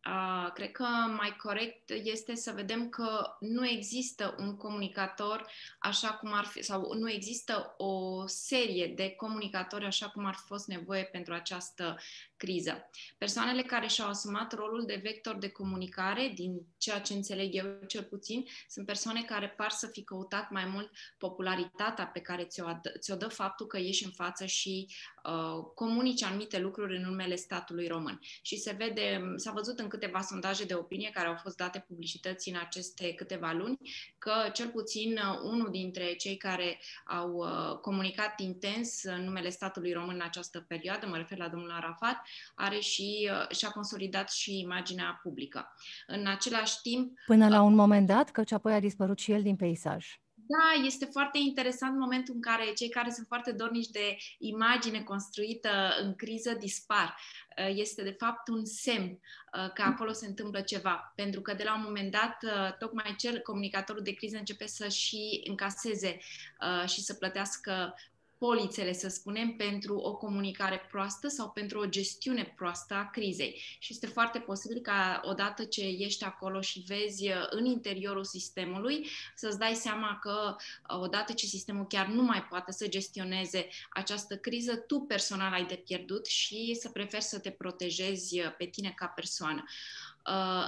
Uh, 0.05 0.51
cred 0.53 0.71
că 0.71 0.83
mai 1.17 1.35
corect 1.35 1.89
este 1.89 2.35
să 2.35 2.51
vedem 2.55 2.89
că 2.89 3.37
nu 3.39 3.67
există 3.67 4.35
un 4.37 4.57
comunicator 4.57 5.51
așa 5.79 6.09
cum 6.13 6.33
ar 6.33 6.45
fi, 6.45 6.63
sau 6.63 6.93
nu 6.93 7.09
există 7.11 7.73
o 7.77 8.23
serie 8.27 8.87
de 8.87 9.09
comunicatori 9.09 9.85
așa 9.85 10.09
cum 10.09 10.25
ar 10.25 10.33
fi 10.33 10.45
fost 10.45 10.67
nevoie 10.67 11.03
pentru 11.03 11.33
această 11.33 11.97
criză. 12.37 12.89
Persoanele 13.17 13.61
care 13.61 13.87
și-au 13.87 14.09
asumat 14.09 14.53
rolul 14.53 14.85
de 14.85 14.99
vector 15.03 15.37
de 15.37 15.49
comunicare, 15.49 16.31
din 16.35 16.61
ceea 16.77 16.99
ce 16.99 17.13
înțeleg 17.13 17.55
eu 17.55 17.65
cel 17.87 18.03
puțin, 18.03 18.45
sunt 18.69 18.85
persoane 18.85 19.23
care 19.23 19.49
par 19.49 19.69
să 19.69 19.87
fi 19.87 20.03
căutat 20.03 20.49
mai 20.49 20.65
mult 20.65 20.91
popularitatea 21.17 22.07
pe 22.07 22.19
care 22.19 22.43
ți-o, 22.43 22.65
ad- 22.65 22.99
ți-o 22.99 23.15
dă 23.15 23.27
faptul 23.27 23.67
că 23.67 23.77
ieși 23.77 24.05
în 24.05 24.11
față 24.11 24.45
și 24.45 24.87
uh, 25.23 25.65
comunici 25.75 26.23
anumite 26.23 26.59
lucruri 26.59 26.95
în 26.95 27.03
numele 27.03 27.35
statului 27.35 27.87
român. 27.87 28.19
Și 28.41 28.57
se 28.57 28.71
vede, 28.71 29.33
s-a 29.35 29.51
văzut 29.51 29.79
în 29.79 29.87
câteva 29.89 30.21
sondaje 30.21 30.65
de 30.65 30.73
opinie 30.73 31.09
care 31.13 31.27
au 31.27 31.35
fost 31.35 31.57
date 31.57 31.85
publicității 31.87 32.51
în 32.51 32.59
aceste 32.59 33.13
câteva 33.13 33.51
luni, 33.51 33.77
că 34.17 34.31
cel 34.53 34.67
puțin 34.67 35.11
uh, 35.11 35.39
unul 35.43 35.69
dintre 35.71 36.13
cei 36.13 36.37
care 36.37 36.79
au 37.05 37.31
uh, 37.33 37.77
comunicat 37.81 38.39
intens 38.39 39.03
în 39.03 39.23
numele 39.23 39.49
statului 39.49 39.93
român 39.93 40.15
în 40.15 40.21
această 40.21 40.65
perioadă, 40.67 41.07
mă 41.07 41.17
refer 41.17 41.37
la 41.37 41.47
domnul 41.47 41.71
Arafat, 41.71 42.21
are 42.55 42.79
și 42.79 43.29
uh, 43.31 43.55
și-a 43.55 43.69
consolidat 43.69 44.31
și 44.31 44.59
imaginea 44.59 45.19
publică. 45.23 45.73
În 46.07 46.27
același 46.27 46.81
timp... 46.81 47.19
Până 47.25 47.47
la 47.47 47.61
un 47.61 47.75
moment 47.75 48.07
dat, 48.07 48.29
căci 48.29 48.51
apoi 48.51 48.73
a 48.73 48.79
dispărut 48.79 49.19
și 49.19 49.31
el 49.31 49.41
din 49.41 49.55
peisaj. 49.55 50.19
Da, 50.51 50.85
este 50.85 51.05
foarte 51.05 51.37
interesant 51.37 51.97
momentul 51.97 52.33
în 52.33 52.41
care 52.41 52.73
cei 52.73 52.89
care 52.89 53.11
sunt 53.11 53.27
foarte 53.27 53.51
dornici 53.51 53.87
de 53.87 54.17
imagine 54.37 55.03
construită 55.03 55.69
în 56.01 56.15
criză 56.15 56.53
dispar. 56.53 57.15
Uh, 57.57 57.71
este 57.75 58.03
de 58.03 58.15
fapt 58.19 58.47
un 58.47 58.65
semn 58.65 59.09
uh, 59.09 59.73
că 59.73 59.81
acolo 59.81 60.11
se 60.11 60.25
întâmplă 60.25 60.61
ceva, 60.61 61.13
pentru 61.15 61.41
că 61.41 61.53
de 61.53 61.63
la 61.63 61.75
un 61.75 61.81
moment 61.83 62.11
dat 62.11 62.37
tocmai 62.79 63.15
cel 63.17 63.39
comunicatorul 63.39 64.03
de 64.03 64.13
criză 64.13 64.37
începe 64.37 64.67
să 64.67 64.87
și 64.87 65.41
încaseze 65.43 66.19
și 66.85 67.01
să 67.01 67.13
plătească 67.13 67.95
polițele, 68.39 68.93
să 68.93 69.07
spunem, 69.07 69.55
pentru 69.55 69.95
o 69.95 70.15
comunicare 70.15 70.81
proastă 70.91 71.27
sau 71.27 71.49
pentru 71.49 71.79
o 71.79 71.85
gestiune 71.85 72.53
proastă 72.55 72.93
a 72.93 73.09
crizei. 73.09 73.61
Și 73.79 73.93
este 73.93 74.07
foarte 74.07 74.39
posibil 74.39 74.81
ca 74.81 75.21
odată 75.23 75.63
ce 75.63 75.81
ești 75.81 76.23
acolo 76.23 76.61
și 76.61 76.83
vezi 76.87 77.27
uh, 77.27 77.35
în 77.49 77.65
interiorul 77.65 78.23
sistemului, 78.23 79.07
să-ți 79.35 79.59
dai 79.59 79.73
seama 79.73 80.19
că 80.21 80.55
uh, 80.55 80.99
odată 80.99 81.33
ce 81.33 81.45
sistemul 81.45 81.87
chiar 81.87 82.07
nu 82.07 82.23
mai 82.23 82.43
poate 82.43 82.71
să 82.71 82.87
gestioneze 82.87 83.67
această 83.89 84.37
criză, 84.37 84.75
tu 84.75 84.99
personal 84.99 85.53
ai 85.53 85.65
de 85.65 85.75
pierdut 85.75 86.25
și 86.25 86.77
să 86.81 86.89
preferi 86.89 87.23
să 87.23 87.39
te 87.39 87.49
protejezi 87.49 88.39
uh, 88.39 88.55
pe 88.57 88.65
tine 88.65 88.93
ca 88.95 89.05
persoană. 89.05 89.63
Uh, 89.65 90.08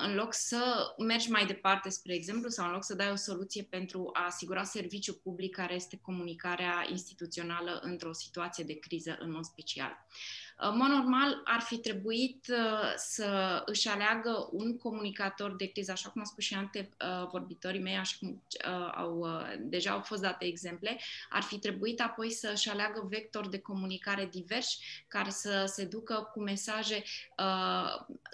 în 0.03 0.15
loc 0.15 0.33
să 0.33 0.93
mergi 0.97 1.29
mai 1.29 1.45
departe, 1.45 1.89
spre 1.89 2.13
exemplu, 2.13 2.49
sau 2.49 2.65
în 2.65 2.71
loc 2.71 2.83
să 2.83 2.95
dai 2.95 3.11
o 3.11 3.15
soluție 3.15 3.63
pentru 3.63 4.09
a 4.13 4.25
asigura 4.25 4.63
serviciu 4.63 5.13
public 5.13 5.55
care 5.55 5.73
este 5.73 5.99
comunicarea 6.01 6.85
instituțională 6.89 7.79
într-o 7.83 8.13
situație 8.13 8.63
de 8.63 8.79
criză 8.79 9.17
în 9.19 9.31
mod 9.31 9.43
special. 9.43 10.05
În 10.63 10.77
mod 10.77 10.87
normal, 10.87 11.41
ar 11.43 11.59
fi 11.59 11.77
trebuit 11.77 12.47
uh, 12.49 12.93
să 12.95 13.61
își 13.65 13.87
aleagă 13.87 14.49
un 14.51 14.77
comunicator 14.77 15.55
de 15.55 15.65
criză, 15.65 15.91
așa 15.91 16.09
cum 16.09 16.21
au 16.21 16.27
spus 16.27 16.43
și 16.43 16.53
antevorbitorii 16.53 17.81
mei, 17.81 17.97
așa 17.97 18.15
cum 18.19 18.43
uh, 18.67 18.91
au, 18.95 19.19
uh, 19.19 19.53
deja 19.59 19.91
au 19.91 20.01
fost 20.01 20.21
date 20.21 20.45
exemple, 20.45 20.99
ar 21.29 21.41
fi 21.41 21.59
trebuit 21.59 22.01
apoi 22.01 22.31
să 22.31 22.51
își 22.53 22.69
aleagă 22.69 23.07
vectori 23.09 23.49
de 23.49 23.59
comunicare 23.59 24.29
diversi, 24.31 24.79
care 25.07 25.29
să 25.29 25.63
se 25.67 25.85
ducă 25.85 26.29
cu 26.33 26.41
mesaje 26.41 27.03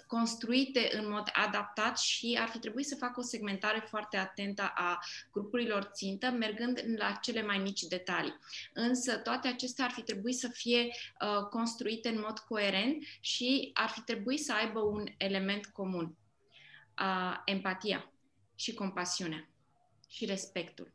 construite 0.06 0.88
în 0.92 1.10
mod 1.10 1.30
adaptat 1.32 1.98
și 1.98 2.38
ar 2.40 2.48
fi 2.48 2.58
trebuit 2.58 2.86
să 2.86 2.96
facă 2.96 3.20
o 3.20 3.22
segmentare 3.22 3.86
foarte 3.88 4.16
atentă 4.16 4.72
a 4.74 5.04
grupurilor 5.32 5.82
țintă, 5.82 6.30
mergând 6.30 6.84
la 6.96 7.18
cele 7.22 7.42
mai 7.42 7.58
mici 7.58 7.82
detalii. 7.82 8.38
Însă 8.72 9.16
toate 9.16 9.48
acestea 9.48 9.84
ar 9.84 9.90
fi 9.90 10.02
trebuit 10.02 10.36
să 10.36 10.48
fie 10.48 10.88
construite 11.50 12.08
în 12.08 12.17
în 12.18 12.24
mod 12.26 12.38
coerent 12.38 13.02
și 13.20 13.70
ar 13.74 13.88
fi 13.88 14.00
trebuit 14.00 14.40
să 14.40 14.52
aibă 14.52 14.80
un 14.80 15.04
element 15.16 15.66
comun. 15.66 16.16
Uh, 17.00 17.36
empatia 17.44 18.12
și 18.54 18.74
compasiunea 18.74 19.48
și 20.08 20.24
respectul. 20.24 20.92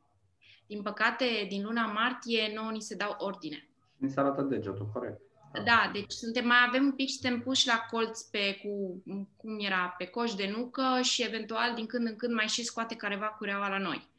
Din 0.68 0.82
păcate, 0.82 1.26
din 1.50 1.64
luna 1.64 1.86
martie, 1.86 2.52
nouă 2.56 2.72
ni 2.72 2.82
se 2.82 2.96
dau 2.96 3.16
ordine. 3.18 3.68
Ni 3.98 4.10
se 4.10 4.20
arată 4.20 4.42
degetul, 4.42 4.90
corect. 4.94 5.22
Da, 5.66 5.90
deci 5.94 6.12
suntem, 6.12 6.48
mai 6.48 6.58
avem 6.68 6.84
un 6.84 6.92
pic, 6.92 7.10
suntem 7.10 7.42
puși 7.42 7.68
la 7.68 7.86
colț 7.92 8.22
pe, 8.22 8.60
cu, 8.64 9.04
cum 9.38 9.60
era, 9.60 9.96
pe 9.98 10.06
coș 10.06 10.34
de 10.34 10.54
nucă 10.58 11.00
și 11.02 11.24
eventual 11.24 11.76
din 11.76 11.86
când 11.86 12.08
în 12.08 12.16
când 12.16 12.34
mai 12.34 12.48
și 12.48 12.64
scoate 12.64 12.96
careva 12.96 13.26
cureaua 13.26 13.68
la 13.68 13.78
noi. 13.78 14.10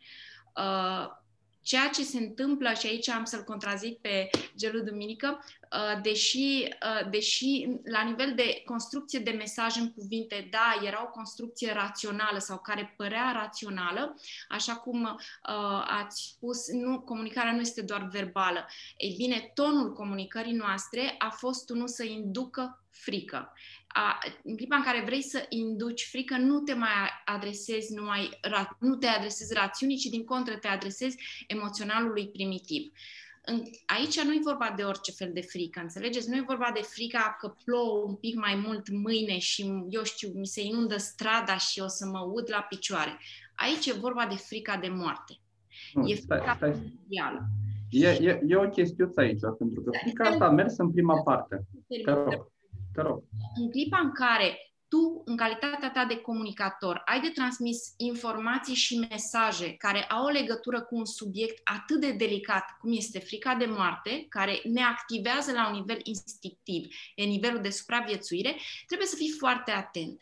Uh, 0.56 1.22
Ceea 1.64 1.88
ce 1.88 2.02
se 2.02 2.18
întâmplă, 2.18 2.72
și 2.72 2.86
aici 2.86 3.08
am 3.08 3.24
să-l 3.24 3.42
contrazic 3.42 3.98
pe 4.00 4.30
Gelu 4.56 4.80
Duminică, 4.80 5.44
uh, 5.44 6.02
deși, 6.02 6.68
uh, 6.68 7.10
deși 7.10 7.68
la 7.84 8.02
nivel 8.02 8.32
de 8.34 8.62
construcție 8.64 9.18
de 9.18 9.30
mesaj 9.30 9.76
în 9.76 9.92
cuvinte, 9.92 10.48
da, 10.50 10.86
era 10.86 11.02
o 11.02 11.10
construcție 11.10 11.72
rațională 11.72 12.38
sau 12.38 12.58
care 12.58 12.94
părea 12.96 13.32
rațională, 13.32 14.14
așa 14.48 14.74
cum 14.74 15.02
uh, 15.02 15.84
ați 16.02 16.22
spus, 16.22 16.70
nu, 16.72 17.00
comunicarea 17.00 17.52
nu 17.52 17.60
este 17.60 17.82
doar 17.82 18.08
verbală. 18.12 18.66
Ei 18.96 19.14
bine, 19.16 19.50
tonul 19.54 19.92
comunicării 19.92 20.52
noastre 20.52 21.14
a 21.18 21.30
fost 21.30 21.70
unul 21.70 21.88
să 21.88 22.04
inducă 22.04 22.84
frică 22.90 23.52
a, 23.96 24.18
în 24.44 24.56
clipa 24.56 24.76
în 24.76 24.82
care 24.82 25.02
vrei 25.04 25.22
să 25.22 25.46
induci 25.48 26.08
frică, 26.10 26.36
nu 26.36 26.60
te 26.60 26.74
mai 26.74 26.88
adresezi 27.24 27.94
numai, 27.94 28.38
nu 28.78 28.96
te 28.96 29.06
adresezi 29.06 29.54
rațiunii, 29.54 29.96
ci 29.96 30.04
din 30.04 30.24
contră 30.24 30.56
te 30.56 30.68
adresezi 30.68 31.16
emoționalului 31.46 32.28
primitiv. 32.28 32.92
În, 33.44 33.62
aici 33.86 34.20
nu 34.20 34.32
e 34.32 34.40
vorba 34.42 34.72
de 34.76 34.82
orice 34.82 35.12
fel 35.12 35.30
de 35.32 35.40
frică, 35.40 35.80
înțelegeți? 35.80 36.28
Nu 36.28 36.36
e 36.36 36.44
vorba 36.46 36.70
de 36.74 36.80
frica 36.82 37.36
că 37.40 37.54
plouă 37.64 38.04
un 38.06 38.14
pic 38.14 38.34
mai 38.34 38.62
mult 38.66 38.88
mâine 38.88 39.38
și, 39.38 39.84
eu 39.88 40.02
știu, 40.02 40.28
mi 40.34 40.46
se 40.46 40.62
inundă 40.62 40.96
strada 40.96 41.56
și 41.56 41.80
o 41.80 41.88
să 41.88 42.06
mă 42.06 42.20
ud 42.32 42.50
la 42.50 42.66
picioare. 42.68 43.18
Aici 43.54 43.86
e 43.86 43.92
vorba 43.92 44.26
de 44.26 44.36
frica 44.36 44.76
de 44.76 44.88
moarte. 44.88 45.38
Nu, 45.92 46.06
e 46.06 46.14
frica 46.14 46.54
stai, 46.56 46.74
stai. 46.74 46.92
E, 47.90 48.08
e, 48.08 48.40
e 48.46 48.56
o 48.56 48.68
chestiuță 48.68 49.20
aici, 49.20 49.40
pentru 49.58 49.82
că 49.82 49.90
frica 50.02 50.28
asta 50.28 50.44
a 50.44 50.50
mers 50.50 50.76
în 50.76 50.90
prima 50.92 51.22
parte. 51.22 51.66
Te 52.04 52.10
rog. 52.10 52.52
Te 52.94 53.02
rog. 53.02 53.22
În 53.54 53.70
clipa 53.70 53.98
în 53.98 54.12
care 54.12 54.58
tu, 54.88 55.22
în 55.24 55.36
calitatea 55.36 55.90
ta 55.90 56.04
de 56.04 56.16
comunicator, 56.16 57.02
ai 57.04 57.20
de 57.20 57.28
transmis 57.28 57.94
informații 57.96 58.74
și 58.74 59.06
mesaje 59.10 59.72
care 59.72 60.04
au 60.04 60.24
o 60.24 60.28
legătură 60.28 60.82
cu 60.82 60.96
un 60.96 61.04
subiect 61.04 61.60
atât 61.64 62.00
de 62.00 62.12
delicat 62.12 62.64
cum 62.80 62.92
este 62.92 63.18
frica 63.18 63.54
de 63.54 63.64
moarte, 63.64 64.26
care 64.28 64.60
ne 64.64 64.82
activează 64.82 65.52
la 65.52 65.68
un 65.68 65.74
nivel 65.74 66.00
instinctiv, 66.02 66.86
e 67.14 67.24
nivelul 67.24 67.60
de 67.60 67.70
supraviețuire, 67.70 68.56
trebuie 68.86 69.08
să 69.08 69.16
fii 69.16 69.34
foarte 69.38 69.70
atent. 69.70 70.20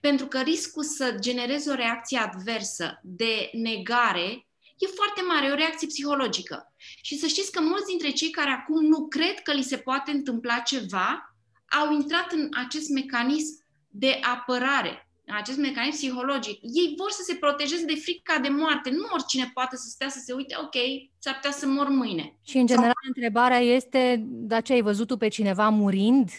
Pentru 0.00 0.26
că 0.26 0.40
riscul 0.40 0.84
să 0.84 1.16
generezi 1.20 1.68
o 1.68 1.74
reacție 1.74 2.18
adversă 2.18 3.00
de 3.02 3.50
negare 3.52 4.46
e 4.78 4.86
foarte 4.86 5.20
mare, 5.28 5.46
e 5.46 5.52
o 5.52 5.54
reacție 5.54 5.86
psihologică. 5.86 6.74
Și 7.02 7.16
să 7.16 7.26
știți 7.26 7.52
că 7.52 7.60
mulți 7.60 7.86
dintre 7.86 8.10
cei 8.10 8.30
care 8.30 8.50
acum 8.50 8.84
nu 8.84 9.08
cred 9.08 9.40
că 9.42 9.52
li 9.52 9.62
se 9.62 9.76
poate 9.76 10.10
întâmpla 10.10 10.58
ceva, 10.58 11.29
au 11.78 11.92
intrat 11.92 12.32
în 12.32 12.48
acest 12.64 12.88
mecanism 12.88 13.64
de 13.88 14.20
apărare, 14.34 15.08
acest 15.26 15.58
mecanism 15.58 15.96
psihologic. 15.96 16.58
Ei 16.62 16.94
vor 16.96 17.10
să 17.10 17.22
se 17.26 17.34
protejeze 17.34 17.84
de 17.84 17.94
frica 17.94 18.38
de 18.38 18.48
moarte. 18.48 18.90
Nu 18.90 19.06
oricine 19.12 19.50
poate 19.54 19.76
să 19.76 19.88
stea 19.88 20.08
să 20.08 20.18
se 20.24 20.32
uite, 20.32 20.56
ok, 20.60 20.74
s-ar 21.18 21.34
putea 21.34 21.50
să 21.50 21.66
mor 21.66 21.88
mâine. 21.88 22.34
Și 22.42 22.56
în 22.56 22.66
general 22.66 22.92
Sau... 23.02 23.12
întrebarea 23.14 23.58
este, 23.58 24.24
dar 24.26 24.62
ce 24.62 24.72
ai 24.72 24.82
văzut 24.82 25.06
tu 25.06 25.16
pe 25.16 25.28
cineva 25.28 25.68
murind? 25.68 26.30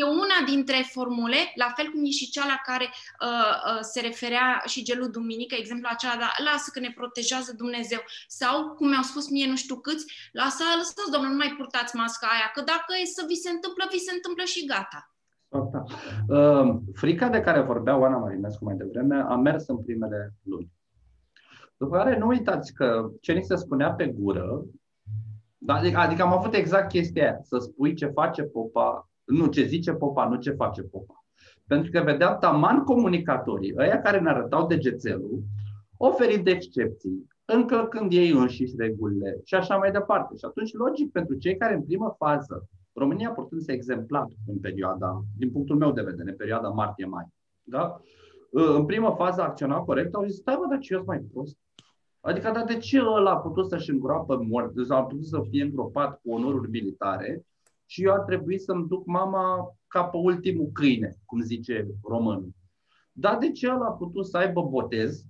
E 0.00 0.02
una 0.24 0.38
dintre 0.52 0.78
formule, 0.94 1.40
la 1.62 1.68
fel 1.76 1.86
cum 1.90 2.02
e 2.04 2.18
și 2.20 2.32
cea 2.34 2.46
la 2.54 2.58
care 2.68 2.86
uh, 2.90 3.54
uh, 3.70 3.82
se 3.92 4.00
referea 4.08 4.48
și 4.72 4.86
gelul 4.88 5.10
duminică, 5.18 5.54
exemplu 5.58 5.88
acela, 5.90 6.16
da, 6.24 6.30
lasă 6.48 6.68
că 6.72 6.80
ne 6.80 6.92
protejează 7.00 7.50
Dumnezeu. 7.62 8.00
Sau, 8.40 8.54
cum 8.76 8.86
mi-au 8.88 9.06
spus 9.10 9.24
mie 9.30 9.46
nu 9.52 9.58
știu 9.64 9.76
câți, 9.86 10.04
lasă, 10.40 10.62
lăsați, 10.80 11.12
domnule, 11.12 11.32
nu 11.32 11.40
mai 11.42 11.54
purtați 11.58 11.96
masca 11.96 12.26
aia, 12.34 12.48
că 12.54 12.60
dacă 12.72 12.90
e 13.02 13.14
să 13.18 13.22
vi 13.30 13.42
se 13.44 13.50
întâmplă, 13.56 13.82
vi 13.94 14.06
se 14.06 14.12
întâmplă 14.14 14.44
și 14.52 14.66
gata. 14.72 15.00
Da. 15.72 15.82
Uh, 16.36 16.68
frica 17.02 17.28
de 17.28 17.40
care 17.40 17.60
vorbea 17.60 17.96
Oana 18.02 18.16
Marinescu 18.16 18.64
mai 18.64 18.76
devreme 18.82 19.16
a 19.28 19.36
mers 19.36 19.66
în 19.66 19.78
primele 19.82 20.34
luni. 20.42 20.70
După 21.76 21.96
care 21.96 22.18
nu 22.18 22.26
uitați 22.26 22.74
că 22.78 23.08
ce 23.20 23.32
ni 23.32 23.44
se 23.44 23.56
spunea 23.56 23.90
pe 23.92 24.06
gură, 24.06 24.64
adică, 25.66 25.98
adică 25.98 26.22
am 26.22 26.32
avut 26.32 26.54
exact 26.54 26.88
chestia 26.88 27.22
aia, 27.22 27.38
să 27.42 27.58
spui 27.58 27.94
ce 27.94 28.06
face 28.06 28.42
popa 28.42 29.08
nu 29.24 29.46
ce 29.46 29.64
zice 29.64 29.92
popa, 29.92 30.28
nu 30.28 30.36
ce 30.36 30.50
face 30.50 30.82
popa. 30.82 31.24
Pentru 31.66 31.90
că 31.90 32.00
vedeam 32.00 32.36
taman 32.40 32.84
comunicatorii, 32.84 33.74
ăia 33.78 34.00
care 34.00 34.20
ne 34.20 34.28
arătau 34.28 34.66
degețelul, 34.66 35.42
oferind 35.96 36.46
excepții, 36.46 37.26
încălcând 37.44 38.12
ei 38.12 38.30
înșiși 38.30 38.74
regulile 38.76 39.40
și 39.44 39.54
așa 39.54 39.76
mai 39.76 39.90
departe. 39.90 40.36
Și 40.36 40.44
atunci, 40.44 40.72
logic, 40.72 41.12
pentru 41.12 41.34
cei 41.34 41.56
care 41.56 41.74
în 41.74 41.82
primă 41.82 42.14
fază, 42.18 42.68
România 42.92 43.30
purtând 43.30 43.60
să 43.60 43.72
exemplar 43.72 44.26
în 44.46 44.58
perioada, 44.58 45.22
din 45.36 45.50
punctul 45.50 45.76
meu 45.76 45.92
de 45.92 46.02
vedere, 46.02 46.30
în 46.30 46.36
perioada 46.36 46.68
martie-mai, 46.68 47.26
da? 47.62 48.00
în 48.50 48.84
primă 48.84 49.14
fază 49.16 49.42
acționa 49.42 49.78
corect, 49.78 50.14
au 50.14 50.24
zis, 50.24 50.36
stai 50.36 50.56
bă, 50.56 50.66
dar 50.68 50.78
ce 50.78 50.96
mai 50.96 51.18
prost? 51.32 51.56
Adică, 52.20 52.50
dar 52.50 52.64
de 52.64 52.76
ce 52.76 53.00
ăla 53.00 53.30
a 53.30 53.36
putut 53.36 53.68
să-și 53.68 53.90
îngroapă 53.90 54.44
mort, 54.48 54.72
sau 54.86 54.98
a 54.98 55.04
putut 55.04 55.26
să 55.26 55.40
fie 55.50 55.62
îngropat 55.62 56.20
cu 56.20 56.30
onoruri 56.30 56.70
militare 56.70 57.44
și 57.86 58.04
eu 58.04 58.12
ar 58.12 58.20
trebui 58.20 58.58
să-mi 58.58 58.88
duc 58.88 59.06
mama 59.06 59.76
ca 59.86 60.04
pe 60.04 60.16
ultimul 60.16 60.70
câine, 60.72 61.14
cum 61.24 61.40
zice 61.40 61.86
românul. 62.02 62.52
Dar 63.12 63.38
de 63.38 63.50
ce 63.50 63.70
ăla 63.70 63.86
a 63.86 63.92
putut 63.92 64.26
să 64.26 64.36
aibă 64.36 64.62
botez 64.62 65.24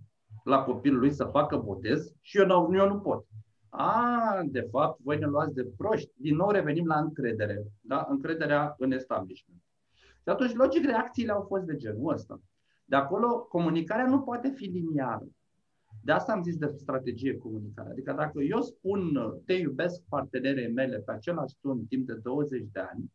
la 0.45 0.63
copilul 0.63 0.99
lui 0.99 1.13
să 1.13 1.25
facă 1.25 1.57
botez 1.57 2.15
și 2.21 2.39
eu 2.39 2.47
nu, 2.47 2.77
eu 2.77 2.89
nu 2.89 3.01
pot? 3.01 3.27
A, 3.69 4.41
de 4.45 4.61
fapt, 4.71 5.01
voi 5.01 5.19
ne 5.19 5.27
luați 5.27 5.55
de 5.55 5.73
proști. 5.77 6.11
Din 6.17 6.37
nou 6.37 6.51
revenim 6.51 6.87
la 6.87 6.99
încredere, 6.99 7.65
da? 7.81 8.07
încrederea 8.09 8.75
în 8.79 8.93
establishment. 8.93 9.61
Și 9.97 10.29
atunci, 10.29 10.55
logic, 10.55 10.85
reacțiile 10.85 11.33
au 11.33 11.45
fost 11.49 11.65
de 11.65 11.77
genul 11.77 12.13
ăsta. 12.13 12.41
De 12.85 12.97
acolo, 12.97 13.39
comunicarea 13.39 14.07
nu 14.07 14.21
poate 14.21 14.49
fi 14.49 14.65
liniară. 14.65 15.27
De 16.05 16.13
asta 16.13 16.33
am 16.33 16.43
zis 16.43 16.57
de 16.57 16.73
strategie 16.77 17.39
comunicare. 17.39 17.91
Adică 17.91 18.13
dacă 18.13 18.41
eu 18.43 18.61
spun 18.61 19.19
te 19.47 19.53
iubesc 19.53 20.03
partenerei 20.09 20.73
mele 20.73 20.99
pe 20.99 21.13
același 21.13 21.57
ton 21.61 21.85
timp 21.85 22.07
de 22.07 22.15
20 22.15 22.67
de 22.73 22.81
ani, 22.81 23.13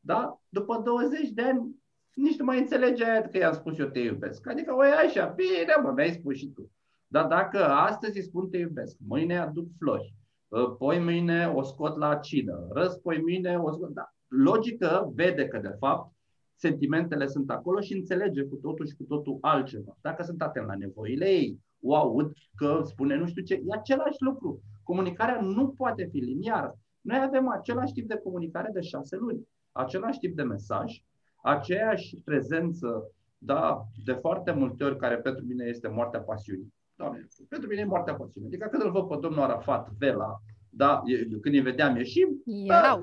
da? 0.00 0.40
după 0.48 0.80
20 0.84 1.30
de 1.30 1.42
ani 1.42 1.82
nici 2.14 2.38
nu 2.38 2.44
mai 2.44 2.58
înțelege 2.58 3.04
că 3.30 3.38
i-am 3.38 3.52
spus 3.52 3.78
eu 3.78 3.86
te 3.86 3.98
iubesc. 3.98 4.48
Adică, 4.48 4.74
o 4.74 4.80
așa, 4.80 5.26
bine, 5.26 5.74
mă, 5.82 5.92
mi-ai 5.96 6.12
spus 6.12 6.36
și 6.36 6.46
tu. 6.46 6.70
Dar 7.06 7.26
dacă 7.26 7.64
astăzi 7.64 8.16
îi 8.16 8.24
spun 8.24 8.50
te 8.50 8.56
iubesc, 8.56 8.96
mâine 9.06 9.38
aduc 9.38 9.66
flori, 9.78 10.14
ă, 10.52 10.70
poi 10.70 10.98
mâine 10.98 11.52
o 11.54 11.62
scot 11.62 11.96
la 11.96 12.16
cină, 12.16 12.66
răspoi 12.70 13.20
mâine 13.20 13.56
o 13.58 13.72
scot... 13.72 13.90
Da. 13.92 14.14
Logică 14.28 15.12
vede 15.14 15.48
că, 15.48 15.58
de 15.58 15.76
fapt, 15.78 16.14
sentimentele 16.54 17.26
sunt 17.26 17.50
acolo 17.50 17.80
și 17.80 17.92
înțelege 17.92 18.42
cu 18.42 18.56
totul 18.56 18.86
și 18.86 18.94
cu 18.94 19.02
totul 19.02 19.38
altceva. 19.40 19.98
Dacă 20.00 20.22
sunt 20.22 20.42
atent 20.42 20.66
la 20.66 20.74
nevoile 20.74 21.28
ei, 21.28 21.60
o 21.84 21.96
aud 21.96 22.32
că 22.54 22.80
spune 22.84 23.16
nu 23.16 23.26
știu 23.26 23.42
ce, 23.42 23.54
e 23.54 23.74
același 23.74 24.16
lucru. 24.18 24.60
Comunicarea 24.82 25.40
nu 25.40 25.68
poate 25.68 26.08
fi 26.10 26.18
liniară. 26.18 26.78
Noi 27.00 27.20
avem 27.22 27.48
același 27.48 27.92
tip 27.92 28.08
de 28.08 28.20
comunicare 28.24 28.70
de 28.72 28.80
șase 28.80 29.16
luni, 29.16 29.48
același 29.72 30.18
tip 30.18 30.36
de 30.36 30.42
mesaj, 30.42 31.02
aceeași 31.42 32.16
prezență, 32.24 33.10
da, 33.38 33.84
de 34.04 34.12
foarte 34.12 34.52
multe 34.52 34.84
ori, 34.84 34.96
care 34.96 35.16
pentru 35.16 35.44
mine 35.44 35.64
este 35.64 35.88
moartea 35.88 36.20
pasiunii. 36.20 36.74
Doamne, 36.96 37.26
pentru 37.48 37.68
mine 37.68 37.80
e 37.80 37.84
moartea 37.84 38.14
pasiunii. 38.14 38.48
Adică 38.48 38.68
când 38.70 38.82
îl 38.82 38.90
văd 38.90 39.08
pe 39.08 39.16
domnul 39.20 39.42
Arafat, 39.42 39.88
Vela, 39.98 40.40
da, 40.68 41.02
când 41.40 41.54
îi 41.54 41.60
vedeam 41.60 41.96
ieșim, 41.96 42.42
erau. 42.66 43.00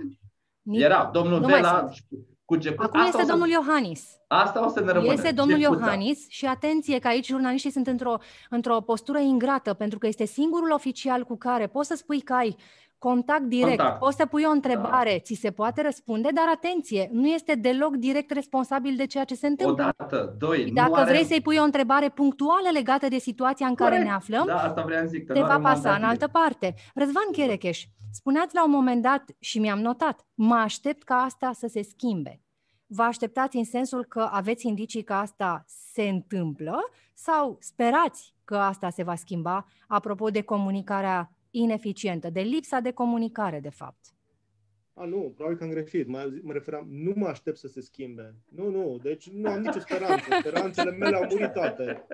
Da, 0.62 0.78
era 0.78 1.10
domnul 1.13 1.39
nu 1.39 1.48
Vela, 1.48 1.89
Cugecut. 2.52 2.86
Acum 2.86 3.00
asta 3.00 3.20
este 3.20 3.32
domnul 3.32 3.48
să... 3.48 3.54
Iohannis. 3.54 4.02
Asta 4.28 4.66
o 4.66 4.70
să 4.70 4.80
ne 4.80 4.92
rămână. 4.92 5.14
Este 5.14 5.32
domnul 5.32 5.60
Gecuța. 5.60 5.80
Iohannis 5.80 6.30
și 6.30 6.46
atenție 6.46 7.00
că 7.00 7.08
aici 7.08 7.26
jurnaliștii 7.26 7.72
sunt 7.72 7.88
într-o, 7.88 8.18
într-o 8.50 8.82
postură 8.82 9.20
ingrată 9.20 9.74
pentru 9.74 9.98
că 10.00 10.08
este 10.08 10.26
singurul 10.26 10.72
oficial 10.72 11.24
cu 11.24 11.38
care 11.38 11.68
poți 11.68 11.88
să 11.88 11.96
spui 11.96 12.22
că 12.22 12.34
ai 12.34 12.56
contact 13.08 13.42
direct, 13.42 13.78
contact. 13.78 14.00
poți 14.00 14.18
să 14.18 14.26
pui 14.26 14.44
o 14.48 14.50
întrebare, 14.50 15.12
da. 15.12 15.20
ți 15.20 15.34
se 15.34 15.52
poate 15.52 15.82
răspunde, 15.82 16.30
dar 16.34 16.46
atenție, 16.54 17.10
nu 17.12 17.28
este 17.28 17.56
deloc 17.56 17.96
direct 17.96 18.32
responsabil 18.32 18.96
de 18.96 19.06
ceea 19.06 19.24
ce 19.24 19.36
se 19.36 19.48
întâmplă. 19.48 19.94
Odată, 19.98 20.36
doi. 20.38 20.66
Și 20.66 20.72
dacă 20.72 21.04
vrei 21.04 21.18
are... 21.18 21.24
să-i 21.24 21.42
pui 21.42 21.58
o 21.58 21.64
întrebare 21.64 22.10
punctuală 22.10 22.70
legată 22.74 23.08
de 23.08 23.18
situația 23.18 23.68
în 23.68 23.76
Corect. 23.76 23.96
care 23.96 24.10
ne 24.10 24.16
aflăm, 24.16 24.46
da, 24.46 24.56
asta 24.56 24.82
vreau 24.82 25.06
zic, 25.06 25.26
că 25.26 25.34
te 25.34 25.42
va 25.42 25.60
pasa 25.60 25.96
în 25.96 26.04
altă 26.04 26.28
parte. 26.28 26.74
Răzvan 26.94 27.32
Cherecheș, 27.32 27.84
spuneați 28.12 28.56
la 28.56 28.64
un 28.64 28.72
moment 28.72 29.02
dat 29.02 29.24
și 29.40 29.60
mi-am 29.60 29.80
notat, 29.80 30.26
mă 30.34 30.56
aștept 30.56 31.04
ca 31.04 31.16
asta 31.16 31.52
să 31.54 31.68
se 31.68 31.82
schimbe. 31.82 32.42
Vă 32.86 33.04
așteptați 33.04 33.58
în 33.58 33.66
sensul 33.66 34.06
că 34.06 34.30
aveți 34.32 34.68
indicii 34.68 35.04
că 35.04 35.14
asta 35.14 35.66
se 35.94 36.04
întâmplă 36.04 36.80
sau 37.14 37.58
sperați 37.60 38.36
că 38.46 38.58
asta 38.58 38.90
se 38.90 39.04
va 39.04 39.16
schimba 39.16 39.66
apropo 39.88 40.30
de 40.30 40.42
comunicarea 40.42 41.32
ineficientă, 41.52 42.30
de 42.30 42.42
lipsa 42.42 42.80
de 42.80 42.92
comunicare, 42.92 43.60
de 43.60 43.70
fapt? 43.70 44.00
A, 44.94 45.06
nu, 45.06 45.34
probabil 45.36 45.58
că 45.58 45.64
am 45.64 45.70
greșit. 45.70 46.08
Mă, 46.08 46.32
mă 46.42 46.54
referam, 46.54 46.88
nu 46.90 47.14
mă 47.16 47.28
aștept 47.28 47.58
să 47.58 47.68
se 47.68 47.82
schimbe. 47.82 48.36
Nu, 48.56 48.70
nu, 48.70 49.00
deci 49.04 49.30
nu 49.30 49.50
am 49.50 49.60
nicio 49.60 49.80
speranță. 49.80 50.26
Speranțele 50.40 50.92
mele 50.92 51.16
au 51.16 51.26
murit 51.30 51.54
toate. 51.54 52.08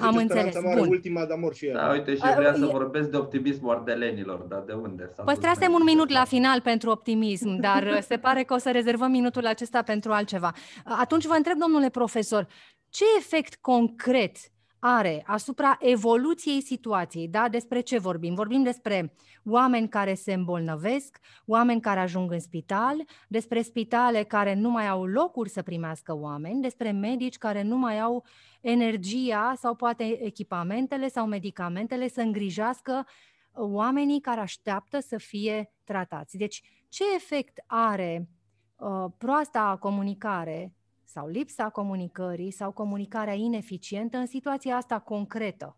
Am 0.00 0.16
înțeles, 0.16 0.60
mare, 0.60 0.80
bun. 0.80 0.88
ultima 0.88 1.26
de 1.26 1.32
amor 1.32 1.54
și 1.54 1.66
el. 1.66 1.74
Da, 1.74 1.90
uite, 1.90 2.14
și 2.14 2.34
vrea 2.36 2.54
să 2.54 2.66
vorbesc 2.66 3.10
de 3.10 3.16
optimismul 3.16 3.70
ardelenilor, 3.70 4.38
dar 4.38 4.62
de 4.62 4.72
unde? 4.72 5.10
Păstrasem 5.24 5.72
un 5.72 5.82
minut 5.84 6.10
la 6.10 6.24
final 6.24 6.60
pentru 6.60 6.90
optimism, 6.90 7.56
dar 7.56 7.82
uh, 7.82 7.98
se 8.00 8.16
pare 8.16 8.42
că 8.42 8.54
o 8.54 8.58
să 8.58 8.70
rezervăm 8.70 9.10
minutul 9.10 9.46
acesta 9.46 9.82
pentru 9.82 10.12
altceva. 10.12 10.52
Atunci 10.84 11.26
vă 11.26 11.34
întreb, 11.34 11.58
domnule 11.58 11.88
profesor, 11.88 12.46
ce 12.88 13.04
efect 13.18 13.54
concret 13.54 14.36
are 14.80 15.22
asupra 15.26 15.76
evoluției 15.80 16.60
situației. 16.62 17.28
Da? 17.28 17.48
Despre 17.48 17.80
ce 17.80 17.98
vorbim? 17.98 18.34
Vorbim 18.34 18.62
despre 18.62 19.14
oameni 19.44 19.88
care 19.88 20.14
se 20.14 20.32
îmbolnăvesc, 20.32 21.18
oameni 21.46 21.80
care 21.80 22.00
ajung 22.00 22.32
în 22.32 22.40
spital, 22.40 22.96
despre 23.28 23.62
spitale 23.62 24.22
care 24.22 24.54
nu 24.54 24.70
mai 24.70 24.88
au 24.88 25.04
locuri 25.04 25.50
să 25.50 25.62
primească 25.62 26.16
oameni, 26.16 26.62
despre 26.62 26.90
medici 26.90 27.38
care 27.38 27.62
nu 27.62 27.76
mai 27.76 28.00
au 28.00 28.24
energia 28.60 29.54
sau 29.56 29.74
poate 29.74 30.24
echipamentele 30.24 31.08
sau 31.08 31.26
medicamentele 31.26 32.08
să 32.08 32.20
îngrijească 32.20 33.06
oamenii 33.52 34.20
care 34.20 34.40
așteaptă 34.40 35.00
să 35.00 35.16
fie 35.16 35.72
tratați. 35.84 36.36
Deci, 36.36 36.62
ce 36.88 37.04
efect 37.14 37.64
are 37.66 38.28
uh, 38.76 39.04
proasta 39.18 39.76
comunicare 39.80 40.74
sau 41.12 41.28
lipsa 41.28 41.68
comunicării 41.68 42.50
sau 42.50 42.72
comunicarea 42.72 43.34
ineficientă 43.34 44.16
în 44.16 44.26
situația 44.26 44.76
asta 44.76 45.00
concretă? 45.00 45.76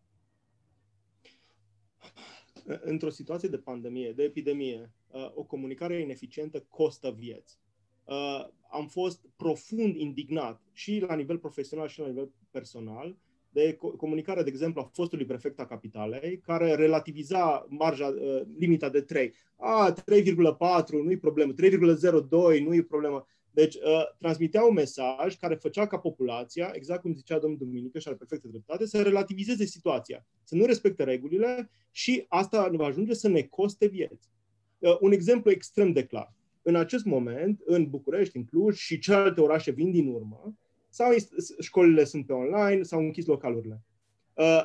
Într-o 2.81 3.11
situație 3.11 3.49
de 3.49 3.59
pandemie, 3.59 4.13
de 4.13 4.23
epidemie, 4.23 4.93
uh, 5.11 5.31
o 5.35 5.43
comunicare 5.43 6.01
ineficientă 6.01 6.65
costă 6.69 7.15
vieți. 7.19 7.59
Uh, 8.05 8.49
am 8.71 8.87
fost 8.87 9.25
profund 9.37 9.97
indignat 9.97 10.63
și 10.73 11.05
la 11.09 11.15
nivel 11.15 11.39
profesional 11.39 11.89
și 11.89 12.01
la 12.01 12.07
nivel 12.07 12.31
personal 12.51 13.17
de 13.51 13.79
comunicarea, 13.97 14.43
de 14.43 14.49
exemplu, 14.49 14.81
a 14.81 14.91
fostului 14.93 15.25
prefect 15.25 15.61
a 15.61 15.67
capitalei, 15.67 16.39
care 16.39 16.75
relativiza 16.75 17.67
marja, 17.69 18.07
uh, 18.07 18.41
limita 18.59 18.89
de 18.89 19.01
3. 19.01 19.35
A, 19.57 19.95
3,4, 20.05 21.03
nu-i 21.03 21.19
problemă, 21.19 21.53
3,02, 21.53 22.61
nu-i 22.61 22.83
problemă. 22.83 23.27
Deci, 23.55 23.75
uh, 23.75 24.05
transmitea 24.19 24.65
un 24.65 24.75
mesaj 24.75 25.37
care 25.37 25.55
făcea 25.55 25.87
ca 25.87 25.99
populația, 25.99 26.71
exact 26.75 27.01
cum 27.01 27.15
zicea 27.15 27.39
domnul 27.39 27.59
Duminică 27.59 27.99
și 27.99 28.09
are 28.09 28.17
perfectă 28.17 28.49
dreptate, 28.49 28.87
să 28.87 29.03
relativizeze 29.03 29.65
situația, 29.65 30.27
să 30.45 30.55
nu 30.55 30.65
respecte 30.65 31.05
regulile 31.05 31.71
și 31.91 32.25
asta 32.29 32.71
va 32.73 32.87
ajunge 32.87 33.15
să 33.15 33.29
ne 33.29 33.43
coste 33.43 33.87
vieți. 33.87 34.31
Uh, 34.79 34.97
un 35.01 35.13
exemplu 35.13 35.51
extrem 35.51 35.93
de 35.93 36.07
clar. 36.07 36.35
În 36.63 36.77
acest 36.77 37.05
moment, 37.05 37.61
în 37.65 37.91
București, 37.91 38.37
în 38.37 38.45
Cluj 38.45 38.77
și 38.77 38.99
celelalte 38.99 39.41
orașe 39.41 39.71
vin 39.71 39.91
din 39.91 40.09
urmă, 40.09 40.57
sau 40.89 41.11
școlile 41.61 42.05
sunt 42.05 42.27
pe 42.27 42.33
online, 42.33 42.83
s-au 42.83 43.01
închis 43.01 43.27
localurile. 43.27 43.83
Uh, 44.35 44.63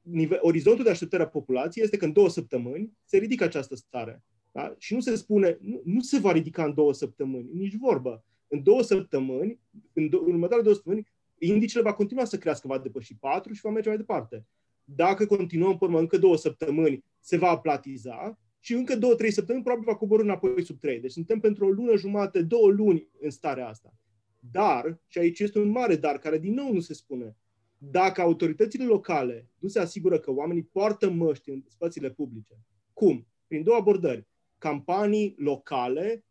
nivel, 0.00 0.38
orizontul 0.40 0.84
de 0.84 0.90
așteptare 0.90 1.22
a 1.22 1.28
populației 1.28 1.84
este 1.84 1.96
că 1.96 2.04
în 2.04 2.12
două 2.12 2.28
săptămâni 2.28 2.92
se 3.04 3.16
ridică 3.16 3.44
această 3.44 3.74
stare. 3.74 4.24
Da? 4.52 4.74
Și 4.78 4.94
nu 4.94 5.00
se 5.00 5.16
spune, 5.16 5.58
nu, 5.60 5.80
nu 5.84 6.00
se 6.00 6.18
va 6.18 6.32
ridica 6.32 6.64
în 6.64 6.74
două 6.74 6.92
săptămâni, 6.92 7.48
nici 7.52 7.76
vorbă. 7.76 8.24
În 8.48 8.62
două 8.62 8.82
săptămâni, 8.82 9.60
în, 9.92 10.08
do- 10.08 10.24
în 10.24 10.32
următoarele 10.32 10.62
două 10.62 10.74
săptămâni, 10.74 11.06
indicele 11.38 11.82
va 11.82 11.94
continua 11.94 12.24
să 12.24 12.38
crească, 12.38 12.66
va 12.66 12.78
depăși 12.78 13.16
patru 13.16 13.52
și 13.52 13.60
va 13.60 13.70
merge 13.70 13.88
mai 13.88 13.96
departe. 13.96 14.46
Dacă 14.84 15.26
continuăm 15.26 15.78
până 15.78 15.98
încă 15.98 16.18
două 16.18 16.36
săptămâni, 16.36 17.04
se 17.20 17.36
va 17.36 17.48
aplatiza 17.48 18.38
și 18.60 18.74
încă 18.74 18.96
două, 18.96 19.14
trei 19.14 19.30
săptămâni 19.30 19.64
probabil 19.64 19.88
va 19.88 19.96
coborâ 19.96 20.22
înapoi 20.22 20.64
sub 20.64 20.78
trei. 20.78 21.00
Deci 21.00 21.10
suntem 21.10 21.40
pentru 21.40 21.66
o 21.66 21.70
lună 21.70 21.96
jumate, 21.96 22.42
două 22.42 22.68
luni 22.68 23.08
în 23.20 23.30
starea 23.30 23.68
asta. 23.68 23.94
Dar, 24.38 25.00
și 25.06 25.18
aici 25.18 25.40
este 25.40 25.58
un 25.58 25.68
mare 25.68 25.96
dar, 25.96 26.18
care 26.18 26.38
din 26.38 26.54
nou 26.54 26.72
nu 26.72 26.80
se 26.80 26.94
spune, 26.94 27.36
dacă 27.78 28.20
autoritățile 28.20 28.84
locale 28.84 29.48
nu 29.58 29.68
se 29.68 29.78
asigură 29.78 30.18
că 30.18 30.30
oamenii 30.30 30.62
poartă 30.62 31.10
măști 31.10 31.50
în 31.50 31.62
spațiile 31.68 32.10
publice, 32.10 32.54
cum? 32.92 33.26
Prin 33.46 33.62
două 33.62 33.76
abordări 33.76 34.26
campanii 34.62 35.34
locale 35.38 36.24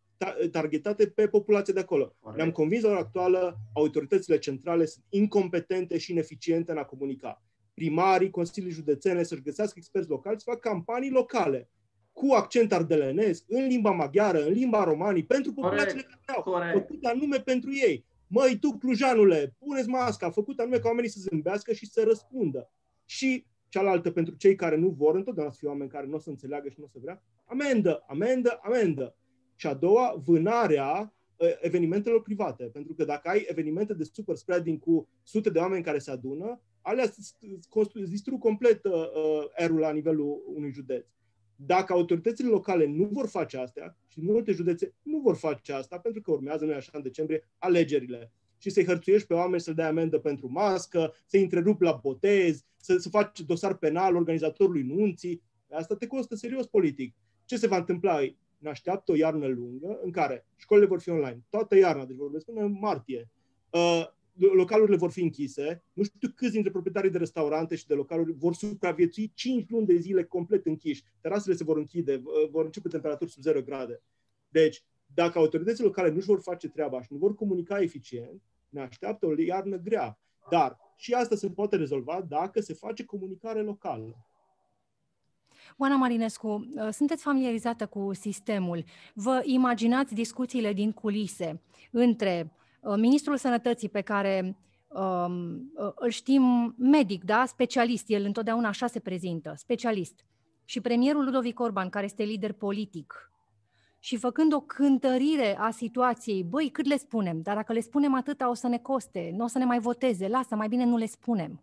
targetate 0.52 1.08
pe 1.08 1.28
populația 1.28 1.74
de 1.74 1.80
acolo. 1.80 2.16
Ne-am 2.36 2.52
convins 2.52 2.84
la 2.84 2.90
ora 2.90 3.00
actuală, 3.00 3.58
autoritățile 3.74 4.38
centrale 4.38 4.86
sunt 4.86 5.06
incompetente 5.10 5.98
și 5.98 6.12
ineficiente 6.12 6.72
în 6.72 6.78
a 6.78 6.84
comunica. 6.84 7.44
Primarii, 7.74 8.30
consilii 8.30 8.72
județene 8.72 9.24
să-și 9.24 9.42
găsească 9.42 9.74
experți 9.78 10.10
locali 10.10 10.40
să 10.40 10.44
facă 10.50 10.70
campanii 10.70 11.10
locale 11.10 11.70
cu 12.12 12.34
accent 12.34 12.74
ardelenesc, 12.74 13.44
în 13.48 13.68
limba 13.68 13.92
maghiară, 13.92 14.46
în 14.46 14.52
limba 14.52 14.84
romanii, 14.84 15.26
pentru 15.26 15.54
populațiile 15.54 16.08
care 16.26 16.38
au, 16.38 16.44
făcut 16.74 17.06
anume 17.06 17.38
pentru 17.38 17.70
ei. 17.74 18.06
Măi, 18.28 18.58
tu, 18.60 18.78
clujanule, 18.78 19.56
puneți 19.60 19.90
masca, 19.90 20.30
făcut 20.30 20.60
anume 20.60 20.78
ca 20.78 20.88
oamenii 20.88 21.10
să 21.10 21.20
zâmbească 21.20 21.74
și 21.74 21.86
să 21.86 22.04
răspundă. 22.04 22.72
Și 23.06 23.46
cealaltă 23.72 24.12
pentru 24.12 24.36
cei 24.36 24.56
care 24.56 24.76
nu 24.76 24.90
vor, 24.90 25.16
întotdeauna 25.16 25.52
să 25.54 25.60
fie 25.60 25.68
oameni 25.68 25.90
care 25.90 26.08
nu 26.08 26.16
o 26.16 26.20
să 26.20 26.30
înțeleagă 26.30 26.70
și 26.70 26.76
nu 26.78 26.86
o 26.86 26.88
să 26.88 26.98
vrea, 27.02 27.24
amendă, 27.46 28.04
amendă, 28.08 28.60
amendă. 28.64 29.16
Și 29.56 29.68
a 29.68 29.74
doua, 29.74 30.22
vânarea 30.26 31.14
ă, 31.40 31.46
evenimentelor 31.60 32.22
private. 32.22 32.64
Pentru 32.64 32.94
că 32.94 33.04
dacă 33.06 33.30
ai 33.30 33.46
evenimente 33.48 33.94
de 33.94 34.04
super 34.04 34.36
spreading 34.36 34.80
cu 34.80 35.08
sute 35.24 35.50
de 35.50 35.60
oameni 35.60 35.84
care 35.84 35.98
se 35.98 36.12
adună, 36.12 36.62
alea 36.82 37.06
distrug 38.10 38.40
complet 38.40 38.86
uh, 38.86 38.92
erul 39.56 39.80
la 39.80 39.92
nivelul 39.92 40.44
unui 40.56 40.72
județ. 40.72 41.06
Dacă 41.56 41.94
autoritățile 41.94 42.50
locale 42.50 42.86
nu 42.86 43.10
vor 43.12 43.28
face 43.28 43.58
astea, 43.58 43.98
și 44.08 44.22
multe 44.22 44.52
județe 44.52 44.94
nu 45.02 45.20
vor 45.20 45.36
face 45.36 45.74
asta, 45.74 46.00
pentru 46.00 46.22
că 46.22 46.32
urmează, 46.32 46.66
noi 46.66 46.74
așa, 46.74 46.92
în 46.94 47.02
decembrie, 47.02 47.50
alegerile, 47.58 48.32
și 48.62 48.70
să-i 48.70 48.86
hărțuiești 48.86 49.28
pe 49.28 49.34
oameni 49.34 49.62
să 49.62 49.74
dai 49.74 49.88
amendă 49.88 50.20
pentru 50.20 50.52
mască, 50.52 51.14
să-i 51.26 51.42
întrerupi 51.42 51.84
la 51.84 52.00
botez, 52.02 52.66
să, 52.78 52.98
să 52.98 53.10
faci 53.10 53.40
dosar 53.40 53.78
penal 53.78 54.16
organizatorului 54.16 54.82
nunții, 54.82 55.42
asta 55.72 55.96
te 55.96 56.08
costă 56.08 56.36
serios 56.36 56.66
politic. 56.66 57.16
Ce 57.46 57.58
se 57.58 57.68
va 57.68 57.78
întâmpla? 57.78 58.20
Ne 58.58 58.70
așteaptă 58.70 59.12
o 59.12 59.16
iarnă 59.16 59.48
lungă 59.48 60.00
în 60.04 60.12
care 60.12 60.46
școlile 60.56 60.88
vor 60.88 61.00
fi 61.00 61.10
online, 61.10 61.44
toată 61.50 61.76
iarna, 61.76 62.06
deci 62.06 62.18
vorbesc 62.18 62.46
până 62.46 62.62
în 62.62 62.78
martie. 62.80 63.30
Uh, 63.70 64.06
localurile 64.34 64.98
vor 64.98 65.12
fi 65.12 65.22
închise. 65.22 65.84
Nu 65.94 66.04
știu 66.04 66.30
câți 66.36 66.52
dintre 66.52 66.72
proprietarii 66.72 67.10
de 67.10 67.18
restaurante 67.18 67.76
și 67.76 67.88
de 67.88 67.94
localuri 67.94 68.32
vor 68.32 68.54
supraviețui 68.54 69.32
5 69.36 69.70
luni 69.70 69.86
de 69.86 69.96
zile 69.96 70.24
complet 70.24 70.66
închiși. 70.66 71.04
Terasele 71.22 71.56
se 71.56 71.64
vor 71.64 71.78
închide, 71.78 72.22
vor 72.52 72.66
începe 72.66 72.88
temperaturi 72.88 73.32
sub 73.32 73.42
0 73.42 73.62
grade. 73.62 74.02
Deci, 74.50 74.84
dacă 75.14 75.38
autoritățile 75.38 75.86
locale 75.86 76.10
nu 76.10 76.16
își 76.16 76.26
vor 76.26 76.42
face 76.42 76.70
treaba 76.70 77.02
și 77.02 77.08
nu 77.12 77.18
vor 77.18 77.36
comunica 77.36 77.82
eficient, 77.82 78.42
ne 78.72 78.82
așteaptă 78.82 79.26
o 79.26 79.34
iarnă 79.38 79.78
grea. 79.78 80.20
Dar 80.50 80.78
și 80.96 81.14
asta 81.14 81.36
se 81.36 81.50
poate 81.50 81.76
rezolva 81.76 82.26
dacă 82.28 82.62
se 82.62 82.74
face 82.74 83.06
comunicare 83.06 83.62
locală. 83.62 84.26
Oana 85.78 85.96
Marinescu, 85.96 86.48
uh, 86.48 86.88
sunteți 86.92 87.24
familiarizată 87.24 87.86
cu 87.86 88.14
sistemul. 88.14 88.84
Vă 89.14 89.42
imaginați 89.46 90.14
discuțiile 90.14 90.74
din 90.74 90.92
culise 90.92 91.62
între 91.92 92.54
uh, 92.82 92.96
Ministrul 92.98 93.38
Sănătății 93.38 93.90
pe 93.90 94.02
care 94.02 94.58
um, 94.88 95.72
uh, 95.76 95.92
îl 95.96 96.10
știm 96.10 96.76
medic, 96.78 97.24
da? 97.24 97.46
specialist, 97.46 98.10
el 98.10 98.24
întotdeauna 98.24 98.68
așa 98.68 98.88
se 98.88 99.00
prezintă, 99.00 99.54
specialist, 99.56 100.26
și 100.66 100.82
premierul 100.82 101.24
Ludovic 101.24 101.60
Orban, 101.60 101.90
care 101.90 102.06
este 102.06 102.24
lider 102.24 102.54
politic, 102.54 103.31
și 104.04 104.18
făcând 104.18 104.54
o 104.54 104.60
cântărire 104.60 105.58
a 105.58 105.72
situației, 105.72 106.44
băi, 106.44 106.70
cât 106.70 106.86
le 106.86 106.98
spunem, 106.98 107.42
dar 107.42 107.56
dacă 107.56 107.74
le 107.74 107.80
spunem 107.80 108.14
atâta 108.14 108.50
o 108.50 108.54
să 108.54 108.68
ne 108.68 108.78
coste, 108.78 109.32
nu 109.36 109.44
o 109.44 109.48
să 109.48 109.58
ne 109.58 109.66
mai 109.66 109.80
voteze, 109.80 110.28
lasă, 110.28 110.56
mai 110.56 110.68
bine 110.68 110.86
nu 110.86 110.98
le 110.98 111.06
spunem. 111.06 111.62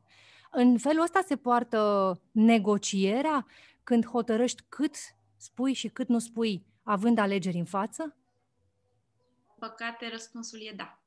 În 0.50 0.78
felul 0.78 1.02
ăsta 1.02 1.20
se 1.26 1.36
poartă 1.36 2.12
negocierea 2.30 3.46
când 3.82 4.06
hotărăști 4.06 4.62
cât 4.68 4.94
spui 5.36 5.72
și 5.72 5.88
cât 5.88 6.08
nu 6.08 6.18
spui, 6.18 6.66
având 6.82 7.18
alegeri 7.18 7.58
în 7.58 7.64
față? 7.64 8.16
Păcate, 9.58 10.08
răspunsul 10.10 10.58
e 10.58 10.72
da. 10.76 10.97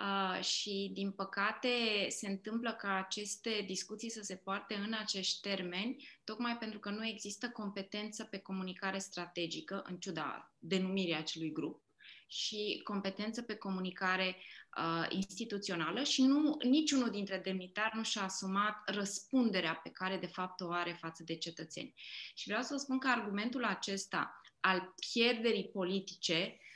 Uh, 0.00 0.42
și, 0.42 0.90
din 0.92 1.10
păcate, 1.10 1.68
se 2.08 2.28
întâmplă 2.28 2.72
ca 2.72 2.94
aceste 2.94 3.64
discuții 3.66 4.10
să 4.10 4.20
se 4.22 4.36
poarte 4.36 4.74
în 4.74 4.92
acești 4.92 5.40
termeni, 5.40 6.08
tocmai 6.24 6.56
pentru 6.56 6.78
că 6.78 6.90
nu 6.90 7.06
există 7.06 7.50
competență 7.50 8.24
pe 8.24 8.38
comunicare 8.38 8.98
strategică, 8.98 9.82
în 9.86 9.96
ciuda 9.96 10.54
denumirii 10.58 11.14
acelui 11.14 11.52
grup, 11.52 11.82
și 12.26 12.80
competență 12.84 13.42
pe 13.42 13.54
comunicare 13.54 14.36
uh, 14.76 15.06
instituțională 15.08 16.02
și 16.02 16.22
nu, 16.22 16.56
niciunul 16.62 17.10
dintre 17.10 17.38
demnitari 17.38 17.96
nu 17.96 18.02
și-a 18.02 18.22
asumat 18.22 18.76
răspunderea 18.86 19.74
pe 19.74 19.90
care 19.90 20.16
de 20.16 20.26
fapt 20.26 20.60
o 20.60 20.70
are 20.70 20.96
față 21.00 21.22
de 21.22 21.36
cetățeni. 21.36 21.94
Și 22.34 22.46
vreau 22.46 22.62
să 22.62 22.68
vă 22.72 22.78
spun 22.78 22.98
că 22.98 23.08
argumentul 23.08 23.64
acesta 23.64 24.40
al 24.60 24.94
pierderii 25.12 25.68
politice 25.68 26.54
Uh, 26.54 26.68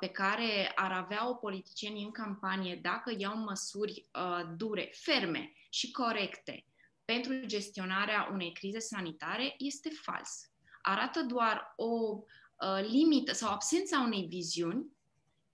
pe 0.00 0.08
care 0.08 0.72
ar 0.74 0.92
avea 0.92 1.28
o 1.28 1.34
politicieni 1.34 2.02
în 2.02 2.10
campanie 2.10 2.78
dacă 2.82 3.14
iau 3.18 3.36
măsuri 3.36 4.08
uh, 4.14 4.40
dure, 4.56 4.92
ferme 4.94 5.52
și 5.68 5.90
corecte 5.90 6.64
pentru 7.04 7.46
gestionarea 7.46 8.28
unei 8.32 8.52
crize 8.52 8.78
sanitare 8.78 9.54
este 9.58 9.88
fals. 9.88 10.50
Arată 10.82 11.22
doar 11.22 11.72
o 11.76 11.86
uh, 11.86 12.88
limită 12.90 13.32
sau 13.32 13.52
absența 13.52 14.00
unei 14.00 14.26
viziuni 14.28 14.86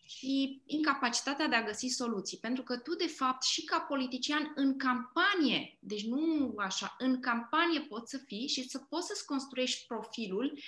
și 0.07 0.63
incapacitatea 0.67 1.49
de 1.49 1.55
a 1.55 1.65
găsi 1.65 1.87
soluții. 1.87 2.39
Pentru 2.39 2.63
că 2.63 2.77
tu, 2.77 2.95
de 2.95 3.07
fapt, 3.07 3.43
și 3.43 3.65
ca 3.65 3.81
politician 3.81 4.53
în 4.55 4.79
campanie, 4.79 5.79
deci 5.81 6.07
nu 6.07 6.55
așa, 6.57 6.95
în 6.99 7.21
campanie 7.21 7.81
poți 7.81 8.11
să 8.11 8.19
fii 8.27 8.49
și 8.49 8.69
să 8.69 8.79
poți 8.79 9.07
să-ți 9.07 9.25
construiești 9.25 9.87
profilul 9.87 10.59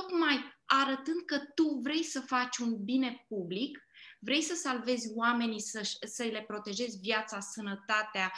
tocmai 0.00 0.54
arătând 0.64 1.20
că 1.26 1.38
tu 1.54 1.80
vrei 1.82 2.02
să 2.02 2.20
faci 2.20 2.56
un 2.56 2.84
bine 2.84 3.24
public, 3.28 3.86
vrei 4.18 4.42
să 4.42 4.54
salvezi 4.54 5.12
oamenii, 5.14 5.60
să, 5.60 5.96
să 6.06 6.22
le 6.22 6.44
protejezi 6.46 6.98
viața, 6.98 7.40
sănătatea, 7.40 8.32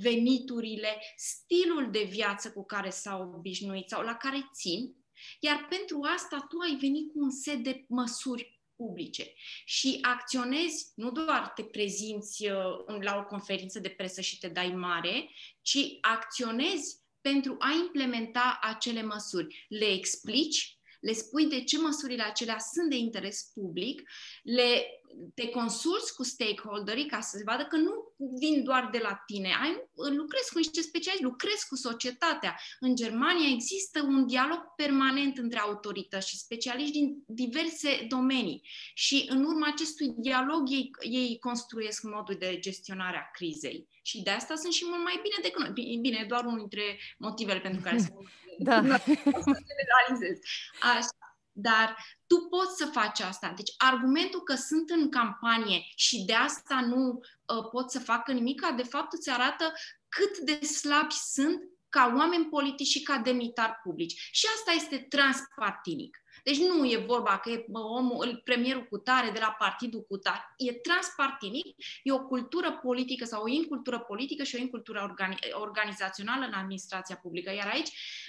veniturile, 0.00 0.98
stilul 1.16 1.90
de 1.90 2.02
viață 2.10 2.52
cu 2.52 2.64
care 2.64 2.90
s-au 2.90 3.32
obișnuit 3.36 3.88
sau 3.88 4.02
la 4.02 4.14
care 4.14 4.48
țin, 4.54 4.94
iar 5.40 5.66
pentru 5.68 6.00
asta 6.14 6.46
tu 6.48 6.58
ai 6.58 6.76
venit 6.80 7.12
cu 7.12 7.18
un 7.18 7.30
set 7.30 7.58
de 7.58 7.84
măsuri 7.88 8.62
publice 8.76 9.32
și 9.64 9.98
acționezi, 10.02 10.92
nu 10.94 11.10
doar 11.10 11.52
te 11.54 11.62
prezinți 11.62 12.46
uh, 12.46 13.00
la 13.00 13.16
o 13.16 13.24
conferință 13.24 13.78
de 13.78 13.88
presă 13.88 14.20
și 14.20 14.38
te 14.38 14.48
dai 14.48 14.70
mare, 14.70 15.30
ci 15.62 15.78
acționezi 16.00 17.02
pentru 17.20 17.56
a 17.58 17.70
implementa 17.84 18.58
acele 18.62 19.02
măsuri. 19.02 19.66
Le 19.68 19.86
explici, 19.86 20.73
le 21.04 21.12
spui 21.12 21.46
de 21.46 21.64
ce 21.64 21.78
măsurile 21.78 22.22
acelea 22.22 22.58
sunt 22.58 22.90
de 22.90 22.96
interes 22.96 23.50
public, 23.54 24.02
le, 24.42 24.86
te 25.34 25.48
consulți 25.48 26.14
cu 26.14 26.22
stakeholderii 26.22 27.06
ca 27.06 27.20
să 27.20 27.36
se 27.36 27.42
vadă 27.46 27.64
că 27.64 27.76
nu 27.76 27.92
vin 28.38 28.64
doar 28.64 28.88
de 28.92 28.98
la 29.02 29.22
tine, 29.26 29.48
ai, 29.62 29.82
lucrezi 29.94 30.52
cu 30.52 30.58
niște 30.58 30.80
specialiști, 30.80 31.24
lucrezi 31.24 31.68
cu 31.68 31.76
societatea. 31.76 32.56
În 32.80 32.94
Germania 32.94 33.48
există 33.48 34.02
un 34.02 34.26
dialog 34.26 34.58
permanent 34.76 35.38
între 35.38 35.58
autorități 35.58 36.28
și 36.28 36.38
specialiști 36.38 36.92
din 36.92 37.24
diverse 37.26 38.06
domenii 38.08 38.62
și 38.94 39.26
în 39.28 39.44
urma 39.44 39.66
acestui 39.66 40.14
dialog 40.16 40.70
ei, 40.70 40.90
ei 41.00 41.38
construiesc 41.38 42.02
modul 42.02 42.36
de 42.38 42.58
gestionare 42.58 43.16
a 43.16 43.30
crizei. 43.32 43.88
Și 44.02 44.22
de 44.22 44.30
asta 44.30 44.54
sunt 44.54 44.72
și 44.72 44.84
mult 44.86 45.02
mai 45.02 45.20
bine 45.22 45.36
decât 45.42 45.60
noi. 45.60 45.98
Bine, 46.00 46.24
doar 46.28 46.44
unul 46.44 46.58
dintre 46.58 46.98
motivele 47.18 47.60
pentru 47.60 47.80
care 47.80 47.98
sunt 48.04 48.14
da. 48.58 48.98
să 48.98 49.62
generalizez. 49.70 50.38
Așa. 50.80 51.08
Dar 51.56 51.96
tu 52.26 52.36
poți 52.50 52.76
să 52.76 52.86
faci 52.86 53.20
asta. 53.20 53.52
Deci 53.56 53.74
argumentul 53.76 54.40
că 54.40 54.54
sunt 54.54 54.90
în 54.90 55.10
campanie 55.10 55.82
și 55.96 56.24
de 56.24 56.34
asta 56.34 56.80
nu 56.80 57.08
uh, 57.10 57.68
pot 57.70 57.90
să 57.90 57.98
facă 57.98 58.32
nimic, 58.32 58.66
de 58.76 58.82
fapt 58.82 59.12
îți 59.12 59.30
arată 59.30 59.72
cât 60.08 60.38
de 60.38 60.66
slabi 60.66 61.14
sunt 61.14 61.62
ca 61.88 62.14
oameni 62.16 62.48
politici 62.48 62.86
și 62.86 63.02
ca 63.02 63.16
demnitari 63.16 63.80
publici. 63.82 64.28
Și 64.30 64.46
asta 64.56 64.72
este 64.72 65.06
transpartinic. 65.08 66.23
Deci 66.44 66.58
nu 66.58 66.84
e 66.84 67.04
vorba 67.06 67.38
că 67.38 67.50
e 67.50 67.64
omul, 67.72 68.40
premierul 68.44 68.86
cu 68.90 68.98
tare 68.98 69.30
de 69.30 69.38
la 69.38 69.54
partidul 69.58 70.04
cu 70.08 70.16
tare. 70.16 70.54
E 70.56 70.72
transpartinic, 70.72 71.76
e 72.02 72.12
o 72.12 72.26
cultură 72.26 72.72
politică 72.82 73.24
sau 73.24 73.42
o 73.42 73.48
incultură 73.48 73.98
politică 73.98 74.42
și 74.42 74.54
o 74.54 74.58
incultură 74.58 75.14
organi- 75.14 75.52
organizațională 75.52 76.44
în 76.44 76.52
administrația 76.52 77.16
publică. 77.16 77.52
Iar 77.52 77.66
aici 77.66 77.88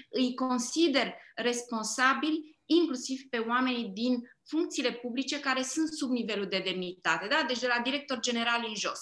îi 0.09 0.33
consider 0.33 1.15
responsabili 1.35 2.54
inclusiv 2.65 3.21
pe 3.29 3.37
oamenii 3.37 3.89
din 3.93 4.29
funcțiile 4.43 4.91
publice 4.91 5.39
care 5.39 5.61
sunt 5.61 5.87
sub 5.87 6.09
nivelul 6.09 6.47
de 6.47 6.61
demnitate, 6.65 7.27
da? 7.27 7.43
deci 7.47 7.59
de 7.59 7.67
la 7.67 7.81
director 7.83 8.19
general 8.19 8.65
în 8.67 8.75
jos. 8.75 8.99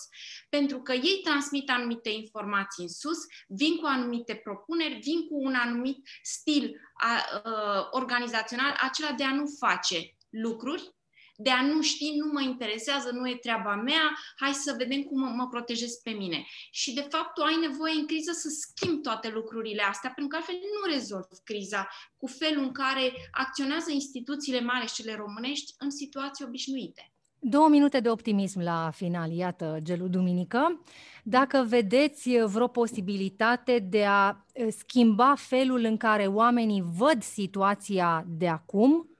Pentru 0.50 0.82
că 0.82 0.92
ei 0.92 1.22
transmit 1.24 1.70
anumite 1.70 2.10
informații 2.10 2.84
în 2.84 2.90
sus, 2.90 3.18
vin 3.48 3.76
cu 3.76 3.86
anumite 3.86 4.36
propuneri, 4.36 5.00
vin 5.00 5.28
cu 5.28 5.36
un 5.36 5.54
anumit 5.54 6.08
stil 6.22 6.76
a, 6.94 7.26
a, 7.44 7.88
organizațional, 7.92 8.78
acela 8.82 9.12
de 9.12 9.24
a 9.24 9.34
nu 9.34 9.46
face 9.60 10.16
lucruri 10.30 10.96
de 11.36 11.50
a 11.50 11.62
nu 11.62 11.82
ști, 11.82 12.16
nu 12.16 12.32
mă 12.32 12.42
interesează, 12.42 13.12
nu 13.12 13.30
e 13.30 13.36
treaba 13.36 13.76
mea, 13.76 14.18
hai 14.36 14.54
să 14.54 14.76
vedem 14.78 15.02
cum 15.02 15.20
mă, 15.20 15.30
mă 15.36 15.48
protejez 15.48 15.92
pe 15.92 16.10
mine. 16.10 16.46
Și 16.72 16.94
de 16.94 17.08
fapt 17.10 17.34
tu 17.34 17.42
ai 17.42 17.68
nevoie 17.68 17.94
în 17.94 18.06
criză 18.06 18.32
să 18.32 18.50
schimbi 18.50 19.02
toate 19.02 19.30
lucrurile 19.30 19.84
astea, 19.84 20.12
pentru 20.16 20.28
că 20.28 20.36
altfel 20.36 20.56
nu 20.56 20.94
rezolvi 20.94 21.42
criza 21.44 21.88
cu 22.18 22.28
felul 22.28 22.64
în 22.64 22.72
care 22.72 23.14
acționează 23.32 23.92
instituțiile 23.92 24.62
mari 24.62 24.88
și 24.88 24.94
cele 24.94 25.16
românești 25.16 25.74
în 25.78 25.90
situații 25.90 26.46
obișnuite. 26.46 27.08
Două 27.46 27.68
minute 27.68 28.00
de 28.00 28.10
optimism 28.10 28.60
la 28.60 28.92
final, 28.96 29.32
iată, 29.32 29.80
Gelu 29.82 30.08
Duminică. 30.08 30.82
Dacă 31.24 31.66
vedeți 31.68 32.30
vreo 32.46 32.68
posibilitate 32.68 33.80
de 33.80 34.06
a 34.06 34.46
schimba 34.78 35.36
felul 35.38 35.84
în 35.84 35.98
care 35.98 36.28
oamenii 36.28 36.84
văd 36.98 37.24
situația 37.24 38.26
de 38.28 38.48
acum, 38.48 39.08
Uh, 39.08 39.13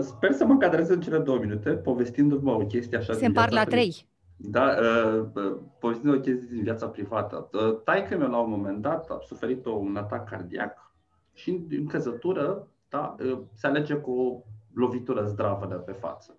sper 0.00 0.32
să 0.32 0.44
mă 0.44 0.52
încadrez 0.52 0.88
în 0.88 1.00
cele 1.00 1.18
două 1.18 1.38
minute, 1.38 1.70
povestindu-vă 1.70 2.50
o 2.50 2.66
chestie 2.66 2.96
așa. 2.96 3.12
Se 3.12 3.26
împart 3.26 3.52
la 3.52 3.64
trei. 3.64 4.06
Da, 4.36 4.74
uh, 4.80 5.24
uh, 5.34 5.58
povestind 5.78 6.14
o 6.14 6.20
chestie 6.20 6.48
din 6.50 6.62
viața 6.62 6.86
privată. 6.86 7.48
Uh, 7.52 7.80
taică 7.84 8.16
meu 8.16 8.30
la 8.30 8.38
un 8.38 8.50
moment 8.50 8.82
dat 8.82 9.10
a 9.10 9.18
suferit 9.26 9.66
un 9.66 9.96
atac 9.96 10.28
cardiac 10.28 10.92
și 11.32 11.66
în 11.70 11.86
căzătură 11.86 12.68
da, 12.88 13.16
uh, 13.24 13.38
se 13.52 13.66
alege 13.66 13.94
cu 13.94 14.10
o 14.10 14.42
lovitură 14.74 15.26
zdravă 15.26 15.66
de 15.66 15.74
pe 15.74 15.92
față. 15.92 16.36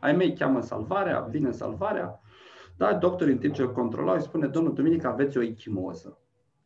Ai 0.00 0.16
mei 0.16 0.34
cheamă 0.34 0.60
salvarea, 0.60 1.20
vine 1.20 1.50
salvarea, 1.50 2.20
da, 2.76 2.94
doctorul 2.94 3.32
în 3.32 3.38
timp 3.38 3.54
ce 3.54 3.62
îl 3.62 3.72
controlau 3.72 4.14
îi 4.14 4.22
spune, 4.22 4.46
domnul 4.46 4.74
Duminică, 4.74 5.06
aveți 5.06 5.38
o 5.38 5.42
echimoză. 5.42 6.18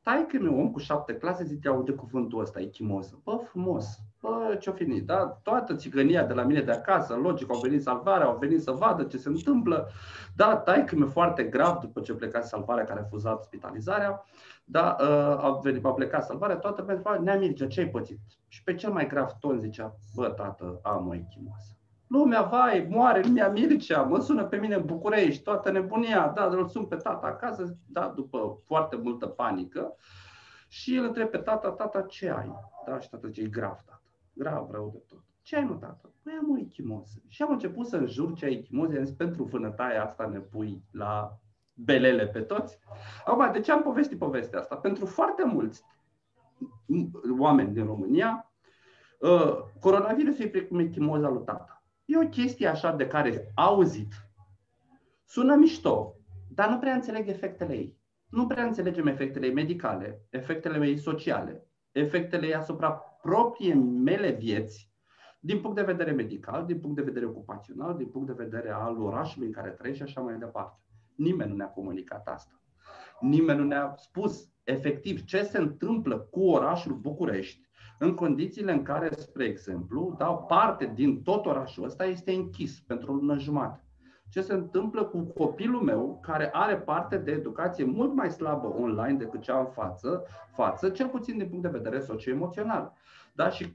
Tai 0.08 0.26
că 0.26 0.38
mi 0.40 0.48
om 0.48 0.70
cu 0.70 0.78
șapte 0.78 1.14
clase 1.14 1.44
zice, 1.44 1.68
aude 1.68 1.92
cuvântul 1.92 2.40
ăsta, 2.40 2.60
echimoză. 2.60 3.20
Bă, 3.24 3.36
frumos, 3.48 3.98
bă, 4.20 4.56
ce-o 4.60 4.72
fi 4.72 4.84
da? 4.84 5.26
Toată 5.42 5.74
țigănia 5.74 6.24
de 6.24 6.32
la 6.32 6.42
mine 6.42 6.60
de 6.60 6.70
acasă, 6.70 7.14
logic, 7.14 7.50
au 7.50 7.60
venit 7.60 7.82
salvarea, 7.82 8.26
au 8.26 8.36
venit 8.36 8.62
să 8.62 8.70
vadă 8.70 9.02
ce 9.02 9.16
se 9.16 9.28
întâmplă. 9.28 9.88
Da, 10.36 10.56
tai 10.56 10.84
că 10.84 10.96
mi 10.96 11.06
foarte 11.06 11.42
grav 11.42 11.78
după 11.78 12.00
ce 12.00 12.14
pleca 12.14 12.40
salvarea 12.40 12.84
care 12.84 12.98
a 12.98 13.02
refuzat 13.02 13.42
spitalizarea. 13.42 14.24
Da, 14.64 14.96
uh, 15.00 15.44
a, 15.44 15.58
venit, 15.62 15.84
a 15.84 15.92
plecat 15.92 16.24
salvarea, 16.24 16.56
toată 16.56 16.82
pentru 16.82 17.22
ne-am 17.22 17.38
Mircea, 17.38 17.66
ce 17.66 17.80
ai 17.80 17.88
pățit? 17.88 18.18
Și 18.48 18.62
pe 18.62 18.74
cel 18.74 18.90
mai 18.90 19.06
grav 19.06 19.32
ton 19.40 19.58
zicea, 19.58 19.96
bă, 20.14 20.28
tată, 20.28 20.80
am 20.82 21.08
o 21.08 21.14
echimoză. 21.14 21.77
Lumea, 22.08 22.42
vai, 22.42 22.86
moare, 22.90 23.22
lumea 23.22 23.50
Mircea, 23.50 24.02
mă 24.02 24.18
sună 24.20 24.44
pe 24.44 24.56
mine 24.56 24.74
în 24.74 24.84
București, 24.84 25.42
toată 25.42 25.70
nebunia, 25.70 26.32
da, 26.34 26.44
îl 26.44 26.68
sun 26.68 26.84
pe 26.84 26.96
tata 26.96 27.26
acasă, 27.26 27.76
da, 27.86 28.12
după 28.16 28.60
foarte 28.64 28.96
multă 28.96 29.26
panică 29.26 29.96
și 30.68 30.96
îl 30.96 31.04
întreb 31.04 31.28
pe 31.28 31.38
tata, 31.38 31.70
tata, 31.70 32.02
ce 32.02 32.30
ai? 32.30 32.52
Da, 32.86 33.00
și 33.00 33.08
tata 33.08 33.28
zice, 33.28 33.42
e 33.42 33.46
grav, 33.46 33.80
tata, 33.86 34.02
grav, 34.32 34.70
rău 34.70 34.90
de 34.92 35.02
tot. 35.08 35.22
Ce 35.42 35.56
ai, 35.56 35.64
mă, 35.64 35.74
tata? 35.74 36.12
Păi 36.22 36.32
am 36.40 36.50
o 36.50 36.58
echimoză. 36.58 37.22
Și 37.26 37.42
am 37.42 37.50
început 37.50 37.86
să 37.86 37.96
înjur 37.96 38.32
ce 38.32 38.44
ai 38.44 38.52
echimoză, 38.52 38.94
i-am 38.94 39.04
zis, 39.04 39.14
pentru 39.14 39.44
vânătaia 39.44 40.04
asta 40.04 40.26
ne 40.26 40.38
pui 40.38 40.82
la 40.90 41.38
belele 41.74 42.26
pe 42.26 42.40
toți. 42.40 42.78
Acum, 43.24 43.52
de 43.52 43.60
ce 43.60 43.72
am 43.72 43.82
povestit 43.82 44.18
povestea 44.18 44.58
asta? 44.58 44.76
Pentru 44.76 45.06
foarte 45.06 45.44
mulți 45.44 45.84
oameni 47.38 47.72
din 47.72 47.84
România, 47.84 48.50
uh, 49.18 49.58
coronavirusul 49.80 50.44
e 50.44 50.48
precum 50.48 50.78
echimoza 50.78 51.28
lui 51.28 51.44
tata 51.44 51.77
E 52.08 52.16
o 52.16 52.28
chestie 52.28 52.66
așa 52.66 52.92
de 52.92 53.06
care 53.06 53.52
auzit. 53.54 54.12
Sună 55.24 55.54
mișto, 55.54 56.14
dar 56.54 56.68
nu 56.68 56.78
prea 56.78 56.94
înțeleg 56.94 57.28
efectele 57.28 57.74
ei. 57.74 57.98
Nu 58.28 58.46
prea 58.46 58.64
înțelegem 58.64 59.06
efectele 59.06 59.46
ei 59.46 59.52
medicale, 59.52 60.26
efectele 60.30 60.86
ei 60.86 60.98
sociale, 60.98 61.66
efectele 61.92 62.46
ei 62.46 62.54
asupra 62.54 62.90
propriei 63.22 63.74
mele 63.74 64.30
vieți, 64.30 64.92
din 65.40 65.60
punct 65.60 65.76
de 65.76 65.82
vedere 65.82 66.10
medical, 66.10 66.66
din 66.66 66.80
punct 66.80 66.96
de 66.96 67.02
vedere 67.02 67.26
ocupațional, 67.26 67.96
din 67.96 68.08
punct 68.08 68.26
de 68.26 68.44
vedere 68.44 68.70
al 68.70 69.00
orașului 69.00 69.46
în 69.46 69.52
care 69.52 69.70
trăiești 69.70 70.02
și 70.02 70.08
așa 70.08 70.20
mai 70.20 70.38
departe. 70.38 70.80
Nimeni 71.14 71.50
nu 71.50 71.56
ne-a 71.56 71.70
comunicat 71.70 72.28
asta. 72.28 72.60
Nimeni 73.20 73.58
nu 73.58 73.64
ne-a 73.64 73.94
spus 73.96 74.52
efectiv 74.64 75.24
ce 75.24 75.42
se 75.42 75.58
întâmplă 75.58 76.18
cu 76.18 76.40
orașul 76.40 76.94
București 76.94 77.67
în 77.98 78.14
condițiile 78.14 78.72
în 78.72 78.82
care, 78.82 79.10
spre 79.16 79.44
exemplu, 79.44 80.14
da, 80.18 80.26
parte 80.26 80.92
din 80.94 81.22
tot 81.22 81.46
orașul 81.46 81.84
ăsta 81.84 82.04
este 82.04 82.32
închis 82.32 82.80
pentru 82.86 83.12
o 83.12 83.14
lună 83.14 83.38
jumătate. 83.38 83.82
Ce 84.30 84.40
se 84.40 84.52
întâmplă 84.52 85.04
cu 85.04 85.18
copilul 85.18 85.82
meu, 85.82 86.18
care 86.22 86.50
are 86.52 86.76
parte 86.76 87.16
de 87.16 87.30
educație 87.30 87.84
mult 87.84 88.14
mai 88.14 88.30
slabă 88.30 88.66
online 88.66 89.18
decât 89.18 89.40
cea 89.40 89.58
în 89.58 89.66
față, 89.66 90.22
față 90.54 90.88
cel 90.88 91.08
puțin 91.08 91.38
din 91.38 91.48
punct 91.48 91.62
de 91.62 91.78
vedere 91.78 92.00
socio-emoțional. 92.00 92.92
Da? 93.32 93.50
Și 93.50 93.74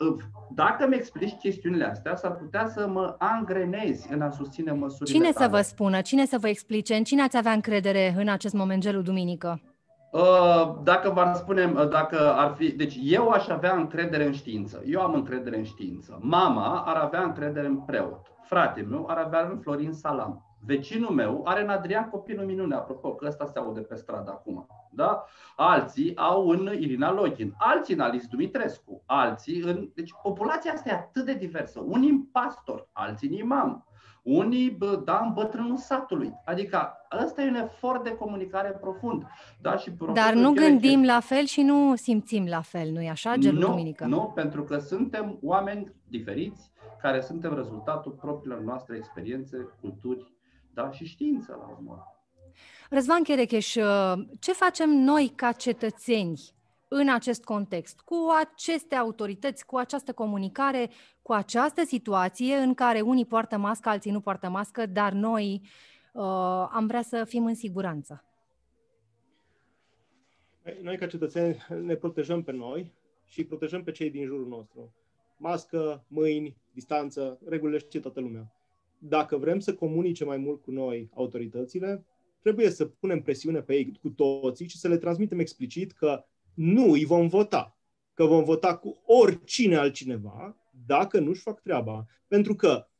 ă, 0.00 0.16
dacă 0.54 0.86
mi 0.86 0.94
explici 0.94 1.32
chestiunile 1.32 1.84
astea, 1.84 2.16
s-ar 2.16 2.36
putea 2.36 2.68
să 2.68 2.88
mă 2.88 3.14
angrenezi 3.18 4.12
în 4.12 4.20
a 4.20 4.30
susține 4.30 4.72
măsurile 4.72 5.16
Cine 5.16 5.32
tale. 5.32 5.44
să 5.44 5.50
vă 5.50 5.60
spună, 5.60 6.00
cine 6.00 6.26
să 6.26 6.38
vă 6.38 6.48
explice, 6.48 6.94
în 6.94 7.04
cine 7.04 7.22
ați 7.22 7.36
avea 7.36 7.52
încredere 7.52 8.14
în 8.16 8.28
acest 8.28 8.54
moment, 8.54 8.82
gelul 8.82 9.02
duminică? 9.02 9.60
Uh, 10.12 10.74
dacă 10.82 11.10
v-ar 11.10 11.34
spune, 11.34 11.64
uh, 11.64 11.88
dacă 11.88 12.32
ar 12.32 12.54
fi, 12.54 12.72
deci 12.72 12.98
eu 13.02 13.28
aș 13.28 13.48
avea 13.48 13.74
încredere 13.74 14.24
în 14.26 14.32
știință. 14.32 14.82
Eu 14.86 15.00
am 15.00 15.14
încredere 15.14 15.56
în 15.56 15.64
știință. 15.64 16.18
Mama 16.20 16.82
ar 16.86 16.96
avea 16.96 17.22
încredere 17.22 17.66
în 17.66 17.76
preot. 17.76 18.32
Fratele 18.42 18.86
meu 18.86 19.06
ar 19.08 19.16
avea 19.16 19.48
în 19.50 19.58
Florin 19.58 19.92
Salam. 19.92 20.46
Vecinul 20.64 21.10
meu 21.10 21.42
are 21.44 21.62
în 21.62 21.68
Adrian 21.68 22.08
Copilul 22.08 22.44
Minune, 22.44 22.74
apropo 22.74 23.14
că 23.14 23.26
ăsta 23.26 23.46
se 23.46 23.58
aude 23.58 23.80
pe 23.80 23.94
stradă 23.94 24.30
acum. 24.30 24.66
Da? 24.90 25.24
Alții 25.56 26.16
au 26.16 26.48
în 26.48 26.70
Irina 26.80 27.12
Lochin, 27.12 27.54
alții 27.58 27.94
în 27.94 28.00
Alice 28.00 28.26
Dumitrescu, 28.30 29.02
alții 29.06 29.60
în... 29.60 29.90
Deci 29.94 30.10
populația 30.22 30.72
asta 30.72 30.90
e 30.90 30.92
atât 30.92 31.24
de 31.24 31.34
diversă. 31.34 31.80
Unii 31.86 32.10
în 32.10 32.22
pastor, 32.22 32.88
alții 32.92 33.28
în 33.28 33.34
imam, 33.34 33.86
unii, 34.22 34.70
bă, 34.70 35.00
da, 35.04 35.20
în 35.24 35.32
bătrânul 35.32 35.76
satului. 35.76 36.32
Adică 36.44 36.96
ăsta 37.24 37.42
e 37.42 37.48
un 37.48 37.54
efort 37.54 38.04
de 38.04 38.14
comunicare 38.14 38.70
profund. 38.80 39.26
Da, 39.60 39.76
și 39.76 39.92
Dar 40.12 40.34
nu 40.34 40.52
gândim 40.52 41.00
ce... 41.00 41.06
la 41.06 41.20
fel 41.20 41.44
și 41.44 41.62
nu 41.62 41.96
simțim 41.96 42.46
la 42.46 42.60
fel, 42.60 42.90
nu-i 42.90 43.08
așa, 43.08 43.36
Gelu 43.36 43.58
nu, 43.58 43.66
Duminică? 43.66 44.04
Nu, 44.04 44.32
pentru 44.34 44.64
că 44.64 44.78
suntem 44.78 45.38
oameni 45.42 45.92
diferiți, 46.08 46.70
care 47.00 47.20
suntem 47.20 47.54
rezultatul 47.54 48.12
propriilor 48.12 48.60
noastre 48.60 48.96
experiențe, 48.96 49.56
culturi 49.80 50.32
da, 50.74 50.90
și 50.90 51.04
știință 51.04 51.56
la 51.60 51.74
urmă. 51.76 52.06
Răzvan 52.90 53.22
Cherecheș, 53.22 53.72
ce 54.40 54.52
facem 54.52 54.90
noi 54.90 55.32
ca 55.36 55.52
cetățeni 55.52 56.40
în 56.88 57.08
acest 57.08 57.44
context, 57.44 58.00
cu 58.00 58.16
aceste 58.40 58.94
autorități, 58.94 59.66
cu 59.66 59.76
această 59.76 60.12
comunicare, 60.12 60.90
cu 61.22 61.32
această 61.32 61.82
situație 61.84 62.54
în 62.54 62.74
care 62.74 63.00
unii 63.00 63.26
poartă 63.26 63.58
mască, 63.58 63.88
alții 63.88 64.10
nu 64.10 64.20
poartă 64.20 64.48
mască, 64.48 64.86
dar 64.86 65.12
noi 65.12 65.60
uh, 65.62 65.68
am 66.70 66.86
vrea 66.86 67.02
să 67.02 67.24
fim 67.24 67.44
în 67.44 67.54
siguranță. 67.54 68.24
Noi, 70.82 70.96
ca 70.96 71.06
cetățeni, 71.06 71.56
ne 71.82 71.94
protejăm 71.94 72.42
pe 72.42 72.52
noi 72.52 72.92
și 73.26 73.44
protejăm 73.44 73.82
pe 73.82 73.90
cei 73.90 74.10
din 74.10 74.24
jurul 74.24 74.46
nostru. 74.46 74.94
Mască, 75.36 76.04
mâini, 76.08 76.56
distanță, 76.72 77.38
regulile 77.46 77.78
știe 77.78 78.00
toată 78.00 78.20
lumea. 78.20 78.52
Dacă 78.98 79.36
vrem 79.36 79.58
să 79.58 79.74
comunice 79.74 80.24
mai 80.24 80.36
mult 80.36 80.62
cu 80.62 80.70
noi 80.70 81.10
autoritățile, 81.14 82.04
trebuie 82.42 82.70
să 82.70 82.86
punem 82.86 83.22
presiune 83.22 83.60
pe 83.60 83.74
ei 83.74 83.98
cu 84.00 84.08
toții 84.08 84.68
și 84.68 84.78
să 84.78 84.88
le 84.88 84.98
transmitem 84.98 85.38
explicit 85.38 85.92
că 85.92 86.24
nu 86.54 86.90
îi 86.90 87.04
vom 87.04 87.28
vota. 87.28 87.76
Că 88.14 88.24
vom 88.24 88.44
vota 88.44 88.76
cu 88.76 89.02
oricine 89.06 89.76
altcineva 89.76 90.56
dacă 90.86 91.20
nu-și 91.20 91.42
fac 91.42 91.60
treaba. 91.60 92.06
Pentru 92.28 92.54
că 92.54 92.86
uh, 92.86 92.91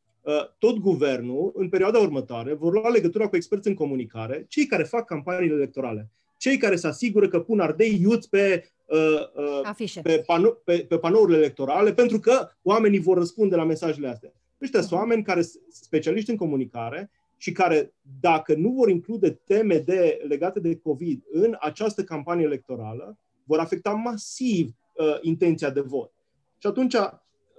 tot 0.58 0.78
guvernul, 0.78 1.52
în 1.54 1.68
perioada 1.68 1.98
următoare, 1.98 2.54
vor 2.54 2.72
lua 2.72 2.88
legătura 2.88 3.28
cu 3.28 3.36
experți 3.36 3.68
în 3.68 3.74
comunicare, 3.74 4.44
cei 4.48 4.66
care 4.66 4.82
fac 4.82 5.04
campaniile 5.04 5.54
electorale, 5.54 6.10
cei 6.36 6.56
care 6.56 6.76
se 6.76 6.86
asigură 6.86 7.28
că 7.28 7.40
pun 7.40 7.60
ardei 7.60 8.00
iuți 8.00 8.28
pe, 8.28 8.64
uh, 8.86 9.68
uh, 9.68 10.00
pe, 10.02 10.22
pano- 10.22 10.64
pe, 10.64 10.84
pe 10.88 10.98
panourile 10.98 11.36
electorale, 11.36 11.92
pentru 11.92 12.18
că 12.18 12.48
oamenii 12.62 12.98
vor 12.98 13.16
răspunde 13.16 13.56
la 13.56 13.64
mesajele 13.64 14.08
astea. 14.08 14.32
Ăștia 14.62 14.80
sunt 14.80 14.92
oameni 14.92 15.22
care 15.22 15.42
sunt 15.42 15.62
specialiști 15.68 16.30
în 16.30 16.36
comunicare 16.36 17.10
și 17.36 17.52
care, 17.52 17.94
dacă 18.20 18.54
nu 18.54 18.70
vor 18.70 18.88
include 18.88 19.30
teme 19.30 19.78
de, 19.78 20.24
legate 20.28 20.60
de 20.60 20.76
COVID 20.76 21.22
în 21.30 21.56
această 21.60 22.04
campanie 22.04 22.44
electorală, 22.44 23.18
vor 23.44 23.58
afecta 23.58 23.90
masiv 23.90 24.74
uh, 24.92 25.18
intenția 25.20 25.70
de 25.70 25.80
vot. 25.80 26.12
Și 26.58 26.66
atunci, 26.66 26.94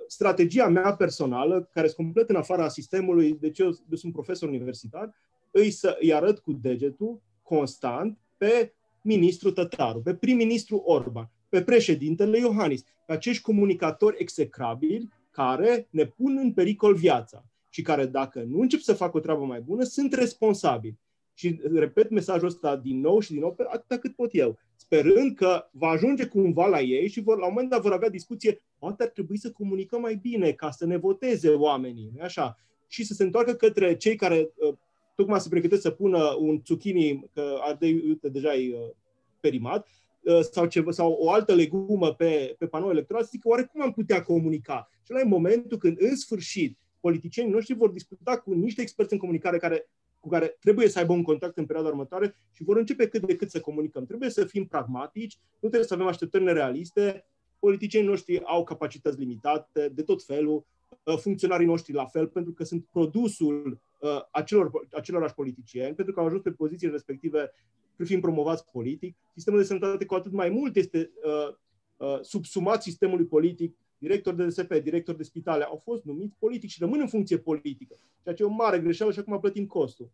strategia 0.07 0.67
mea 0.67 0.95
personală, 0.95 1.69
care 1.73 1.87
sunt 1.87 1.97
complet 1.97 2.29
în 2.29 2.35
afara 2.35 2.67
sistemului, 2.67 3.37
deci 3.39 3.59
eu, 3.59 3.67
eu 3.67 3.97
sunt 3.97 4.13
profesor 4.13 4.49
universitar, 4.49 5.15
îi 5.51 5.71
să 5.71 5.97
îi 5.99 6.13
arăt 6.13 6.39
cu 6.39 6.53
degetul 6.53 7.21
constant 7.41 8.17
pe 8.37 8.73
ministrul 9.01 9.51
Tătaru, 9.51 10.01
pe 10.01 10.13
prim-ministru 10.15 10.75
Orban, 10.77 11.29
pe 11.49 11.61
președintele 11.61 12.37
Iohannis, 12.37 12.83
pe 13.05 13.13
acești 13.13 13.43
comunicatori 13.43 14.15
execrabili 14.19 15.09
care 15.31 15.87
ne 15.89 16.05
pun 16.05 16.37
în 16.37 16.53
pericol 16.53 16.95
viața 16.95 17.45
și 17.69 17.81
care, 17.81 18.05
dacă 18.05 18.43
nu 18.47 18.59
încep 18.59 18.79
să 18.79 18.93
facă 18.93 19.17
o 19.17 19.19
treabă 19.19 19.43
mai 19.43 19.61
bună, 19.61 19.83
sunt 19.83 20.13
responsabili. 20.13 20.99
Și 21.33 21.59
repet 21.73 22.09
mesajul 22.09 22.47
ăsta 22.47 22.75
din 22.75 22.99
nou 22.99 23.19
și 23.19 23.31
din 23.31 23.39
nou, 23.39 23.55
atâta 23.71 23.97
cât 23.97 24.15
pot 24.15 24.29
eu, 24.33 24.57
sperând 24.83 25.35
că 25.35 25.69
va 25.71 25.87
ajunge 25.87 26.25
cumva 26.25 26.67
la 26.67 26.81
ei 26.81 27.09
și 27.09 27.21
vor, 27.21 27.37
la 27.37 27.45
un 27.45 27.51
moment 27.53 27.69
dat 27.69 27.81
vor 27.81 27.91
avea 27.91 28.09
discuție, 28.09 28.61
poate 28.79 29.03
ar 29.03 29.09
trebui 29.09 29.37
să 29.37 29.51
comunicăm 29.51 30.01
mai 30.01 30.15
bine 30.15 30.51
ca 30.51 30.71
să 30.71 30.85
ne 30.85 30.97
voteze 30.97 31.49
oamenii, 31.49 32.11
nu 32.15 32.23
așa? 32.23 32.57
Și 32.87 33.05
să 33.05 33.13
se 33.13 33.23
întoarcă 33.23 33.53
către 33.53 33.95
cei 33.95 34.15
care 34.15 34.49
uh, 34.55 34.73
tocmai 35.15 35.39
se 35.39 35.49
pregătesc 35.49 35.81
să 35.81 35.89
pună 35.89 36.35
un 36.39 36.61
zucchini, 36.65 37.29
că 37.33 37.57
ardei, 37.59 37.93
uite, 37.93 38.29
deja 38.29 38.55
e 38.55 38.73
uh, 38.73 38.79
perimat, 39.39 39.87
uh, 40.23 40.39
sau, 40.51 40.65
ceva, 40.65 40.91
sau 40.91 41.11
o 41.11 41.31
altă 41.31 41.53
legumă 41.53 42.13
pe, 42.13 42.55
pe 42.57 42.65
panou 42.65 42.89
electoral, 42.89 43.23
să 43.23 43.29
zică 43.31 43.47
oare 43.47 43.69
cum 43.71 43.81
am 43.81 43.91
putea 43.91 44.23
comunica? 44.23 44.89
Și 45.03 45.11
la 45.11 45.23
momentul 45.23 45.77
când, 45.77 46.01
în 46.01 46.15
sfârșit, 46.15 46.77
politicienii 46.99 47.51
noștri 47.51 47.73
vor 47.73 47.89
discuta 47.89 48.37
cu 48.37 48.53
niște 48.53 48.81
experți 48.81 49.13
în 49.13 49.19
comunicare 49.19 49.57
care 49.57 49.89
cu 50.23 50.29
care 50.29 50.57
trebuie 50.59 50.87
să 50.87 50.99
aibă 50.99 51.13
un 51.13 51.23
contact 51.23 51.57
în 51.57 51.65
perioada 51.65 51.89
următoare 51.89 52.35
și 52.51 52.63
vor 52.63 52.77
începe 52.77 53.07
cât 53.07 53.25
de 53.25 53.35
cât 53.35 53.49
să 53.49 53.59
comunicăm. 53.59 54.05
Trebuie 54.05 54.29
să 54.29 54.45
fim 54.45 54.65
pragmatici, 54.65 55.37
nu 55.53 55.69
trebuie 55.69 55.83
să 55.83 55.93
avem 55.93 56.07
așteptări 56.07 56.43
nerealiste. 56.43 57.25
Politicienii 57.59 58.09
noștri 58.09 58.43
au 58.43 58.63
capacități 58.63 59.19
limitate 59.19 59.89
de 59.89 60.01
tot 60.01 60.23
felul, 60.23 60.65
uh, 61.03 61.17
funcționarii 61.17 61.65
noștri 61.65 61.93
la 61.93 62.05
fel, 62.05 62.27
pentru 62.27 62.53
că 62.53 62.63
sunt 62.63 62.85
produsul 62.91 63.79
uh, 63.99 64.21
acelor, 64.31 64.71
acelorași 64.91 65.33
politicieni, 65.33 65.95
pentru 65.95 66.13
că 66.13 66.19
au 66.19 66.25
ajuns 66.25 66.41
pe 66.41 66.51
poziții 66.51 66.89
respective 66.89 67.51
fiind 68.03 68.21
promovați 68.21 68.65
politic. 68.71 69.15
Sistemul 69.33 69.59
de 69.59 69.65
sănătate 69.65 70.05
cu 70.05 70.13
atât 70.13 70.31
mai 70.31 70.49
mult 70.49 70.75
este 70.75 71.11
uh, 71.23 71.55
uh, 71.97 72.19
subsumat 72.21 72.83
sistemului 72.83 73.25
politic. 73.25 73.77
Director 74.03 74.33
de 74.33 74.45
DSP, 74.45 74.73
director 74.73 75.15
de 75.15 75.23
spitale 75.23 75.63
au 75.63 75.75
fost 75.75 76.03
numiți 76.03 76.35
politici 76.39 76.71
și 76.71 76.79
rămân 76.79 76.99
în 76.99 77.07
funcție 77.07 77.37
politică, 77.37 77.99
ceea 78.23 78.35
ce 78.35 78.43
e 78.43 78.45
o 78.45 78.49
mare 78.49 78.79
greșeală 78.79 79.11
și 79.11 79.19
acum 79.19 79.39
plătim 79.39 79.65
costul. 79.65 80.11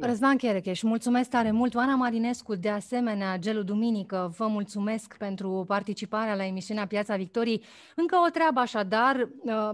Da. 0.00 0.06
Răzvan 0.06 0.36
Cherecheș, 0.36 0.82
mulțumesc 0.82 1.30
tare 1.30 1.50
mult. 1.50 1.74
Oana 1.74 1.94
Marinescu, 1.94 2.54
de 2.54 2.68
asemenea, 2.68 3.38
Gelu 3.38 3.62
Duminică, 3.62 4.34
vă 4.36 4.46
mulțumesc 4.46 5.16
pentru 5.16 5.64
participarea 5.66 6.34
la 6.34 6.46
emisiunea 6.46 6.86
Piața 6.86 7.16
Victoriei. 7.16 7.64
Încă 7.96 8.16
o 8.26 8.30
treabă 8.30 8.60
așadar, 8.60 9.28
uh, 9.42 9.70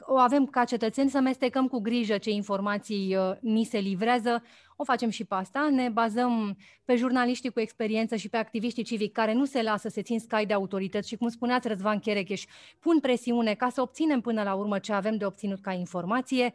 o 0.00 0.16
avem 0.16 0.46
ca 0.46 0.64
cetățeni 0.64 1.10
să 1.10 1.20
mestecăm 1.20 1.68
cu 1.68 1.80
grijă 1.80 2.18
ce 2.18 2.30
informații 2.30 3.16
uh, 3.16 3.30
ni 3.40 3.64
se 3.64 3.78
livrează. 3.78 4.42
O 4.76 4.84
facem 4.84 5.10
și 5.10 5.24
pe 5.24 5.34
asta. 5.34 5.68
Ne 5.72 5.88
bazăm 5.88 6.56
pe 6.84 6.96
jurnaliștii 6.96 7.50
cu 7.50 7.60
experiență 7.60 8.16
și 8.16 8.28
pe 8.28 8.36
activiștii 8.36 8.82
civici 8.82 9.12
care 9.12 9.32
nu 9.32 9.44
se 9.44 9.62
lasă 9.62 9.88
să 9.88 10.02
țin 10.02 10.20
scai 10.20 10.46
de 10.46 10.52
autorități 10.52 11.08
și, 11.08 11.16
cum 11.16 11.28
spuneați, 11.28 11.68
Răzvan 11.68 11.98
Cherecheș, 11.98 12.44
pun 12.80 13.00
presiune 13.00 13.54
ca 13.54 13.68
să 13.68 13.80
obținem 13.80 14.20
până 14.20 14.42
la 14.42 14.54
urmă 14.54 14.78
ce 14.78 14.92
avem 14.92 15.16
de 15.16 15.24
obținut 15.26 15.60
ca 15.60 15.72
informație. 15.72 16.52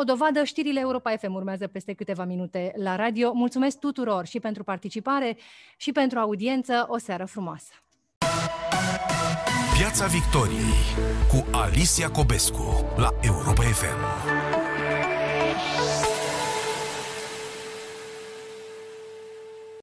O 0.00 0.04
dovadă, 0.04 0.44
știrile 0.44 0.80
Europa 0.80 1.16
FM 1.16 1.34
urmează 1.34 1.66
peste 1.66 1.92
câteva 1.92 2.24
minute 2.24 2.72
la 2.76 2.96
radio. 2.96 3.32
Mulțumesc 3.32 3.78
tuturor 3.78 4.26
și 4.26 4.40
pentru 4.40 4.64
participare 4.64 5.36
și 5.76 5.92
pentru 5.92 6.18
audiență. 6.18 6.86
O 6.88 6.98
seară 6.98 7.24
frumoasă! 7.24 7.72
Piața 9.78 10.06
Victoriei 10.06 10.84
cu 11.28 11.46
Alicia 11.50 12.10
Cobescu 12.10 12.84
la 12.96 13.08
Europa 13.20 13.62
FM. 13.62 14.47